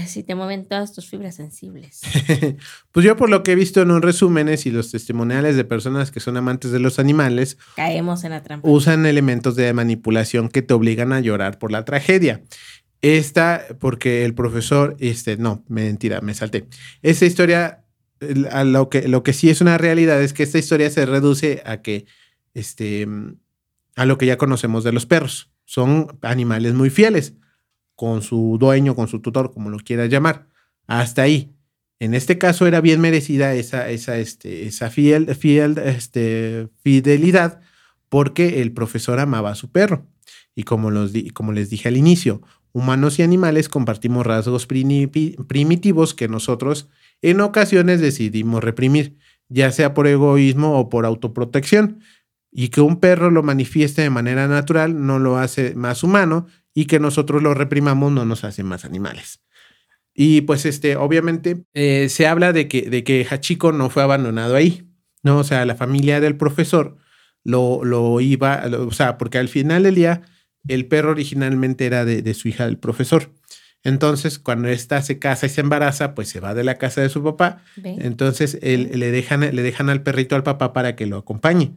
si 0.07 0.23
te 0.23 0.35
mueven 0.35 0.67
todas 0.67 0.93
tus 0.93 1.09
fibras 1.09 1.35
sensibles. 1.35 2.01
pues 2.91 3.05
yo 3.05 3.15
por 3.17 3.29
lo 3.29 3.43
que 3.43 3.53
he 3.53 3.55
visto 3.55 3.81
en 3.81 3.87
los 3.87 4.01
resúmenes 4.01 4.65
y 4.65 4.71
los 4.71 4.91
testimoniales 4.91 5.55
de 5.55 5.63
personas 5.63 6.11
que 6.11 6.19
son 6.19 6.37
amantes 6.37 6.71
de 6.71 6.79
los 6.79 6.99
animales, 6.99 7.57
Caemos 7.75 8.23
en 8.23 8.31
la 8.31 8.43
trampa. 8.43 8.67
usan 8.69 9.05
elementos 9.05 9.55
de 9.55 9.73
manipulación 9.73 10.49
que 10.49 10.61
te 10.61 10.73
obligan 10.73 11.11
a 11.11 11.19
llorar 11.19 11.57
por 11.57 11.71
la 11.71 11.85
tragedia. 11.85 12.43
Esta, 13.01 13.65
porque 13.79 14.25
el 14.25 14.35
profesor, 14.35 14.95
este, 14.99 15.37
no, 15.37 15.63
mentira, 15.69 16.21
me 16.21 16.33
salté. 16.33 16.67
Esta 17.01 17.25
historia 17.25 17.85
a 18.51 18.63
lo 18.65 18.89
que, 18.89 19.07
lo 19.07 19.23
que 19.23 19.33
sí 19.33 19.49
es 19.49 19.61
una 19.61 19.77
realidad 19.77 20.21
es 20.21 20.33
que 20.33 20.43
esta 20.43 20.57
historia 20.57 20.89
se 20.89 21.05
reduce 21.05 21.63
a 21.65 21.81
que, 21.81 22.05
este, 22.53 23.07
a 23.95 24.05
lo 24.05 24.17
que 24.17 24.25
ya 24.25 24.37
conocemos 24.37 24.83
de 24.83 24.91
los 24.91 25.05
perros. 25.05 25.49
Son 25.65 26.19
animales 26.21 26.73
muy 26.73 26.89
fieles 26.89 27.33
con 27.99 28.21
su 28.21 28.55
dueño, 28.57 28.95
con 28.95 29.09
su 29.09 29.19
tutor, 29.19 29.51
como 29.51 29.69
lo 29.69 29.77
quieras 29.77 30.07
llamar. 30.07 30.47
Hasta 30.87 31.23
ahí. 31.23 31.53
En 31.99 32.13
este 32.13 32.37
caso 32.37 32.65
era 32.65 32.79
bien 32.79 33.01
merecida 33.01 33.53
esa, 33.55 33.89
esa, 33.89 34.17
este, 34.19 34.65
esa 34.65 34.89
fiel, 34.89 35.35
fiel, 35.35 35.77
este, 35.79 36.69
fidelidad 36.81 37.59
porque 38.07 38.61
el 38.61 38.71
profesor 38.71 39.19
amaba 39.19 39.51
a 39.51 39.55
su 39.55 39.69
perro. 39.69 40.07
Y 40.55 40.63
como, 40.63 40.91
los 40.91 41.11
como 41.33 41.51
les 41.51 41.69
dije 41.69 41.89
al 41.89 41.97
inicio, 41.97 42.41
humanos 42.71 43.19
y 43.19 43.23
animales 43.23 43.67
compartimos 43.67 44.25
rasgos 44.25 44.65
primitivos 44.65 46.13
que 46.13 46.29
nosotros 46.29 46.87
en 47.21 47.41
ocasiones 47.41 47.99
decidimos 47.99 48.63
reprimir, 48.63 49.17
ya 49.49 49.73
sea 49.73 49.93
por 49.93 50.07
egoísmo 50.07 50.79
o 50.79 50.87
por 50.87 51.05
autoprotección. 51.05 51.99
Y 52.49 52.69
que 52.69 52.79
un 52.79 53.01
perro 53.01 53.29
lo 53.29 53.43
manifieste 53.43 54.01
de 54.03 54.09
manera 54.09 54.47
natural 54.47 55.05
no 55.05 55.19
lo 55.19 55.37
hace 55.37 55.75
más 55.75 56.01
humano 56.01 56.47
y 56.79 56.85
que 56.85 56.97
nosotros 56.97 57.43
lo 57.43 57.53
reprimamos 57.53 58.09
no 58.13 58.23
nos 58.23 58.45
hace 58.45 58.63
más 58.63 58.85
animales. 58.85 59.41
Y 60.13 60.41
pues 60.41 60.65
este, 60.65 60.95
obviamente 60.95 61.65
eh, 61.73 62.07
se 62.07 62.25
habla 62.25 62.53
de 62.53 62.69
que, 62.69 62.89
de 62.89 63.03
que 63.03 63.27
Hachiko 63.29 63.73
no 63.73 63.89
fue 63.89 64.01
abandonado 64.01 64.55
ahí, 64.55 64.89
¿no? 65.21 65.39
O 65.39 65.43
sea, 65.43 65.65
la 65.65 65.75
familia 65.75 66.21
del 66.21 66.37
profesor 66.37 66.95
lo, 67.43 67.83
lo 67.83 68.21
iba, 68.21 68.63
o 68.79 68.91
sea, 68.91 69.17
porque 69.17 69.39
al 69.39 69.49
final 69.49 69.83
del 69.83 69.95
día 69.95 70.21
el 70.69 70.85
perro 70.85 71.11
originalmente 71.11 71.85
era 71.85 72.05
de, 72.05 72.33
su 72.33 72.47
hija 72.47 72.65
del 72.65 72.77
profesor. 72.77 73.33
Entonces, 73.83 74.39
cuando 74.39 74.69
ésta 74.69 75.01
se 75.01 75.19
casa 75.19 75.47
y 75.47 75.49
se 75.49 75.59
embaraza, 75.59 76.15
pues 76.15 76.29
se 76.29 76.39
va 76.39 76.53
de 76.53 76.63
la 76.63 76.75
casa 76.75 77.01
de 77.01 77.09
su 77.09 77.21
papá. 77.21 77.61
Entonces, 77.83 78.57
él, 78.61 78.89
le, 78.93 79.11
dejan, 79.11 79.41
le 79.41 79.61
dejan 79.61 79.89
al 79.89 80.01
perrito 80.01 80.37
al 80.37 80.43
papá 80.43 80.71
para 80.71 80.95
que 80.95 81.07
lo 81.07 81.17
acompañe. 81.17 81.73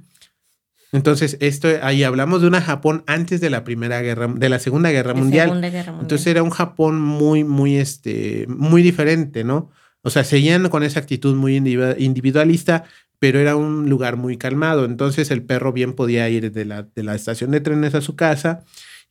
Entonces, 0.92 1.38
esto 1.40 1.68
ahí 1.82 2.04
hablamos 2.04 2.42
de 2.42 2.48
una 2.48 2.60
Japón 2.60 3.02
antes 3.06 3.40
de 3.40 3.48
la 3.48 3.64
Primera 3.64 4.02
Guerra, 4.02 4.28
de 4.28 4.48
la 4.50 4.58
Segunda 4.58 4.90
Guerra, 4.90 5.14
Mundial. 5.14 5.64
Entonces 5.64 6.26
era 6.26 6.42
un 6.42 6.50
Japón 6.50 7.00
muy, 7.00 7.44
muy, 7.44 7.76
este, 7.76 8.44
muy 8.48 8.82
diferente, 8.82 9.42
¿no? 9.42 9.70
O 10.02 10.10
sea, 10.10 10.22
seguían 10.22 10.68
con 10.68 10.82
esa 10.82 11.00
actitud 11.00 11.34
muy 11.34 11.56
individualista, 11.56 12.84
pero 13.18 13.38
era 13.38 13.56
un 13.56 13.88
lugar 13.88 14.16
muy 14.16 14.36
calmado. 14.36 14.84
Entonces 14.84 15.30
el 15.30 15.42
perro 15.44 15.72
bien 15.72 15.94
podía 15.94 16.28
ir 16.28 16.52
de 16.52 16.64
la, 16.66 16.82
de 16.82 17.02
la 17.02 17.14
estación 17.14 17.52
de 17.52 17.60
trenes 17.60 17.94
a 17.94 18.02
su 18.02 18.14
casa 18.14 18.64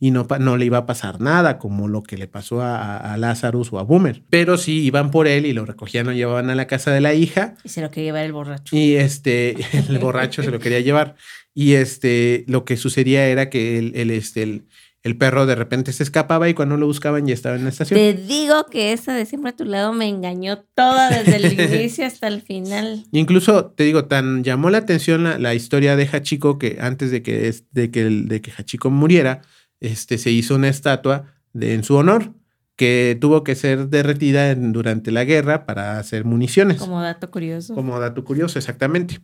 y 0.04 0.10
no, 0.10 0.28
no, 0.40 0.58
le 0.58 0.66
iba 0.66 0.80
a 0.80 0.86
pasar 0.88 1.22
nada, 1.22 1.60
como 1.60 1.88
lo 1.88 2.02
que 2.02 2.18
le 2.18 2.28
pasó 2.28 2.62
a, 2.64 2.98
a, 2.98 3.18
Lazarus 3.18 3.72
o 3.72 3.78
a 3.78 3.84
Boomer. 3.84 4.24
Pero 4.32 4.58
sí 4.58 4.82
iban 4.82 5.12
por 5.12 5.28
él 5.28 5.46
y 5.46 5.54
lo 5.54 5.64
recogían, 5.64 6.08
lo 6.08 6.12
llevaban 6.12 6.50
a 6.50 6.56
la 6.56 6.66
casa 6.66 6.92
de 6.92 7.02
la 7.02 7.14
hija. 7.14 7.54
Y 7.64 7.70
se 7.70 7.82
lo 7.82 7.92
quería 7.92 8.08
llevar 8.08 8.26
el 8.26 8.34
borracho. 8.34 8.76
Y 8.76 8.96
este, 8.96 9.56
el 9.90 10.00
borracho 10.00 10.42
se 10.42 10.50
lo 10.50 10.58
quería 10.58 10.80
llevar. 10.80 11.16
Y 11.54 11.74
este, 11.74 12.46
lo 12.48 12.64
que 12.64 12.78
sucedía 12.78 13.28
era 13.28 13.50
que 13.50 13.78
el, 13.78 14.12
este, 14.12 14.64
el, 15.04 15.18
perro 15.18 15.46
de 15.46 15.56
repente 15.56 15.92
se 15.92 16.04
escapaba 16.04 16.48
y 16.48 16.54
cuando 16.54 16.78
lo 16.78 16.86
buscaban 16.86 17.28
ya 17.28 17.34
estaba 17.34 17.56
en 17.56 17.64
la 17.64 17.70
estación. 17.70 18.00
Te 18.00 18.14
digo 18.14 18.66
que 18.68 18.94
esa 18.94 19.14
de 19.14 19.26
siempre 19.26 19.52
a 19.52 19.56
tu 19.56 19.66
lado 19.66 19.92
me 19.92 20.08
engañó 20.08 20.60
toda 20.76 21.10
desde 21.10 21.36
el 21.36 21.54
inicio 21.74 22.06
hasta 22.06 22.28
el 22.28 22.42
final. 22.42 23.04
Incluso, 23.12 23.66
te 23.66 23.84
digo, 23.84 24.06
tan 24.06 24.44
llamó 24.44 24.70
la 24.70 24.78
atención 24.78 25.42
la, 25.42 25.54
historia 25.54 25.96
de 25.96 26.08
Hachiko 26.08 26.58
que 26.58 26.78
antes 26.80 27.12
de 27.12 27.22
que, 27.22 27.54
de 27.72 27.92
que, 27.92 28.04
de 28.06 28.42
que 28.42 28.52
Hachiko 28.52 28.90
muriera, 28.90 29.42
este, 29.82 30.18
se 30.18 30.32
hizo 30.32 30.56
una 30.56 30.70
estatua 30.70 31.26
de, 31.54 31.74
en 31.74 31.84
su 31.84 31.96
honor 31.96 32.34
que 32.82 33.16
tuvo 33.22 33.44
que 33.44 33.54
ser 33.54 33.90
derretida 33.90 34.56
durante 34.56 35.12
la 35.12 35.24
guerra 35.24 35.68
para 35.68 36.00
hacer 36.00 36.26
municiones. 36.26 36.80
Como 36.80 37.00
dato 37.00 37.30
curioso. 37.30 37.76
Como 37.76 38.00
dato 38.00 38.24
curioso, 38.24 38.58
exactamente. 38.58 39.20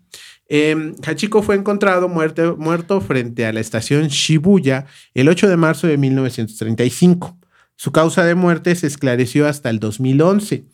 Eh, 0.48 0.94
Hachiko 1.04 1.42
fue 1.42 1.56
encontrado 1.56 2.08
muerto, 2.08 2.56
muerto 2.56 3.02
frente 3.02 3.48
a 3.48 3.54
la 3.54 3.60
estación 3.60 4.10
Shibuya 4.10 4.86
el 5.16 5.28
8 5.28 5.50
de 5.50 5.58
marzo 5.58 5.88
de 5.88 5.98
1935. 5.98 7.36
Su 7.76 7.92
causa 7.92 8.24
de 8.26 8.36
muerte 8.36 8.76
se 8.76 8.86
esclareció 8.86 9.48
hasta 9.48 9.72
el 9.72 9.80
2011, 9.80 10.66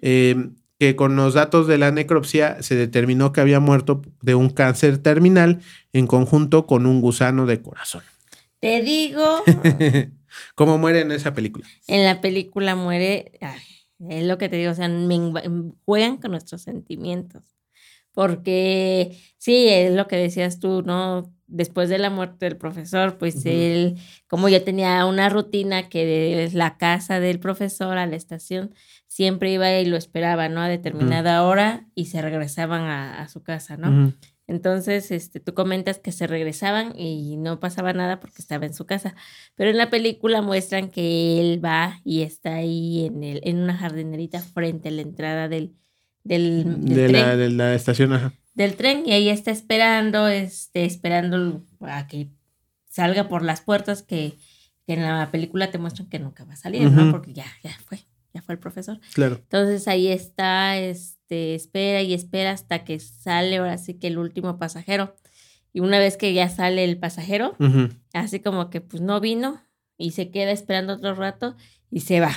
em, 0.00 0.56
que 0.80 0.96
con 0.96 1.14
los 1.14 1.34
datos 1.34 1.68
de 1.68 1.78
la 1.78 1.92
necropsia 1.92 2.64
se 2.64 2.74
determinó 2.74 3.32
que 3.32 3.42
había 3.42 3.60
muerto 3.60 4.02
de 4.22 4.34
un 4.34 4.50
cáncer 4.50 4.98
terminal 4.98 5.60
en 5.92 6.08
conjunto 6.08 6.66
con 6.66 6.86
un 6.86 7.00
gusano 7.00 7.46
de 7.46 7.62
corazón. 7.62 8.02
Te 8.58 8.82
digo. 8.82 9.44
¿Cómo 10.54 10.78
muere 10.78 11.00
en 11.00 11.12
esa 11.12 11.34
película? 11.34 11.66
En 11.86 12.04
la 12.04 12.20
película 12.20 12.74
muere, 12.74 13.32
es 14.08 14.24
lo 14.24 14.38
que 14.38 14.48
te 14.48 14.56
digo, 14.56 14.72
o 14.72 14.74
sea, 14.74 14.90
juegan 15.84 16.16
con 16.18 16.30
nuestros 16.30 16.62
sentimientos. 16.62 17.54
Porque 18.12 19.18
sí, 19.38 19.66
es 19.68 19.92
lo 19.92 20.06
que 20.06 20.16
decías 20.16 20.60
tú, 20.60 20.82
¿no? 20.82 21.32
Después 21.46 21.88
de 21.88 21.98
la 21.98 22.10
muerte 22.10 22.46
del 22.46 22.56
profesor, 22.56 23.18
pues 23.18 23.44
él, 23.44 23.96
como 24.28 24.48
ya 24.48 24.64
tenía 24.64 25.04
una 25.04 25.28
rutina 25.28 25.88
que 25.88 26.06
de 26.06 26.50
la 26.52 26.78
casa 26.78 27.18
del 27.18 27.40
profesor 27.40 27.98
a 27.98 28.06
la 28.06 28.16
estación, 28.16 28.72
siempre 29.08 29.52
iba 29.52 29.70
y 29.78 29.84
lo 29.84 29.96
esperaba, 29.96 30.48
¿no? 30.48 30.60
A 30.60 30.68
determinada 30.68 31.44
hora 31.44 31.86
y 31.94 32.06
se 32.06 32.22
regresaban 32.22 32.82
a, 32.82 33.28
su 33.28 33.42
casa, 33.42 33.76
¿no? 33.76 34.12
Entonces, 34.46 35.10
este, 35.10 35.40
tú 35.40 35.54
comentas 35.54 35.98
que 35.98 36.12
se 36.12 36.26
regresaban 36.26 36.98
y 36.98 37.36
no 37.36 37.60
pasaba 37.60 37.92
nada 37.92 38.20
porque 38.20 38.42
estaba 38.42 38.66
en 38.66 38.74
su 38.74 38.84
casa. 38.84 39.14
Pero 39.54 39.70
en 39.70 39.78
la 39.78 39.88
película 39.88 40.42
muestran 40.42 40.90
que 40.90 41.40
él 41.40 41.64
va 41.64 42.00
y 42.04 42.22
está 42.22 42.56
ahí 42.56 43.06
en, 43.06 43.24
el, 43.24 43.40
en 43.44 43.58
una 43.58 43.76
jardinerita 43.76 44.40
frente 44.40 44.88
a 44.88 44.92
la 44.92 45.02
entrada 45.02 45.48
del, 45.48 45.74
del, 46.24 46.84
de, 46.84 47.08
La, 47.10 47.36
de 47.36 47.50
la 47.50 47.74
estación, 47.74 48.12
ajá. 48.12 48.34
Del 48.54 48.76
tren 48.76 49.02
y 49.04 49.12
ahí 49.12 49.28
está 49.30 49.50
esperando, 49.50 50.28
este, 50.28 50.84
esperando 50.84 51.64
a 51.80 52.06
que 52.06 52.28
salga 52.88 53.28
por 53.28 53.42
las 53.42 53.62
puertas 53.62 54.02
que, 54.02 54.38
en 54.86 55.02
la 55.02 55.30
película 55.32 55.70
te 55.70 55.78
muestran 55.78 56.08
que 56.08 56.18
nunca 56.18 56.44
va 56.44 56.52
a 56.52 56.56
salir, 56.56 56.88
¿no? 56.90 57.10
Porque 57.10 57.32
ya, 57.32 57.46
ya 57.62 57.76
fue, 57.86 57.98
ya 58.34 58.42
fue 58.42 58.54
el 58.54 58.58
profesor. 58.58 59.00
Claro. 59.14 59.36
Entonces 59.36 59.88
ahí 59.88 60.08
está, 60.08 60.76
es 60.76 61.14
este, 61.24 61.54
espera 61.54 62.02
y 62.02 62.12
espera 62.12 62.50
hasta 62.50 62.84
que 62.84 63.00
sale 63.00 63.56
ahora 63.56 63.78
sí 63.78 63.94
que 63.94 64.08
el 64.08 64.18
último 64.18 64.58
pasajero. 64.58 65.16
Y 65.72 65.80
una 65.80 65.98
vez 65.98 66.16
que 66.16 66.34
ya 66.34 66.48
sale 66.48 66.84
el 66.84 66.98
pasajero, 66.98 67.56
así 68.12 68.40
como 68.40 68.70
que 68.70 68.80
pues 68.80 69.02
no 69.02 69.20
vino 69.20 69.60
y 69.96 70.12
se 70.12 70.30
queda 70.30 70.52
esperando 70.52 70.94
otro 70.94 71.14
rato 71.14 71.56
y 71.90 72.00
se 72.00 72.20
va. 72.20 72.32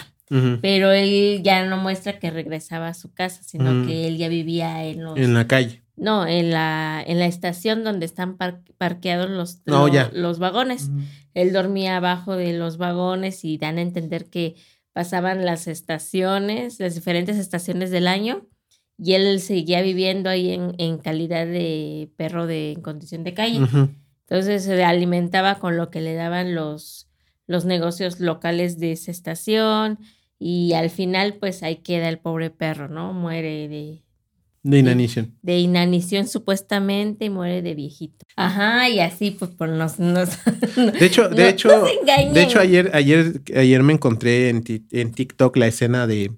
Pero 0.62 0.91
él 0.91 1.41
ya 1.43 1.66
no 1.66 1.78
muestra 1.78 2.20
que 2.20 2.32
regresaba 2.32 2.88
a 2.88 2.93
su 2.93 3.14
casa, 3.14 3.43
sino 3.43 3.72
mm. 3.72 3.88
que 3.88 4.08
él 4.08 4.18
ya 4.18 4.28
vivía 4.28 4.86
en 4.86 5.04
los... 5.04 5.18
En 5.18 5.34
la 5.34 5.48
calle. 5.48 5.84
No, 5.95 6.26
en 6.28 6.52
la, 6.52 7.04
en 7.06 7.20
la 7.20 7.28
estación 7.28 7.84
donde 7.84 8.06
están 8.06 8.38
parqueados 8.38 9.30
los, 9.30 9.62
los 9.66 10.39
vagones. 10.39 10.89
Él 11.34 11.54
dormía 11.54 11.98
abajo 11.98 12.36
de 12.36 12.54
los 12.54 12.78
vagones 12.78 13.45
y 13.45 13.58
dan 13.58 13.78
a 13.78 13.82
entender 13.82 14.30
que 14.30 14.56
pasaban 14.98 15.45
las 15.45 15.68
estaciones, 15.68 16.80
las 16.80 16.95
diferentes 16.95 17.38
estaciones 17.38 17.91
del 17.91 18.08
año 18.08 18.48
y 18.98 19.14
él 19.14 19.39
seguía 19.41 19.84
viviendo 19.84 20.28
ahí 20.28 20.52
en, 20.52 20.74
en 20.80 20.98
calidad 20.98 21.45
de 21.45 22.10
perro 22.18 22.48
de, 22.48 22.72
en 22.72 22.82
condición 22.82 23.24
de 23.24 23.36
calle. 23.36 23.60
Entonces 24.22 24.64
se 24.64 24.84
alimentaba 24.84 25.60
con 25.60 25.78
lo 25.78 25.91
que 25.91 26.02
le 26.02 26.16
daban 26.16 26.56
los, 26.56 27.12
los 27.45 27.64
negocios 27.64 28.20
locales 28.20 28.80
de 28.80 28.93
esa 28.93 29.12
estación 29.12 30.00
y 30.39 30.74
al 30.74 30.89
final 30.89 31.36
pues 31.36 31.62
ahí 31.62 31.76
queda 31.76 32.10
el 32.10 32.18
pobre 32.18 32.50
perro, 32.50 32.88
¿no? 32.88 33.14
Muere 33.14 33.68
de... 33.68 34.04
De 34.70 34.80
inanición. 34.80 35.34
De, 35.41 35.59
inanición 35.59 36.28
supuestamente 36.28 37.26
y 37.26 37.30
muere 37.30 37.61
de 37.61 37.74
viejito. 37.74 38.26
Ajá, 38.36 38.89
y 38.89 38.99
así 38.99 39.32
pues 39.32 39.51
por 39.51 39.70
nos... 39.70 39.97
nos 39.97 40.30
de 40.76 41.05
hecho, 41.05 41.30
de 41.30 41.49
hecho, 41.49 41.70
de 42.34 42.43
hecho 42.43 42.59
ayer, 42.59 42.91
ayer, 42.93 43.41
ayer 43.55 43.84
me 43.84 43.93
encontré 43.93 44.49
en, 44.49 44.63
en 44.91 45.11
TikTok 45.13 45.55
la 45.55 45.68
escena 45.68 46.05
de 46.05 46.32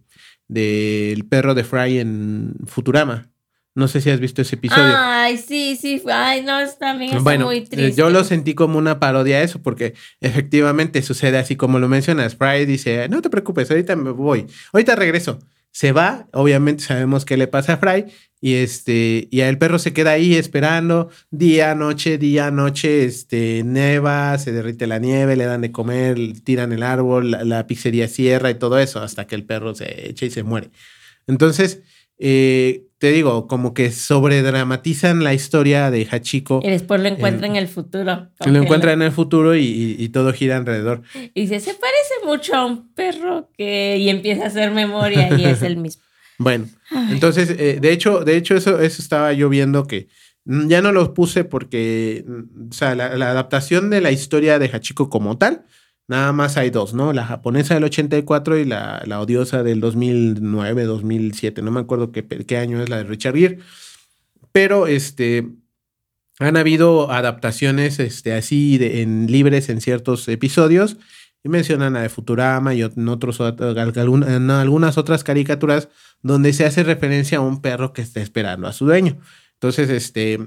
del 0.49 1.25
perro 1.25 1.53
de 1.53 1.63
Fry 1.63 1.99
en 1.99 2.55
Futurama. 2.65 3.29
No 3.75 3.87
sé 3.87 4.01
si 4.01 4.09
has 4.09 4.19
visto 4.19 4.41
ese 4.41 4.55
episodio. 4.55 4.93
Ay, 4.95 5.37
sí, 5.37 5.77
sí. 5.79 6.01
Ay, 6.11 6.41
no, 6.41 6.57
también 6.79 7.15
está 7.15 7.37
muy 7.37 7.57
eh, 7.57 7.67
triste. 7.69 7.93
Yo 7.93 8.09
lo 8.09 8.23
sentí 8.23 8.55
como 8.55 8.77
una 8.77 8.99
parodia 8.99 9.37
a 9.37 9.43
eso, 9.43 9.61
porque 9.61 9.93
efectivamente 10.19 11.01
sucede 11.01 11.37
así 11.37 11.55
como 11.55 11.79
lo 11.79 11.87
mencionas. 11.87 12.35
Fry 12.35 12.65
dice, 12.65 13.07
no 13.09 13.21
te 13.21 13.29
preocupes, 13.29 13.69
ahorita 13.69 13.95
me 13.95 14.09
voy, 14.11 14.47
ahorita 14.73 14.95
regreso. 14.95 15.39
Se 15.71 15.91
va, 15.91 16.27
obviamente 16.33 16.83
sabemos 16.83 17.25
qué 17.25 17.37
le 17.37 17.47
pasa 17.47 17.73
a 17.73 17.77
Fry, 17.77 18.05
y 18.41 18.55
este, 18.55 19.27
y 19.31 19.41
el 19.41 19.57
perro 19.57 19.79
se 19.79 19.91
queda 19.91 20.11
ahí 20.11 20.35
esperando 20.35 21.09
día, 21.29 21.75
noche, 21.75 22.17
día, 22.17 22.51
noche, 22.51 23.03
este, 23.03 23.63
neva, 23.65 24.37
se 24.37 24.53
derrite 24.53 24.87
la 24.87 24.99
nieve, 24.99 25.35
le 25.35 25.45
dan 25.45 25.61
de 25.61 25.71
comer, 25.71 26.17
tiran 26.43 26.71
el 26.71 26.83
árbol, 26.83 27.31
la, 27.31 27.67
pizzería 27.67 28.07
cierra 28.07 28.49
y 28.49 28.55
todo 28.55 28.79
eso, 28.79 29.01
hasta 29.01 29.27
que 29.27 29.35
el 29.35 29.45
perro 29.45 29.75
se 29.75 30.09
echa 30.09 30.25
y 30.25 30.29
se 30.29 30.43
muere. 30.43 30.71
Entonces, 31.27 31.81
eh, 32.19 32.85
te 32.99 33.13
digo, 33.13 33.47
como 33.47 33.73
que 33.73 33.91
sobredramatizan 33.91 35.23
la 35.23 35.33
historia 35.33 35.89
de 35.89 36.05
Hachiko. 36.05 36.59
Y 36.61 36.69
después 36.69 37.01
lo 37.01 37.07
encuentran 37.07 37.51
en 37.51 37.55
el 37.55 37.69
futuro. 37.69 38.27
Lo 38.45 38.61
encuentran 38.61 39.01
en 39.01 39.07
el 39.07 39.11
futuro 39.13 39.55
y, 39.55 40.09
todo 40.09 40.33
gira 40.33 40.57
alrededor. 40.57 41.01
Y 41.33 41.41
dice, 41.41 41.61
se 41.61 41.73
parece 41.73 42.25
mucho 42.25 42.55
a 42.55 42.65
un 42.65 42.93
perro 42.93 43.49
que... 43.57 43.97
Y 43.97 44.09
empieza 44.09 44.43
a 44.43 44.47
hacer 44.47 44.71
memoria 44.71 45.29
y 45.37 45.45
es 45.45 45.63
el 45.63 45.77
mismo. 45.77 46.03
Bueno, 46.41 46.69
entonces, 47.09 47.53
eh, 47.59 47.79
de 47.81 47.91
hecho, 47.91 48.21
de 48.23 48.37
hecho, 48.37 48.55
eso, 48.55 48.79
eso 48.79 49.01
estaba 49.01 49.33
yo 49.33 49.49
viendo 49.49 49.85
que 49.87 50.07
ya 50.45 50.81
no 50.81 50.93
los 50.93 51.09
puse 51.09 51.43
porque, 51.43 52.23
mm, 52.25 52.69
o 52.69 52.73
sea, 52.73 52.95
la, 52.95 53.17
la 53.17 53.31
adaptación 53.31 53.89
de 53.89 53.99
la 53.99 54.11
historia 54.11 54.57
de 54.57 54.69
Hachiko 54.69 55.09
como 55.09 55.37
tal, 55.37 55.65
nada 56.09 56.33
más 56.33 56.57
hay 56.57 56.71
dos, 56.71 56.93
¿no? 56.93 57.13
La 57.13 57.25
japonesa 57.25 57.75
del 57.75 57.85
84 57.85 58.57
y 58.57 58.65
la, 58.65 59.01
la 59.05 59.21
odiosa 59.21 59.63
del 59.63 59.79
2009, 59.79 60.83
2007, 60.83 61.61
no 61.61 61.71
me 61.71 61.79
acuerdo 61.79 62.11
qué, 62.11 62.25
qué 62.25 62.57
año 62.57 62.81
es 62.81 62.89
la 62.89 62.97
de 62.97 63.03
Richard 63.03 63.35
Gere, 63.35 63.59
pero 64.51 64.87
este, 64.87 65.47
han 66.39 66.57
habido 66.57 67.11
adaptaciones 67.11 67.99
este, 67.99 68.33
así 68.33 68.79
de, 68.79 69.01
en 69.01 69.31
libres 69.31 69.69
en 69.69 69.81
ciertos 69.81 70.27
episodios 70.27 70.97
y 71.43 71.49
mencionan 71.49 71.95
a 71.95 72.01
de 72.01 72.09
Futurama 72.09 72.73
y 72.73 72.81
en, 72.81 73.07
otros, 73.07 73.39
en 73.39 74.49
algunas 74.49 74.97
otras 74.97 75.23
caricaturas 75.23 75.89
donde 76.23 76.53
se 76.53 76.65
hace 76.65 76.83
referencia 76.83 77.37
a 77.37 77.41
un 77.41 77.61
perro 77.61 77.93
que 77.93 78.01
está 78.01 78.19
esperando 78.19 78.67
a 78.67 78.73
su 78.73 78.85
dueño. 78.85 79.19
Entonces, 79.53 79.89
este, 79.89 80.39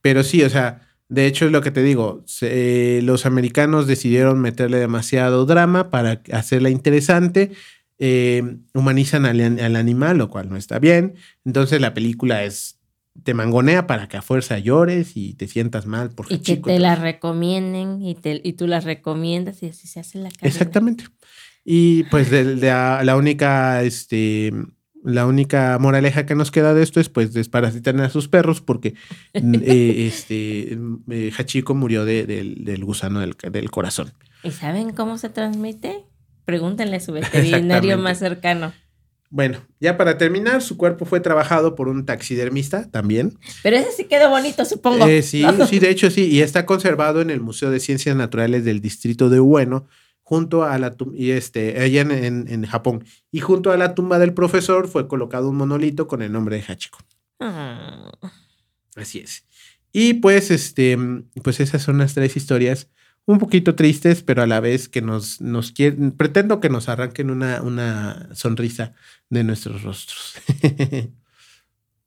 pero 0.00 0.22
sí, 0.22 0.42
o 0.42 0.48
sea, 0.48 0.89
de 1.10 1.26
hecho 1.26 1.46
es 1.46 1.52
lo 1.52 1.60
que 1.60 1.70
te 1.70 1.82
digo, 1.82 2.22
se, 2.24 3.00
los 3.02 3.26
americanos 3.26 3.86
decidieron 3.86 4.40
meterle 4.40 4.78
demasiado 4.78 5.44
drama 5.44 5.90
para 5.90 6.22
hacerla 6.32 6.70
interesante. 6.70 7.50
Eh, 8.02 8.56
humanizan 8.72 9.26
al, 9.26 9.40
al 9.60 9.76
animal, 9.76 10.16
lo 10.16 10.30
cual 10.30 10.48
no 10.48 10.56
está 10.56 10.78
bien. 10.78 11.16
Entonces 11.44 11.82
la 11.82 11.92
película 11.92 12.44
es 12.44 12.80
te 13.24 13.34
mangonea 13.34 13.86
para 13.86 14.08
que 14.08 14.16
a 14.16 14.22
fuerza 14.22 14.58
llores 14.58 15.16
y 15.16 15.34
te 15.34 15.48
sientas 15.48 15.84
mal. 15.84 16.10
Porque 16.10 16.34
y 16.34 16.38
que 16.38 16.56
te 16.56 16.78
la 16.78 16.94
recomienden 16.94 18.02
y, 18.02 18.14
te, 18.14 18.40
y 18.42 18.54
tú 18.54 18.66
la 18.66 18.80
recomiendas 18.80 19.62
y 19.62 19.68
así 19.68 19.88
se 19.88 20.00
hace 20.00 20.18
la 20.18 20.30
carrera. 20.30 20.48
Exactamente. 20.48 21.04
Y 21.64 22.04
pues 22.04 22.30
de, 22.30 22.56
la 22.56 23.16
única, 23.16 23.82
este, 23.82 24.52
la 25.02 25.26
única 25.26 25.78
moraleja 25.78 26.26
que 26.26 26.34
nos 26.34 26.50
queda 26.50 26.74
de 26.74 26.82
esto 26.82 27.00
es 27.00 27.08
pues 27.08 27.32
desparasitar 27.32 27.98
a 28.00 28.10
sus 28.10 28.28
perros 28.28 28.60
porque 28.60 28.94
eh, 29.32 30.06
este, 30.06 30.78
eh, 31.10 31.32
Hachiko 31.36 31.74
murió 31.74 32.04
de, 32.04 32.26
del 32.26 32.84
gusano 32.84 33.20
del, 33.20 33.36
del, 33.50 33.70
corazón. 33.70 34.12
¿Y 34.42 34.50
saben 34.50 34.92
cómo 34.92 35.18
se 35.18 35.28
transmite? 35.28 36.04
Pregúntenle 36.44 36.96
a 36.96 37.00
su 37.00 37.12
veterinario 37.12 37.98
más 37.98 38.18
cercano. 38.18 38.72
Bueno, 39.32 39.60
ya 39.78 39.96
para 39.96 40.18
terminar, 40.18 40.60
su 40.60 40.76
cuerpo 40.76 41.04
fue 41.04 41.20
trabajado 41.20 41.76
por 41.76 41.88
un 41.88 42.04
taxidermista 42.04 42.90
también. 42.90 43.38
Pero 43.62 43.76
ese 43.76 43.92
sí 43.92 44.04
quedó 44.04 44.28
bonito, 44.28 44.64
supongo. 44.64 45.06
Eh, 45.06 45.22
sí, 45.22 45.44
sí, 45.70 45.78
de 45.78 45.88
hecho 45.88 46.10
sí, 46.10 46.26
y 46.26 46.40
está 46.40 46.66
conservado 46.66 47.20
en 47.20 47.30
el 47.30 47.40
Museo 47.40 47.70
de 47.70 47.78
Ciencias 47.78 48.16
Naturales 48.16 48.64
del 48.64 48.80
Distrito 48.80 49.30
de 49.30 49.38
Ueno, 49.38 49.86
junto 50.30 50.62
a 50.62 50.78
la 50.78 50.94
y 51.12 51.32
este, 51.32 51.82
allá 51.82 52.02
en, 52.02 52.46
en, 52.48 52.64
Japón. 52.64 53.04
Y 53.32 53.40
junto 53.40 53.72
a 53.72 53.76
la 53.76 53.96
tumba 53.96 54.20
del 54.20 54.32
profesor 54.32 54.86
fue 54.86 55.08
colocado 55.08 55.50
un 55.50 55.56
monolito 55.56 56.06
con 56.06 56.22
el 56.22 56.30
nombre 56.30 56.54
de 56.54 56.62
Hachiko. 56.62 57.00
Ah. 57.40 58.12
Así 58.94 59.18
es. 59.18 59.44
Y 59.92 60.14
pues, 60.14 60.52
este, 60.52 60.96
pues 61.42 61.58
esas 61.58 61.82
son 61.82 61.98
las 61.98 62.14
tres 62.14 62.36
historias 62.36 62.88
un 63.26 63.38
poquito 63.38 63.74
tristes, 63.74 64.22
pero 64.22 64.42
a 64.42 64.46
la 64.46 64.60
vez 64.60 64.88
que 64.88 65.02
nos, 65.02 65.40
nos 65.40 65.72
quieren, 65.72 66.12
pretendo 66.12 66.60
que 66.60 66.68
nos 66.68 66.88
arranquen 66.88 67.30
una, 67.30 67.60
una 67.62 68.28
sonrisa 68.32 68.94
de 69.30 69.42
nuestros 69.42 69.82
rostros. 69.82 70.34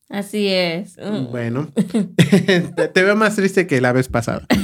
Así 0.08 0.48
es. 0.48 0.96
Mm. 0.98 1.30
Bueno, 1.30 1.74
te 2.94 3.04
veo 3.04 3.18
más 3.18 3.36
triste 3.36 3.68
que 3.68 3.82
la 3.82 3.92
vez 3.92 4.08
pasada. 4.08 4.48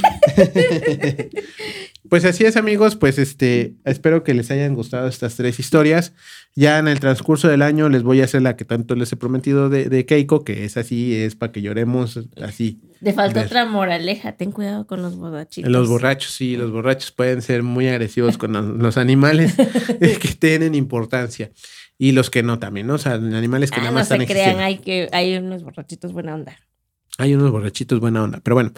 pues 2.09 2.25
así 2.25 2.45
es, 2.45 2.57
amigos. 2.57 2.95
Pues 2.95 3.17
este, 3.17 3.75
espero 3.85 4.23
que 4.23 4.33
les 4.33 4.51
hayan 4.51 4.75
gustado 4.75 5.07
estas 5.07 5.35
tres 5.35 5.59
historias. 5.59 6.13
Ya 6.55 6.79
en 6.79 6.87
el 6.87 6.99
transcurso 6.99 7.47
del 7.47 7.61
año 7.61 7.87
les 7.89 8.03
voy 8.03 8.21
a 8.21 8.25
hacer 8.25 8.41
la 8.41 8.55
que 8.55 8.65
tanto 8.65 8.95
les 8.95 9.11
he 9.13 9.15
prometido 9.15 9.69
de, 9.69 10.05
Keiko, 10.05 10.43
que 10.43 10.65
es 10.65 10.77
así, 10.77 11.15
es 11.15 11.35
para 11.35 11.51
que 11.51 11.61
lloremos 11.61 12.19
así. 12.41 12.81
De 12.99 13.13
falta 13.13 13.43
otra 13.43 13.65
moraleja, 13.65 14.33
ten 14.33 14.51
cuidado 14.51 14.85
con 14.85 15.01
los 15.01 15.15
borrachitos. 15.15 15.71
Los 15.71 15.87
borrachos, 15.87 16.33
sí, 16.33 16.57
los 16.57 16.71
borrachos 16.71 17.11
pueden 17.11 17.41
ser 17.41 17.63
muy 17.63 17.87
agresivos 17.87 18.37
con 18.37 18.79
los, 18.79 18.97
animales 18.97 19.55
que 19.99 20.35
tienen 20.37 20.75
importancia. 20.75 21.51
Y 21.97 22.13
los 22.13 22.29
que 22.29 22.43
no 22.43 22.59
también, 22.59 22.87
¿no? 22.87 22.95
O 22.95 22.97
sea, 22.97 23.13
animales 23.13 23.71
que 23.71 23.79
ah, 23.79 23.83
nada 23.83 23.93
más 23.93 24.09
no 24.09 24.17
se 24.17 24.25
crean, 24.25 24.59
hay, 24.59 24.79
que, 24.79 25.09
hay 25.11 25.37
unos 25.37 25.63
borrachitos 25.63 26.13
buena 26.13 26.33
onda. 26.33 26.57
Hay 27.17 27.33
unos 27.35 27.51
borrachitos 27.51 27.99
buena 27.99 28.23
onda. 28.23 28.39
Pero 28.41 28.55
bueno, 28.55 28.71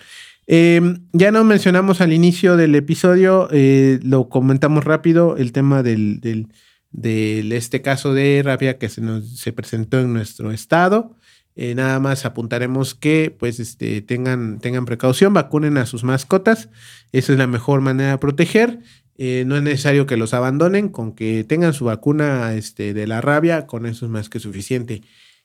em, 0.52 1.08
ya 1.14 1.32
no 1.32 1.43
mencionamos 1.43 2.02
al 2.02 2.12
inicio 2.12 2.58
del 2.58 2.76
episodio, 2.76 3.47
eh, 3.52 3.99
lo 4.04 4.28
comentamos 4.28 4.84
rápido, 4.84 5.38
el 5.38 5.54
tema 5.54 5.82
del, 5.82 6.49
este 6.93 7.82
caso 7.82 8.14
de 8.14 8.41
rabia 8.43 8.78
que 8.78 8.89
se 8.89 9.02
nos 9.02 9.39
se 9.39 9.54
presentó 9.54 9.99
en 9.99 10.14
nuestro 10.14 10.52
estado. 10.52 11.16
Eh, 11.56 11.76
nada 11.76 11.99
más 11.99 12.26
apuntaremos 12.26 12.95
que 12.95 13.36
pues 13.38 13.60
este, 13.60 14.02
tengan, 14.02 14.60
tengan 14.60 14.86
precaución, 14.86 15.34
vacunen 15.34 15.78
a 15.78 15.86
sus 15.86 16.04
mascotas. 16.04 16.70
Esa 17.12 17.34
es 17.34 17.38
la 17.38 17.47
mejor 17.47 17.82
manera 17.82 18.12
de 18.12 18.18
proteger. 18.18 18.80
Eh, 19.18 19.43
no 19.45 19.58
es 19.58 19.64
necesario 19.64 20.06
que 20.06 20.18
los 20.18 20.34
abandonen, 20.34 20.89
con 20.89 21.14
que 21.14 21.43
tengan 21.43 21.74
su 21.74 21.86
vacuna 21.86 22.56
este, 22.56 22.93
de 22.93 23.08
la 23.08 23.22
rabia, 23.22 23.68
con 23.68 23.86
eso 23.86 24.06
es 24.06 24.12
más 24.12 24.30
que 24.30 24.39
suficiente. 24.39 25.02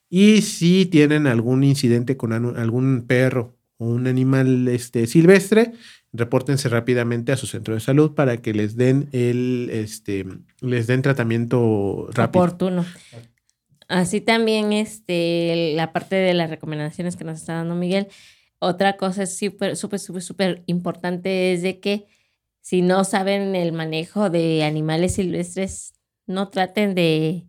Y 0.09 0.43
si 0.43 0.87
tienen 0.87 1.27
algún 1.27 1.65
incidente 1.65 2.17
con 2.17 2.33
algún 2.33 3.05
perro 3.07 3.56
un 3.79 4.07
animal 4.07 4.69
este, 4.69 5.07
silvestre, 5.07 5.73
repórtense 6.13 6.69
rápidamente 6.69 7.33
a 7.33 7.37
su 7.37 7.47
centro 7.47 7.75
de 7.75 7.81
salud 7.81 8.15
para 8.15 8.39
que 8.39 8.55
les 8.55 8.77
den 8.77 9.09
el 9.13 9.69
este 9.73 10.25
les 10.61 10.87
den 10.87 11.03
tratamiento 11.03 12.09
rápido. 12.13 12.45
Oportuno. 12.45 12.85
Así 13.89 14.21
también 14.21 14.73
este 14.73 15.75
la 15.75 15.93
parte 15.93 16.17
de 16.17 16.35
las 16.35 16.51
recomendaciones 16.51 17.17
que 17.17 17.25
nos 17.25 17.39
está 17.39 17.55
dando 17.55 17.75
Miguel. 17.75 18.09
Otra 18.59 18.97
cosa 18.97 19.27
súper, 19.27 19.77
súper, 19.77 20.01
súper, 20.01 20.23
súper 20.23 20.63
importante 20.67 21.53
es 21.53 21.63
de 21.63 21.79
que 21.79 22.07
si 22.63 22.83
no 22.83 23.05
saben 23.05 23.55
el 23.55 23.73
manejo 23.73 24.31
de 24.31 24.65
animales 24.65 25.15
silvestres, 25.15 25.93
no 26.27 26.49
traten 26.49 26.95
de, 26.95 27.47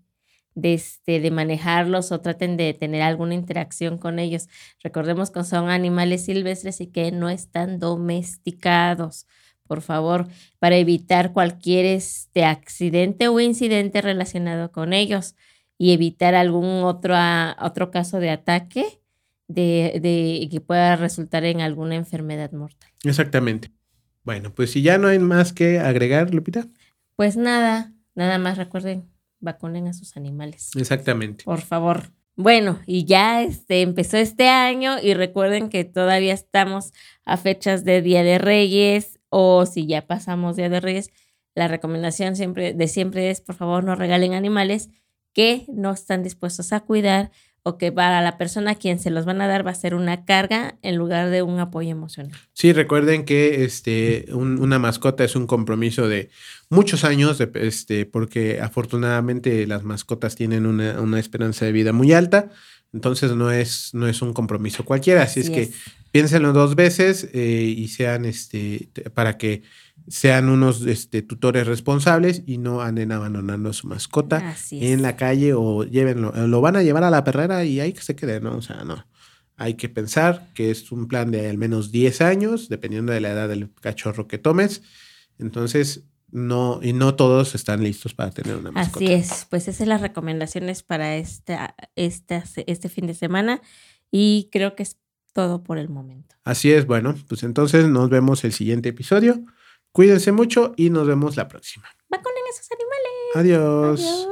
de, 0.58 0.74
este, 0.74 1.20
de 1.20 1.30
manejarlos 1.30 2.12
o 2.12 2.20
traten 2.20 2.58
de 2.58 2.74
tener 2.74 3.04
alguna 3.04 3.36
interacción 3.36 4.00
con 4.00 4.18
ellos. 4.18 4.50
Recordemos 4.82 5.30
que 5.30 5.44
son 5.44 5.70
animales 5.70 6.26
silvestres 6.26 6.82
y 6.82 6.88
que 6.88 7.12
no 7.12 7.30
están 7.30 7.78
domesticados. 7.80 9.28
Por 9.68 9.82
favor, 9.82 10.28
para 10.58 10.78
evitar 10.78 11.32
cualquier 11.32 11.86
este, 11.86 12.44
accidente 12.44 13.28
o 13.28 13.40
incidente 13.40 14.02
relacionado 14.02 14.72
con 14.72 14.94
ellos 14.94 15.36
y 15.78 15.94
evitar 15.94 16.34
algún 16.34 16.84
otro, 16.84 17.14
otro 17.62 17.92
caso 17.92 18.20
de 18.20 18.32
ataque 18.32 19.00
de, 19.48 20.00
de, 20.02 20.50
que 20.50 20.60
pueda 20.60 20.96
resultar 20.96 21.46
en 21.46 21.62
alguna 21.62 21.96
enfermedad 21.96 22.52
mortal. 22.52 22.90
Exactamente. 23.04 23.72
Bueno, 24.24 24.56
pues 24.56 24.72
si 24.72 24.82
ya 24.82 24.98
no 24.98 25.08
hay 25.08 25.20
más 25.20 25.54
que 25.54 25.78
agregar, 25.80 26.34
Lupita. 26.34 26.66
Pues 27.16 27.38
nada, 27.38 27.94
nada 28.16 28.40
más 28.40 28.58
recuerden, 28.58 29.06
vacunen 29.40 29.88
a 29.88 29.94
sus 29.94 30.18
animales. 30.18 30.72
Exactamente. 30.76 31.44
Por 31.44 31.62
favor. 31.62 32.12
Bueno, 32.36 32.80
y 32.86 33.06
ya 33.06 33.42
este, 33.42 33.82
empezó 33.82 34.18
este 34.18 34.48
año 34.48 34.98
y 35.02 35.16
recuerden 35.16 35.70
que 35.70 35.86
todavía 35.86 36.34
estamos 36.34 36.94
a 37.26 37.38
fechas 37.38 37.84
de 37.84 38.02
Día 38.02 38.24
de 38.24 38.38
Reyes 38.38 39.20
o 39.30 39.66
si 39.66 39.88
ya 39.88 40.06
pasamos 40.06 40.56
Día 40.56 40.70
de 40.70 40.80
Reyes, 40.80 41.10
la 41.56 41.68
recomendación 41.68 42.36
siempre 42.36 42.76
de 42.76 42.88
siempre 42.88 43.32
es 43.32 43.42
por 43.42 43.56
favor 43.56 43.84
no 43.84 43.96
regalen 43.96 44.36
animales 44.36 44.90
que 45.34 45.66
no 45.68 45.92
están 45.92 46.22
dispuestos 46.22 46.72
a 46.72 46.82
cuidar 46.82 47.32
o 47.68 47.78
que 47.78 47.92
para 47.92 48.22
la 48.22 48.38
persona 48.38 48.72
a 48.72 48.76
quien 48.76 48.98
se 48.98 49.10
los 49.10 49.26
van 49.26 49.42
a 49.42 49.48
dar 49.48 49.68
va 49.68 49.72
a 49.72 49.76
ser 49.76 49.94
una 49.94 50.24
carga 50.24 50.78
en 50.84 50.96
lugar 50.96 51.30
de 51.30 51.42
un 51.42 51.60
apoyo 51.60 51.90
emocional. 51.90 52.32
Sí, 52.54 52.72
recuerden 52.72 53.26
que 53.26 53.66
este, 53.66 54.28
una 54.32 54.80
mascota 54.80 55.26
es 55.26 55.36
un 55.36 55.48
compromiso 55.48 56.08
de 56.08 56.30
muchos 56.70 57.04
años, 57.04 57.42
este, 57.56 58.06
porque 58.06 58.62
afortunadamente 58.62 59.68
las 59.68 59.84
mascotas 59.84 60.38
tienen 60.38 60.66
una, 60.66 61.20
esperanza 61.20 61.66
de 61.66 61.74
vida 61.74 61.92
muy 61.92 62.14
alta, 62.14 62.52
entonces 62.94 63.36
no 63.36 63.52
es, 63.52 63.94
no 63.94 64.08
es 64.08 64.22
un 64.22 64.32
compromiso 64.32 64.86
cualquiera, 64.86 65.24
así, 65.24 65.42
es 65.42 65.50
que 65.50 65.70
piénsenlo 66.12 66.54
dos 66.54 66.76
veces 66.76 67.28
eh, 67.34 67.74
y 67.78 67.90
sean 67.90 68.24
este, 68.24 68.88
para 69.14 69.38
que 69.38 69.64
sean 70.08 70.50
unos 70.50 70.86
este, 70.86 71.22
tutores 71.22 71.68
responsables 71.68 72.44
y 72.46 72.58
no 72.58 72.82
anden 72.82 73.12
abandonando 73.12 73.70
a 73.70 73.74
su 73.74 73.88
mascota 73.88 74.56
en 74.72 75.02
la 75.02 75.16
calle 75.16 75.54
o 75.54 75.84
llévenlo, 75.84 76.34
eh, 76.36 76.48
lo 76.48 76.62
van 76.62 76.78
a 76.78 76.84
llevar 76.84 77.04
a 77.04 77.10
la 77.10 77.24
perrera 77.24 77.66
y 77.66 77.80
ahí 77.80 77.94
que 77.94 78.02
se 78.02 78.16
quede, 78.16 78.40
¿no? 78.40 78.58
O 78.58 78.62
sea, 78.62 78.84
no. 78.84 79.06
Hay 79.58 79.74
que 79.74 79.90
pensar 79.90 80.50
que 80.54 80.72
es 80.72 80.92
un 80.92 81.08
plan 81.08 81.32
de 81.32 81.50
al 81.50 81.58
menos 81.58 81.92
10 81.92 82.22
años, 82.22 82.70
dependiendo 82.70 83.12
de 83.12 83.22
la 83.22 83.32
edad 83.32 83.50
del 83.50 83.74
cachorro 83.74 84.28
que 84.28 84.38
tomes. 84.38 84.84
Entonces, 85.40 86.04
no, 86.30 86.80
y 86.82 86.94
no 86.94 87.16
todos 87.16 87.56
están 87.56 87.84
listos 87.84 88.14
para 88.14 88.32
tener 88.32 88.56
una 88.56 88.72
mascota. 88.72 89.06
Así 89.06 89.14
es, 89.14 89.48
pues 89.50 89.64
esas 89.64 89.78
son 89.78 89.90
las 89.90 90.02
recomendaciones 90.02 90.84
para 90.84 91.16
esta, 91.16 91.76
esta, 91.96 92.44
este 92.68 92.90
fin 92.90 93.08
de 93.08 93.14
semana 93.14 93.62
y 94.12 94.50
creo 94.52 94.76
que 94.76 94.84
es 94.84 94.98
todo 95.34 95.64
por 95.64 95.78
el 95.78 95.90
momento. 95.90 96.36
Así 96.44 96.72
es, 96.72 96.86
bueno, 96.86 97.16
pues 97.28 97.44
entonces 97.44 97.88
nos 97.88 98.10
vemos 98.10 98.44
el 98.44 98.54
siguiente 98.54 98.90
episodio. 98.90 99.44
Cuídense 99.98 100.32
mucho 100.32 100.76
y 100.78 100.92
nos 100.92 101.08
vemos 101.08 101.36
la 101.38 101.48
próxima. 101.48 101.88
Vacunen 102.08 102.44
a 102.46 102.50
esos 102.52 102.70
animales. 102.72 103.10
Adiós. 103.34 104.00
Adiós. 104.00 104.28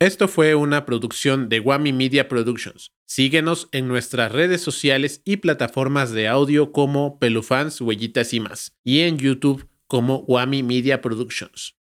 Esto 0.00 0.28
fue 0.28 0.54
una 0.54 0.84
producción 0.86 1.48
de 1.48 1.60
Wami 1.60 1.92
Media 1.92 2.28
Productions. 2.28 2.92
Síguenos 3.06 3.68
en 3.72 3.88
nuestras 3.88 4.30
redes 4.32 4.60
sociales 4.60 5.22
y 5.24 5.38
plataformas 5.38 6.12
de 6.12 6.28
audio 6.28 6.72
como 6.72 7.18
Pelufans, 7.18 7.80
Huellitas 7.80 8.32
y 8.32 8.40
más, 8.40 8.76
y 8.84 9.00
en 9.00 9.18
YouTube 9.18 9.67
como 9.88 10.24
Wami 10.28 10.62
Media 10.62 11.00
Productions. 11.00 11.77